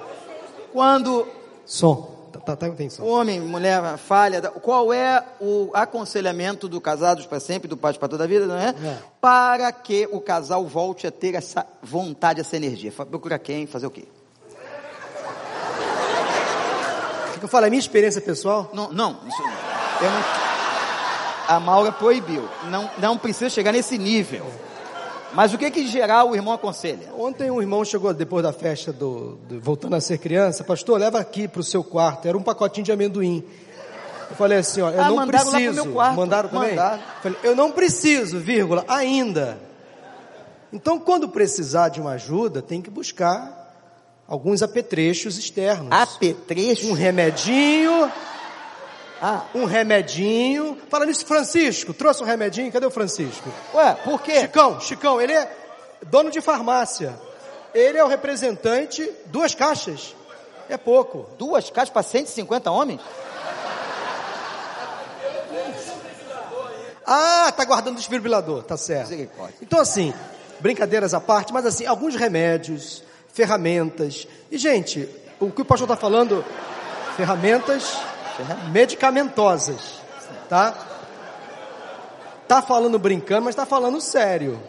Quando. 0.72 1.26
Som. 1.66 2.11
Tá, 2.32 2.40
tá, 2.40 2.56
tá 2.56 2.66
atenção. 2.66 3.06
Homem, 3.06 3.40
mulher, 3.40 3.96
falha. 3.98 4.40
Qual 4.40 4.92
é 4.92 5.22
o 5.40 5.70
aconselhamento 5.74 6.68
do 6.68 6.80
casados 6.80 7.26
para 7.26 7.38
sempre, 7.38 7.68
do 7.68 7.76
pai 7.76 7.92
para 7.94 8.08
toda 8.08 8.24
a 8.24 8.26
vida, 8.26 8.46
não 8.46 8.56
é? 8.56 8.70
é? 8.70 8.98
Para 9.20 9.70
que 9.72 10.08
o 10.10 10.20
casal 10.20 10.66
volte 10.66 11.06
a 11.06 11.10
ter 11.10 11.34
essa 11.34 11.66
vontade, 11.82 12.40
essa 12.40 12.56
energia. 12.56 12.90
Procura 12.90 13.38
quem? 13.38 13.66
Fazer 13.66 13.86
o 13.86 13.90
quê? 13.90 14.04
O 17.34 17.38
que 17.38 17.44
eu 17.44 17.48
falo? 17.48 17.66
É 17.66 17.70
minha 17.70 17.80
experiência 17.80 18.20
pessoal? 18.20 18.70
Não, 18.72 18.92
não. 18.92 19.18
Isso, 19.26 19.42
não 19.42 20.52
a 21.48 21.60
Maura 21.60 21.92
proibiu. 21.92 22.48
Não, 22.70 22.90
não 22.98 23.18
precisa 23.18 23.50
chegar 23.50 23.72
nesse 23.72 23.98
nível. 23.98 24.46
Mas 25.34 25.54
o 25.54 25.58
que 25.58 25.70
que 25.70 25.86
geral 25.86 26.30
o 26.30 26.34
irmão 26.34 26.52
aconselha? 26.52 27.12
Ontem 27.16 27.50
um 27.50 27.60
irmão 27.60 27.84
chegou 27.84 28.12
depois 28.12 28.42
da 28.42 28.52
festa 28.52 28.92
do, 28.92 29.36
do 29.48 29.60
voltando 29.60 29.96
a 29.96 30.00
ser 30.00 30.18
criança, 30.18 30.62
pastor, 30.62 31.00
leva 31.00 31.18
aqui 31.18 31.48
para 31.48 31.60
o 31.60 31.64
seu 31.64 31.82
quarto. 31.82 32.28
Era 32.28 32.36
um 32.36 32.42
pacotinho 32.42 32.84
de 32.84 32.92
amendoim. 32.92 33.42
Eu 34.28 34.36
falei 34.36 34.58
assim, 34.58 34.80
ó, 34.80 34.90
eu 34.90 35.00
ah, 35.00 35.08
não 35.08 35.16
mandaram 35.16 35.50
preciso. 35.50 35.68
Lá 35.68 35.74
pro 35.74 35.84
meu 35.84 35.92
quarto. 35.92 36.16
Mandaram 36.16 36.48
também? 36.48 36.70
Mandaram. 36.70 37.02
Falei, 37.22 37.38
eu 37.42 37.56
não 37.56 37.70
preciso, 37.70 38.38
vírgula, 38.38 38.84
ainda. 38.88 39.58
Então, 40.72 40.98
quando 40.98 41.28
precisar 41.28 41.90
de 41.90 42.00
uma 42.00 42.12
ajuda, 42.12 42.62
tem 42.62 42.80
que 42.80 42.88
buscar 42.88 43.62
alguns 44.26 44.62
apetrechos 44.62 45.38
externos. 45.38 45.88
Apetrechos? 45.90 46.88
Um 46.88 46.94
remedinho 46.94 48.10
ah. 49.24 49.44
Um 49.54 49.64
remedinho. 49.64 50.76
Fala 50.90 51.06
nisso, 51.06 51.24
Francisco, 51.24 51.94
trouxe 51.94 52.24
um 52.24 52.26
remedinho, 52.26 52.72
cadê 52.72 52.84
o 52.84 52.90
Francisco? 52.90 53.48
Ué, 53.72 53.94
por 54.04 54.20
quê? 54.20 54.40
Chicão, 54.40 54.80
Chicão, 54.80 55.20
ele 55.20 55.32
é 55.32 55.48
dono 56.06 56.28
de 56.28 56.40
farmácia. 56.40 57.16
Ele 57.72 57.96
é 57.96 58.04
o 58.04 58.08
representante, 58.08 59.08
duas 59.26 59.54
caixas. 59.54 60.16
É 60.68 60.76
pouco. 60.76 61.30
Duas 61.38 61.70
caixas 61.70 61.90
para 61.90 62.02
150 62.02 62.68
homens? 62.72 63.00
Ah, 67.06 67.52
tá 67.56 67.64
guardando 67.64 67.94
o 67.94 67.98
desfibrilador, 67.98 68.64
tá 68.64 68.76
certo. 68.76 69.14
Então 69.60 69.78
assim, 69.78 70.12
brincadeiras 70.58 71.14
à 71.14 71.20
parte, 71.20 71.52
mas 71.52 71.64
assim, 71.64 71.86
alguns 71.86 72.16
remédios, 72.16 73.04
ferramentas. 73.32 74.26
E 74.50 74.58
gente, 74.58 75.08
o 75.38 75.48
que 75.50 75.62
o 75.62 75.64
pastor 75.64 75.86
está 75.86 75.96
falando, 75.96 76.44
ferramentas 77.16 77.96
medicamentosas, 78.70 80.00
tá? 80.48 80.74
Tá 82.48 82.60
falando 82.60 82.98
brincando, 82.98 83.42
mas 83.42 83.52
está 83.52 83.64
falando 83.64 84.00
sério. 84.00 84.60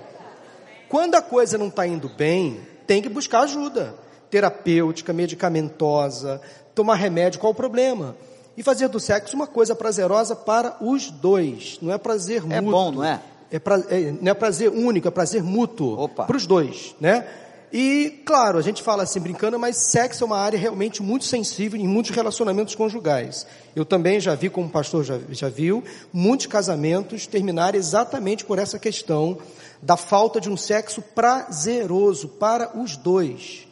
Quando 0.88 1.16
a 1.16 1.22
coisa 1.22 1.58
não 1.58 1.68
está 1.68 1.86
indo 1.88 2.08
bem, 2.10 2.62
tem 2.86 3.02
que 3.02 3.10
buscar 3.10 3.42
ajuda 3.42 3.96
terapêutica, 4.34 5.14
medicamentosa, 5.14 6.42
tomar 6.74 6.96
remédio, 6.96 7.40
qual 7.40 7.52
o 7.52 7.56
problema? 7.56 8.16
E 8.58 8.64
fazer 8.64 8.88
do 8.88 9.00
sexo 9.00 9.36
uma 9.36 9.46
coisa 9.46 9.76
prazerosa 9.76 10.36
para 10.36 10.76
os 10.82 11.12
dois, 11.12 11.78
não 11.80 11.94
é 11.94 12.00
prazer 12.00 12.42
mútuo. 12.42 12.58
É 12.58 12.62
bom, 12.62 12.92
não 12.92 13.04
é? 13.04 13.20
É, 13.52 13.60
pra, 13.60 13.76
é 13.90 14.12
não 14.20 14.32
é 14.32 14.34
prazer 14.34 14.72
único, 14.72 15.08
é 15.08 15.12
prazer 15.12 15.44
mútuo 15.44 16.10
para 16.10 16.36
os 16.36 16.48
dois, 16.48 16.96
né? 17.00 17.28
E, 17.76 18.22
claro, 18.24 18.60
a 18.60 18.62
gente 18.62 18.84
fala 18.84 19.02
assim 19.02 19.20
brincando, 19.20 19.58
mas 19.58 19.90
sexo 19.90 20.24
é 20.24 20.28
uma 20.28 20.38
área 20.38 20.60
realmente 20.60 21.02
muito 21.02 21.26
sensível 21.26 21.82
em 21.82 21.88
muitos 21.88 22.12
relacionamentos 22.12 22.76
conjugais. 22.76 23.48
Eu 23.76 23.84
também 23.84 24.20
já 24.20 24.36
vi, 24.36 24.48
como 24.48 24.68
o 24.68 24.70
pastor 24.70 25.04
já, 25.04 25.20
já 25.32 25.50
viu, 25.50 25.84
muitos 26.14 26.46
casamentos 26.46 27.26
terminarem 27.26 27.80
exatamente 27.80 28.46
por 28.46 28.60
essa 28.60 28.78
questão 28.78 29.40
da 29.82 29.98
falta 29.98 30.40
de 30.40 30.52
um 30.52 30.56
sexo 30.56 31.02
prazeroso 31.02 32.28
para 32.28 32.78
os 32.78 32.96
dois. 32.96 33.68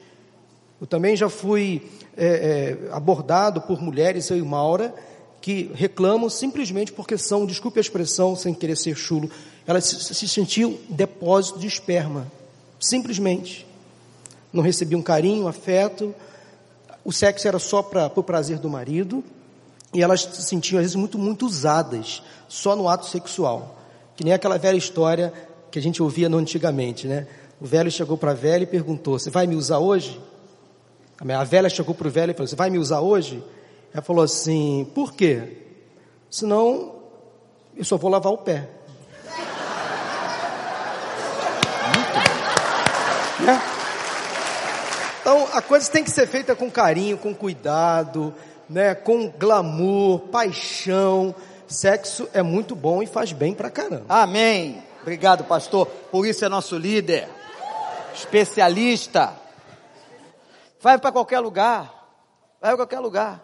Eu 0.81 0.87
também 0.87 1.15
já 1.15 1.29
fui 1.29 1.87
é, 2.17 2.25
é, 2.25 2.91
abordado 2.91 3.61
por 3.61 3.79
mulheres, 3.79 4.27
eu 4.31 4.37
e 4.37 4.41
Maura, 4.41 4.95
que 5.39 5.69
reclamam 5.75 6.27
simplesmente 6.27 6.91
porque 6.91 7.19
são, 7.19 7.45
desculpe 7.45 7.77
a 7.77 7.81
expressão, 7.81 8.35
sem 8.35 8.51
querer 8.51 8.77
ser 8.77 8.95
chulo, 8.95 9.29
elas 9.67 9.85
se, 9.85 10.15
se 10.15 10.27
sentiam 10.27 10.75
depósito 10.89 11.59
de 11.59 11.67
esperma. 11.67 12.25
Simplesmente 12.79 13.69
não 14.51 14.63
recebia 14.63 14.97
um 14.97 15.01
carinho, 15.01 15.47
afeto, 15.47 16.13
o 17.03 17.11
sexo 17.11 17.47
era 17.47 17.59
só 17.59 17.81
para 17.81 18.11
o 18.15 18.23
prazer 18.23 18.59
do 18.59 18.69
marido, 18.69 19.23
e 19.93 20.01
elas 20.01 20.23
se 20.23 20.43
sentiam 20.43 20.77
às 20.79 20.83
vezes 20.83 20.95
muito, 20.95 21.17
muito 21.17 21.45
usadas, 21.45 22.21
só 22.47 22.75
no 22.75 22.87
ato 22.87 23.05
sexual. 23.05 23.77
Que 24.15 24.23
nem 24.23 24.33
aquela 24.33 24.57
velha 24.57 24.77
história 24.77 25.33
que 25.69 25.79
a 25.79 25.81
gente 25.81 26.01
ouvia 26.01 26.27
antigamente, 26.27 27.07
né? 27.07 27.27
O 27.59 27.65
velho 27.65 27.91
chegou 27.91 28.17
para 28.17 28.31
a 28.31 28.33
velha 28.33 28.63
e 28.63 28.67
perguntou: 28.67 29.17
Você 29.17 29.29
vai 29.29 29.47
me 29.47 29.55
usar 29.55 29.79
hoje? 29.79 30.19
A 31.19 31.43
velha 31.43 31.69
chegou 31.69 31.93
para 31.93 32.07
o 32.07 32.11
velho 32.11 32.31
e 32.31 32.33
falou: 32.33 32.47
Você 32.47 32.55
vai 32.55 32.69
me 32.69 32.77
usar 32.77 33.01
hoje? 33.01 33.43
Ela 33.93 34.01
falou 34.01 34.23
assim: 34.23 34.89
Por 34.95 35.13
quê? 35.13 35.57
Senão 36.29 36.95
eu 37.75 37.83
só 37.83 37.97
vou 37.97 38.09
lavar 38.09 38.31
o 38.31 38.37
pé. 38.37 38.69
Né? 43.41 43.70
Então 45.21 45.47
a 45.53 45.61
coisa 45.61 45.89
tem 45.89 46.03
que 46.03 46.09
ser 46.09 46.27
feita 46.27 46.55
com 46.55 46.69
carinho, 46.69 47.15
com 47.15 47.33
cuidado, 47.33 48.33
né? 48.67 48.95
com 48.95 49.29
glamour, 49.29 50.19
paixão. 50.31 51.33
Sexo 51.67 52.27
é 52.33 52.41
muito 52.41 52.75
bom 52.75 53.03
e 53.03 53.07
faz 53.07 53.31
bem 53.31 53.53
pra 53.53 53.69
caramba. 53.69 54.05
Amém. 54.09 54.83
Obrigado, 55.01 55.43
pastor. 55.43 55.85
Por 55.85 56.25
isso 56.25 56.43
é 56.43 56.49
nosso 56.49 56.75
líder, 56.75 57.29
especialista. 58.15 59.33
Vai 60.81 60.97
para 60.97 61.11
qualquer 61.11 61.39
lugar. 61.39 61.83
Vai 62.59 62.71
para 62.71 62.77
qualquer 62.77 62.99
lugar. 62.99 63.43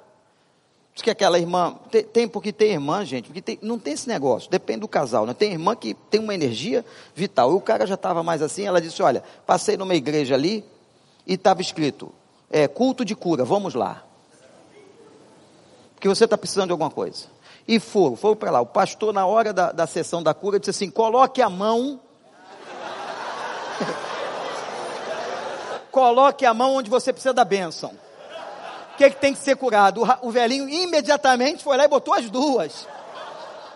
Diz 0.95 1.03
que 1.03 1.11
aquela 1.11 1.37
irmã, 1.37 1.77
tem, 1.91 2.03
tem, 2.03 2.27
porque 2.27 2.51
tem 2.51 2.71
irmã, 2.71 3.05
gente, 3.05 3.25
porque 3.25 3.41
tem, 3.41 3.59
não 3.61 3.77
tem 3.77 3.93
esse 3.93 4.07
negócio, 4.07 4.49
depende 4.49 4.79
do 4.79 4.87
casal, 4.87 5.27
né? 5.27 5.33
Tem 5.35 5.51
irmã 5.51 5.75
que 5.75 5.93
tem 5.93 6.19
uma 6.19 6.33
energia 6.33 6.83
vital. 7.13 7.51
E 7.51 7.55
o 7.55 7.61
cara 7.61 7.85
já 7.85 7.93
estava 7.93 8.23
mais 8.23 8.41
assim, 8.41 8.65
ela 8.65 8.81
disse: 8.81 9.03
Olha, 9.03 9.23
passei 9.45 9.77
numa 9.77 9.93
igreja 9.93 10.33
ali 10.33 10.65
e 11.27 11.33
estava 11.33 11.61
escrito: 11.61 12.11
é, 12.49 12.67
culto 12.67 13.03
de 13.03 13.15
cura, 13.15 13.43
vamos 13.43 13.75
lá. 13.75 14.03
Porque 15.93 16.07
você 16.07 16.23
está 16.23 16.37
precisando 16.37 16.67
de 16.67 16.71
alguma 16.71 16.91
coisa. 16.91 17.25
E 17.67 17.79
foram, 17.79 18.15
foram 18.15 18.35
para 18.35 18.51
lá. 18.51 18.61
O 18.61 18.65
pastor, 18.65 19.13
na 19.13 19.25
hora 19.25 19.51
da, 19.51 19.73
da 19.73 19.85
sessão 19.85 20.23
da 20.23 20.33
cura, 20.33 20.59
disse 20.59 20.69
assim: 20.69 20.89
coloque 20.89 21.41
a 21.41 21.49
mão. 21.49 21.99
coloque 25.91 26.45
a 26.45 26.53
mão 26.53 26.75
onde 26.75 26.89
você 26.89 27.11
precisa 27.11 27.33
da 27.33 27.43
bênção. 27.43 27.91
O 28.93 28.97
que, 28.97 29.03
é 29.03 29.09
que 29.09 29.19
tem 29.19 29.33
que 29.33 29.39
ser 29.39 29.57
curado? 29.57 30.01
O, 30.01 30.29
o 30.29 30.31
velhinho 30.31 30.69
imediatamente 30.69 31.63
foi 31.63 31.77
lá 31.77 31.83
e 31.83 31.87
botou 31.87 32.13
as 32.13 32.29
duas. 32.29 32.87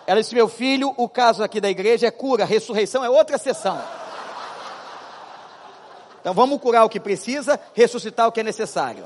Ela 0.07 0.21
disse: 0.21 0.33
Meu 0.33 0.47
filho, 0.47 0.93
o 0.95 1.09
caso 1.09 1.43
aqui 1.43 1.59
da 1.59 1.69
igreja 1.69 2.07
é 2.07 2.11
cura, 2.11 2.45
ressurreição 2.45 3.03
é 3.03 3.09
outra 3.09 3.37
sessão. 3.37 4.00
Então 6.21 6.33
vamos 6.35 6.61
curar 6.61 6.85
o 6.85 6.89
que 6.89 6.99
precisa, 6.99 7.59
ressuscitar 7.73 8.27
o 8.27 8.31
que 8.31 8.39
é 8.39 8.43
necessário. 8.43 9.03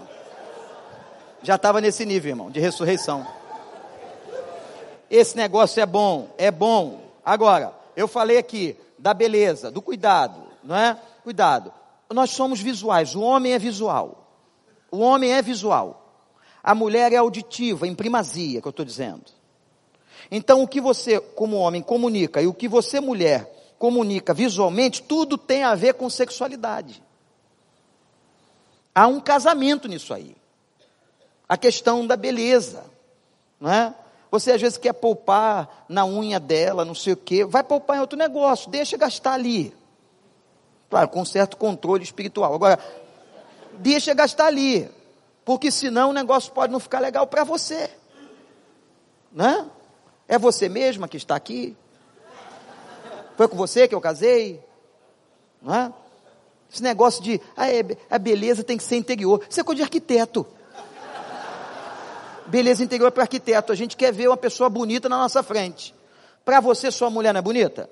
Já 1.41 1.55
estava 1.55 1.79
nesse 1.79 2.05
nível, 2.05 2.29
irmão, 2.29 2.51
de 2.51 2.59
ressurreição. 2.59 3.25
Esse 5.09 5.37
negócio 5.37 5.81
é 5.81 5.85
bom, 5.85 6.29
é 6.37 6.51
bom. 6.51 6.99
Agora, 7.23 7.73
eu 7.95 8.07
falei 8.07 8.37
aqui 8.37 8.75
da 8.99 9.13
beleza, 9.13 9.71
do 9.71 9.81
cuidado, 9.81 10.41
não 10.63 10.75
é? 10.75 10.97
Cuidado. 11.23 11.71
Nós 12.09 12.31
somos 12.31 12.59
visuais, 12.59 13.15
o 13.15 13.21
homem 13.21 13.53
é 13.53 13.59
visual. 13.59 14.27
O 14.91 14.99
homem 14.99 15.31
é 15.33 15.41
visual. 15.41 16.01
A 16.61 16.75
mulher 16.75 17.13
é 17.13 17.17
auditiva, 17.17 17.87
em 17.87 17.95
primazia, 17.95 18.59
que 18.59 18.67
eu 18.67 18.71
estou 18.71 18.85
dizendo. 18.85 19.23
Então, 20.29 20.63
o 20.63 20.67
que 20.67 20.81
você, 20.81 21.19
como 21.19 21.57
homem, 21.57 21.81
comunica 21.81 22.41
e 22.41 22.47
o 22.47 22.53
que 22.53 22.67
você, 22.67 22.99
mulher, 22.99 23.54
comunica 23.85 24.33
visualmente, 24.33 25.03
tudo 25.03 25.37
tem 25.37 25.63
a 25.63 25.75
ver 25.75 25.93
com 25.93 26.09
sexualidade. 26.09 27.03
Há 28.95 29.05
um 29.05 29.19
casamento 29.19 29.87
nisso 29.87 30.11
aí. 30.11 30.35
A 31.47 31.55
questão 31.55 32.07
da 32.07 32.17
beleza, 32.17 32.83
não 33.61 33.71
é? 33.71 33.93
Você 34.31 34.53
às 34.53 34.59
vezes 34.59 34.79
quer 34.79 34.93
poupar 34.93 35.85
na 35.87 36.03
unha 36.03 36.39
dela, 36.39 36.83
não 36.83 36.95
sei 36.95 37.13
o 37.13 37.17
quê, 37.17 37.45
vai 37.45 37.63
poupar 37.63 37.97
em 37.97 37.99
outro 37.99 38.17
negócio, 38.17 38.71
deixa 38.71 38.97
gastar 38.97 39.33
ali. 39.33 39.71
Claro, 40.89 41.09
com 41.09 41.23
certo 41.23 41.55
controle 41.55 42.03
espiritual. 42.03 42.55
Agora, 42.55 42.79
deixa 43.73 44.15
gastar 44.15 44.47
ali, 44.47 44.89
porque 45.45 45.69
senão 45.69 46.09
o 46.09 46.13
negócio 46.13 46.51
pode 46.51 46.73
não 46.73 46.79
ficar 46.79 47.01
legal 47.01 47.27
para 47.27 47.43
você. 47.43 47.87
Né? 49.31 49.69
É 50.27 50.39
você 50.39 50.67
mesma 50.67 51.07
que 51.07 51.17
está 51.17 51.35
aqui? 51.35 51.77
Foi 53.35 53.47
com 53.47 53.57
você 53.57 53.87
que 53.87 53.95
eu 53.95 54.01
casei? 54.01 54.63
Não 55.61 55.73
é? 55.73 55.93
Esse 56.71 56.81
negócio 56.81 57.23
de 57.23 57.39
ah, 57.55 57.69
é, 57.71 57.83
a 58.09 58.17
beleza 58.17 58.63
tem 58.63 58.77
que 58.77 58.83
ser 58.83 58.95
interior. 58.95 59.41
Isso 59.49 59.59
é 59.59 59.63
coisa 59.63 59.77
de 59.77 59.83
arquiteto 59.83 60.45
beleza 62.45 62.83
interior 62.83 63.11
para 63.11 63.23
arquiteto. 63.23 63.71
A 63.71 63.75
gente 63.75 63.97
quer 63.97 64.13
ver 64.13 64.27
uma 64.27 64.37
pessoa 64.37 64.69
bonita 64.69 65.09
na 65.09 65.17
nossa 65.17 65.43
frente. 65.43 65.93
Para 66.43 66.59
você, 66.59 66.91
sua 66.91 67.09
mulher 67.09 67.33
não 67.33 67.39
é 67.39 67.41
bonita? 67.41 67.89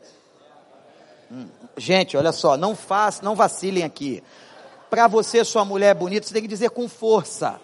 Hum, 1.32 1.48
gente, 1.76 2.16
olha 2.16 2.32
só, 2.32 2.56
não 2.56 2.76
faz, 2.76 3.22
não 3.22 3.36
vacilem 3.36 3.84
aqui. 3.84 4.24
Para 4.90 5.08
você, 5.08 5.44
sua 5.44 5.66
mulher 5.66 5.90
é 5.90 5.94
bonita, 5.94 6.28
você 6.28 6.34
tem 6.34 6.44
que 6.44 6.48
dizer 6.48 6.70
com 6.70 6.88
força. 6.88 7.60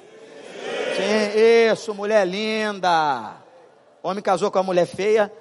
Sim, 0.95 1.71
isso, 1.71 1.93
mulher 1.93 2.27
linda. 2.27 3.35
Homem 4.01 4.23
casou 4.23 4.49
com 4.49 4.57
uma 4.57 4.63
mulher 4.63 4.87
feia, 4.87 5.31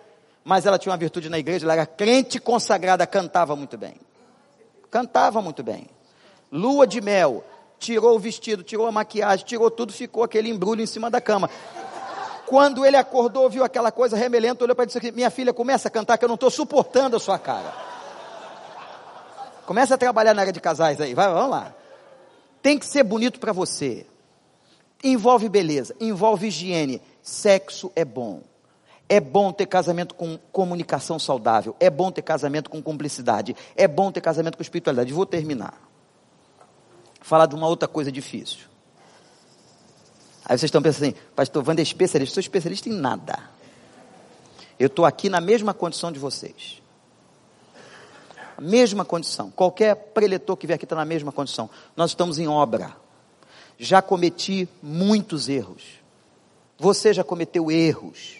mas 0.49 0.65
ela 0.65 0.79
tinha 0.79 0.91
uma 0.91 0.97
virtude 0.97 1.29
na 1.29 1.39
igreja, 1.39 1.67
ela 1.67 1.75
era 1.75 1.85
crente 1.85 2.41
consagrada, 2.41 3.07
cantava 3.07 3.55
muito 3.55 3.77
bem. 3.77 3.97
Cantava 4.91 5.43
muito 5.43 5.63
bem. 5.63 5.87
Lua 6.51 6.87
de 6.87 7.03
mel, 7.03 7.45
tirou 7.79 8.17
o 8.17 8.19
vestido, 8.19 8.63
tirou 8.63 8.87
a 8.87 8.91
maquiagem, 8.91 9.45
tirou 9.45 9.71
tudo, 9.71 9.93
ficou 9.93 10.23
aquele 10.23 10.49
embrulho 10.49 10.81
em 10.81 10.87
cima 10.87 11.11
da 11.11 11.21
cama. 11.21 11.51
Quando 12.47 12.87
ele 12.87 12.97
acordou, 12.97 13.51
viu 13.51 13.63
aquela 13.63 13.93
coisa 13.93 14.17
remelenta, 14.17 14.65
olhou 14.65 14.75
para 14.75 14.85
ele 14.85 14.91
e 14.91 14.99
disse: 14.99 15.13
Minha 15.13 15.29
filha, 15.29 15.53
começa 15.53 15.89
a 15.89 15.91
cantar 15.91 16.17
que 16.17 16.25
eu 16.25 16.29
não 16.29 16.37
estou 16.37 16.51
suportando 16.51 17.15
a 17.15 17.21
sua 17.21 17.39
cara. 17.39 17.71
Começa 19.67 19.97
a 19.97 19.99
trabalhar 19.99 20.33
na 20.33 20.41
área 20.41 20.53
de 20.53 20.61
casais 20.63 20.99
aí, 20.99 21.13
vai, 21.13 21.29
vamos 21.31 21.51
lá. 21.51 21.75
Tem 22.63 22.79
que 22.79 22.87
ser 22.87 23.03
bonito 23.03 23.39
para 23.39 23.53
você. 23.53 24.07
Envolve 25.05 25.47
beleza, 25.51 25.95
envolve 26.01 26.47
higiene. 26.47 27.03
Sexo 27.23 27.93
é 27.95 28.03
bom. 28.03 28.41
É 29.09 29.21
bom 29.21 29.53
ter 29.53 29.67
casamento 29.67 30.15
com 30.15 30.39
comunicação 30.53 31.19
saudável. 31.19 31.75
É 31.81 31.89
bom 31.89 32.11
ter 32.11 32.23
casamento 32.23 32.69
com 32.69 32.83
cumplicidade. 32.83 33.57
É 33.75 33.89
bom 33.89 34.13
ter 34.13 34.21
casamento 34.21 34.57
com 34.57 34.63
espiritualidade. 34.63 35.13
Vou 35.13 35.27
terminar 35.27 35.89
falar 37.29 37.45
de 37.45 37.55
uma 37.55 37.69
outra 37.69 37.87
coisa 37.87 38.11
difícil. 38.11 38.67
Aí 40.45 40.57
vocês 40.57 40.65
estão 40.65 40.81
pensando 40.81 41.11
assim, 41.11 41.15
pastor 41.37 41.63
Wander 41.63 41.83
é 41.83 41.87
especialista, 41.87 42.35
sou 42.35 42.41
especialista 42.41 42.89
em 42.89 42.93
nada. 42.93 43.39
Eu 44.79 44.87
estou 44.87 45.05
aqui 45.05 45.29
na 45.29 45.41
mesma 45.41 45.75
condição 45.75 46.11
de 46.11 46.19
vocês. 46.19 46.81
Mesma 48.59 49.05
condição. 49.05 49.51
Qualquer 49.51 49.95
preletor 49.95 50.57
que 50.57 50.67
vier 50.67 50.77
aqui 50.77 50.87
está 50.87 50.97
na 50.97 51.05
mesma 51.05 51.31
condição. 51.31 51.69
Nós 51.95 52.13
estamos 52.13 52.39
em 52.39 52.49
obra. 52.49 52.97
Já 53.79 54.01
cometi 54.01 54.67
muitos 54.83 55.49
erros. 55.49 55.83
Você 56.79 57.13
já 57.13 57.23
cometeu 57.23 57.71
erros. 57.71 58.39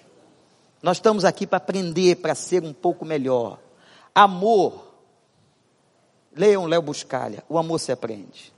Nós 0.83 0.99
estamos 0.99 1.25
aqui 1.25 1.47
para 1.47 1.59
aprender, 1.59 2.17
para 2.17 2.35
ser 2.35 2.63
um 2.63 2.73
pouco 2.73 3.05
melhor. 3.05 3.59
Amor. 4.15 4.87
Leiam 6.35 6.67
Léo 6.67 6.83
Buscalha. 6.83 7.43
O 7.49 7.59
amor 7.59 7.79
se 7.79 7.91
aprende 7.91 8.53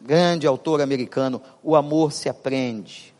grande 0.00 0.46
autor 0.46 0.80
americano, 0.80 1.42
o 1.62 1.74
amor 1.76 2.12
se 2.12 2.30
aprende. 2.30 3.14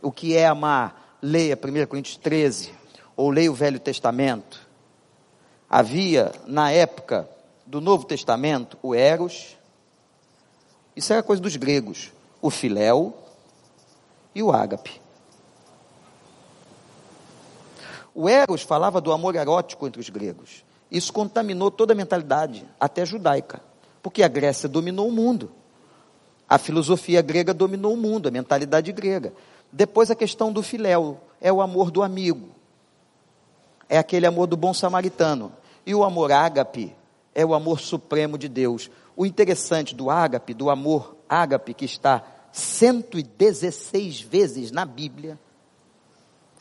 O 0.00 0.10
que 0.10 0.34
é 0.34 0.46
amar? 0.46 1.18
Leia 1.20 1.56
1 1.56 1.86
Coríntios 1.86 2.16
13, 2.16 2.72
ou 3.14 3.28
leia 3.28 3.50
o 3.50 3.54
Velho 3.54 3.78
Testamento. 3.78 4.66
Havia, 5.68 6.32
na 6.46 6.70
época 6.70 7.28
do 7.66 7.82
Novo 7.82 8.06
Testamento, 8.06 8.78
o 8.82 8.94
Eros, 8.94 9.58
isso 10.94 11.12
era 11.12 11.22
coisa 11.22 11.42
dos 11.42 11.56
gregos, 11.56 12.12
o 12.40 12.50
Filéu 12.50 13.14
e 14.34 14.42
o 14.42 14.50
Ágape. 14.50 15.01
O 18.14 18.28
Eros 18.28 18.62
falava 18.62 19.00
do 19.00 19.12
amor 19.12 19.34
erótico 19.34 19.86
entre 19.86 20.00
os 20.00 20.10
gregos. 20.10 20.64
Isso 20.90 21.12
contaminou 21.12 21.70
toda 21.70 21.94
a 21.94 21.96
mentalidade, 21.96 22.66
até 22.78 23.06
judaica, 23.06 23.60
porque 24.02 24.22
a 24.22 24.28
Grécia 24.28 24.68
dominou 24.68 25.08
o 25.08 25.12
mundo. 25.12 25.50
A 26.48 26.58
filosofia 26.58 27.22
grega 27.22 27.54
dominou 27.54 27.94
o 27.94 27.96
mundo, 27.96 28.28
a 28.28 28.30
mentalidade 28.30 28.92
grega. 28.92 29.32
Depois 29.72 30.10
a 30.10 30.14
questão 30.14 30.52
do 30.52 30.62
filéu, 30.62 31.18
é 31.40 31.50
o 31.50 31.62
amor 31.62 31.90
do 31.90 32.02
amigo. 32.02 32.50
É 33.88 33.96
aquele 33.96 34.26
amor 34.26 34.46
do 34.46 34.56
bom 34.56 34.74
samaritano. 34.74 35.50
E 35.86 35.94
o 35.94 36.04
amor 36.04 36.30
ágape 36.30 36.94
é 37.34 37.44
o 37.44 37.54
amor 37.54 37.80
supremo 37.80 38.36
de 38.36 38.48
Deus. 38.48 38.90
O 39.16 39.24
interessante 39.24 39.94
do 39.94 40.10
ágape, 40.10 40.52
do 40.52 40.68
amor 40.68 41.16
ágape, 41.28 41.72
que 41.72 41.86
está 41.86 42.22
116 42.52 44.20
vezes 44.20 44.70
na 44.70 44.84
Bíblia, 44.84 45.38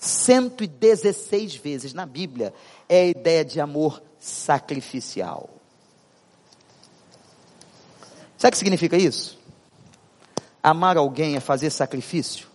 116 0.01 1.55
vezes 1.57 1.93
na 1.93 2.07
Bíblia, 2.07 2.51
é 2.89 3.01
a 3.01 3.05
ideia 3.05 3.45
de 3.45 3.61
amor 3.61 4.01
sacrificial. 4.19 5.47
Sabe 8.35 8.49
o 8.49 8.51
que 8.53 8.57
significa 8.57 8.97
isso? 8.97 9.37
Amar 10.63 10.97
alguém 10.97 11.35
é 11.35 11.39
fazer 11.39 11.69
sacrifício. 11.69 12.47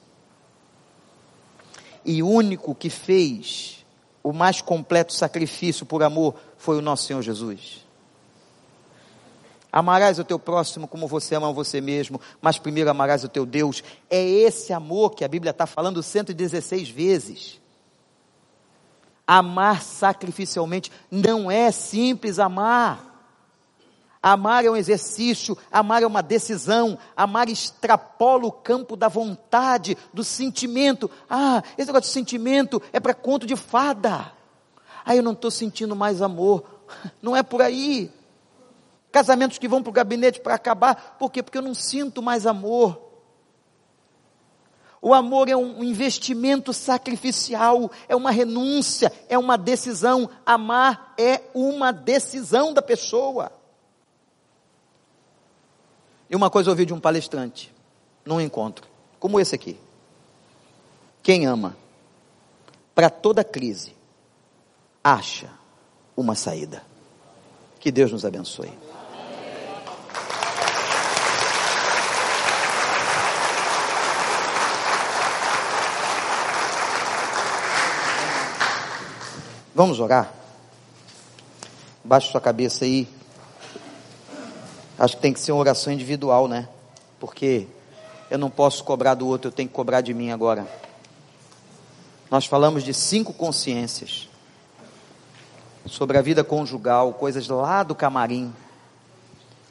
E 2.04 2.20
o 2.20 2.28
único 2.28 2.74
que 2.74 2.90
fez 2.90 3.86
o 4.24 4.32
mais 4.32 4.60
completo 4.60 5.14
sacrifício 5.14 5.86
por 5.86 6.02
amor 6.02 6.34
foi 6.58 6.76
o 6.76 6.82
nosso 6.82 7.04
Senhor 7.04 7.22
Jesus. 7.22 7.85
Amarás 9.76 10.18
o 10.18 10.24
teu 10.24 10.38
próximo 10.38 10.88
como 10.88 11.06
você 11.06 11.34
ama 11.34 11.52
você 11.52 11.82
mesmo, 11.82 12.18
mas 12.40 12.58
primeiro 12.58 12.88
amarás 12.88 13.24
o 13.24 13.28
teu 13.28 13.44
Deus. 13.44 13.84
É 14.08 14.24
esse 14.26 14.72
amor 14.72 15.10
que 15.10 15.22
a 15.22 15.28
Bíblia 15.28 15.50
está 15.50 15.66
falando 15.66 16.02
116 16.02 16.88
vezes. 16.88 17.60
Amar 19.26 19.82
sacrificialmente 19.82 20.90
não 21.10 21.50
é 21.50 21.70
simples 21.70 22.38
amar. 22.38 23.28
Amar 24.22 24.64
é 24.64 24.70
um 24.70 24.76
exercício, 24.76 25.54
amar 25.70 26.02
é 26.02 26.06
uma 26.06 26.22
decisão, 26.22 26.98
amar 27.14 27.50
extrapola 27.50 28.46
o 28.46 28.52
campo 28.52 28.96
da 28.96 29.08
vontade, 29.08 29.94
do 30.10 30.24
sentimento. 30.24 31.10
Ah, 31.28 31.62
esse 31.76 31.86
negócio 31.86 32.08
de 32.08 32.14
sentimento 32.14 32.80
é 32.94 32.98
para 32.98 33.12
conto 33.12 33.46
de 33.46 33.56
fada. 33.56 34.32
Ah, 35.04 35.14
eu 35.14 35.22
não 35.22 35.32
estou 35.32 35.50
sentindo 35.50 35.94
mais 35.94 36.22
amor. 36.22 36.64
Não 37.20 37.36
é 37.36 37.42
por 37.42 37.60
aí. 37.60 38.15
Casamentos 39.16 39.56
que 39.56 39.66
vão 39.66 39.82
para 39.82 39.88
o 39.88 39.94
gabinete 39.94 40.40
para 40.40 40.56
acabar, 40.56 41.16
por 41.18 41.32
quê? 41.32 41.42
Porque 41.42 41.56
eu 41.56 41.62
não 41.62 41.72
sinto 41.72 42.20
mais 42.20 42.46
amor. 42.46 43.00
O 45.00 45.14
amor 45.14 45.48
é 45.48 45.56
um 45.56 45.82
investimento 45.82 46.70
sacrificial, 46.74 47.90
é 48.10 48.14
uma 48.14 48.30
renúncia, 48.30 49.10
é 49.26 49.38
uma 49.38 49.56
decisão. 49.56 50.28
Amar 50.44 51.14
é 51.16 51.40
uma 51.54 51.94
decisão 51.94 52.74
da 52.74 52.82
pessoa. 52.82 53.50
E 56.28 56.36
uma 56.36 56.50
coisa 56.50 56.68
eu 56.68 56.72
ouvi 56.72 56.84
de 56.84 56.92
um 56.92 57.00
palestrante, 57.00 57.74
num 58.22 58.38
encontro, 58.38 58.86
como 59.18 59.40
esse 59.40 59.54
aqui. 59.54 59.80
Quem 61.22 61.46
ama, 61.46 61.74
para 62.94 63.08
toda 63.08 63.42
crise, 63.42 63.96
acha 65.02 65.48
uma 66.14 66.34
saída. 66.34 66.84
Que 67.80 67.90
Deus 67.90 68.12
nos 68.12 68.26
abençoe. 68.26 68.70
Vamos 79.76 80.00
orar? 80.00 80.32
Baixe 82.02 82.30
sua 82.30 82.40
cabeça 82.40 82.86
aí. 82.86 83.06
Acho 84.98 85.16
que 85.16 85.20
tem 85.20 85.34
que 85.34 85.38
ser 85.38 85.52
uma 85.52 85.60
oração 85.60 85.92
individual, 85.92 86.48
né? 86.48 86.66
Porque 87.20 87.66
eu 88.30 88.38
não 88.38 88.48
posso 88.48 88.82
cobrar 88.82 89.12
do 89.12 89.26
outro, 89.26 89.48
eu 89.48 89.52
tenho 89.52 89.68
que 89.68 89.74
cobrar 89.74 90.00
de 90.00 90.14
mim 90.14 90.30
agora. 90.30 90.66
Nós 92.30 92.46
falamos 92.46 92.84
de 92.84 92.94
cinco 92.94 93.34
consciências 93.34 94.30
sobre 95.84 96.16
a 96.16 96.22
vida 96.22 96.42
conjugal, 96.42 97.12
coisas 97.12 97.46
lá 97.46 97.82
do 97.82 97.94
camarim. 97.94 98.54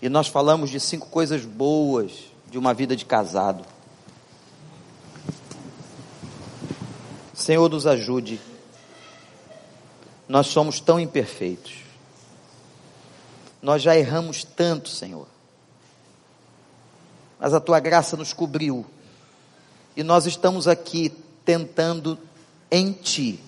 E 0.03 0.07
nós 0.07 0.27
falamos 0.27 0.69
de 0.69 0.79
cinco 0.79 1.07
coisas 1.07 1.43
boas 1.43 2.11
de 2.51 2.59
uma 2.59 2.75
vida 2.75 2.95
de 2.95 3.05
casado. 3.05 3.65
Senhor, 7.33 7.67
nos 7.67 7.87
ajude 7.87 8.39
nós 10.27 10.47
somos 10.47 10.79
tão 10.79 10.99
imperfeitos. 10.99 11.83
Nós 13.61 13.81
já 13.81 13.95
erramos 13.95 14.43
tanto, 14.43 14.89
Senhor. 14.89 15.27
Mas 17.39 17.53
a 17.53 17.59
tua 17.59 17.79
graça 17.79 18.17
nos 18.17 18.33
cobriu. 18.33 18.85
E 19.95 20.03
nós 20.03 20.25
estamos 20.25 20.67
aqui 20.67 21.09
tentando 21.43 22.17
em 22.71 22.91
ti 22.91 23.39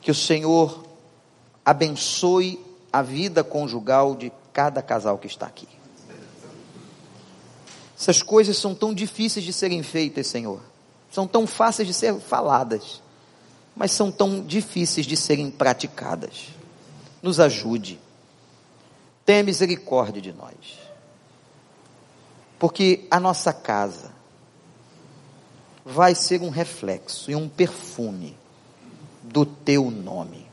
que 0.00 0.10
o 0.10 0.14
Senhor 0.14 0.84
abençoe 1.64 2.64
a 2.92 3.02
vida 3.02 3.44
conjugal 3.44 4.14
de 4.14 4.32
cada 4.52 4.82
casal 4.82 5.18
que 5.18 5.26
está 5.26 5.46
aqui. 5.46 5.68
Essas 7.98 8.22
coisas 8.22 8.56
são 8.56 8.74
tão 8.74 8.94
difíceis 8.94 9.44
de 9.44 9.52
serem 9.52 9.82
feitas, 9.82 10.26
Senhor. 10.26 10.60
São 11.10 11.26
tão 11.26 11.46
fáceis 11.46 11.86
de 11.86 11.92
ser 11.92 12.18
faladas 12.18 13.02
mas 13.74 13.92
são 13.92 14.10
tão 14.10 14.44
difíceis 14.44 15.06
de 15.06 15.16
serem 15.16 15.50
praticadas. 15.50 16.48
Nos 17.22 17.40
ajude. 17.40 17.98
Tenha 19.24 19.42
misericórdia 19.42 20.20
de 20.20 20.32
nós. 20.32 20.54
Porque 22.58 23.06
a 23.10 23.18
nossa 23.18 23.52
casa 23.52 24.12
vai 25.84 26.14
ser 26.14 26.42
um 26.42 26.50
reflexo 26.50 27.30
e 27.30 27.34
um 27.34 27.48
perfume 27.48 28.36
do 29.22 29.46
teu 29.46 29.90
nome. 29.90 30.46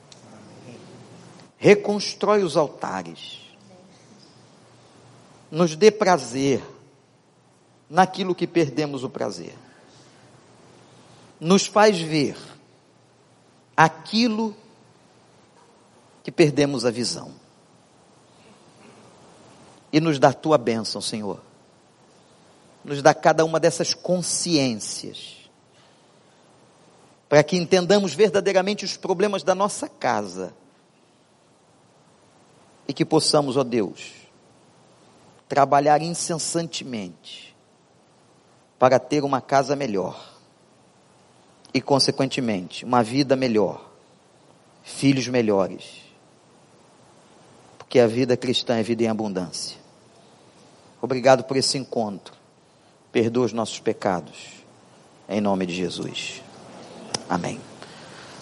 Reconstrói 1.58 2.44
os 2.44 2.56
altares. 2.56 3.42
Nos 5.50 5.76
dê 5.76 5.92
prazer 5.92 6.64
naquilo 7.90 8.36
que 8.36 8.46
perdemos 8.46 9.04
o 9.04 9.10
prazer. 9.10 9.56
Nos 11.40 11.66
faz 11.66 12.00
ver 12.00 12.38
aquilo 13.78 14.56
que 16.24 16.32
perdemos 16.32 16.84
a 16.84 16.90
visão. 16.90 17.32
E 19.94 20.02
nos 20.02 20.18
dá 20.18 20.30
a 20.30 20.34
tua 20.34 20.58
bênção, 20.58 21.00
Senhor. 21.00 21.40
Nos 22.84 23.04
dá 23.04 23.14
cada 23.14 23.46
uma 23.46 23.60
dessas 23.60 23.94
consciências. 23.94 25.50
Para 27.30 27.44
que 27.44 27.56
entendamos 27.56 28.16
verdadeiramente 28.16 28.84
os 28.84 28.98
problemas 28.98 29.44
da 29.44 29.54
nossa 29.54 29.88
casa. 29.88 30.54
E 32.88 32.94
que 32.94 33.06
possamos, 33.06 33.56
ó 33.56 33.64
Deus, 33.64 34.14
trabalhar 35.48 36.02
incessantemente 36.02 37.56
para 38.80 39.00
ter 39.00 39.24
uma 39.24 39.42
casa 39.42 39.76
melhor 39.76 40.37
e, 41.74 41.82
consequentemente, 41.82 42.86
uma 42.86 43.04
vida 43.04 43.36
melhor, 43.36 43.90
filhos 44.84 45.28
melhores. 45.28 45.84
Porque 47.78 48.00
a 48.00 48.08
vida 48.08 48.36
cristã 48.36 48.78
é 48.78 48.84
vida 48.84 49.04
em 49.04 49.08
abundância. 49.08 49.78
Obrigado 51.02 51.44
por 51.44 51.58
esse 51.58 51.78
encontro. 51.78 52.36
Perdoa 53.12 53.46
os 53.46 53.54
nossos 53.54 53.80
pecados. 53.80 54.58
Em 55.30 55.40
nome 55.40 55.66
de 55.66 55.74
Jesus. 55.74 56.42
Amém. 57.30 57.60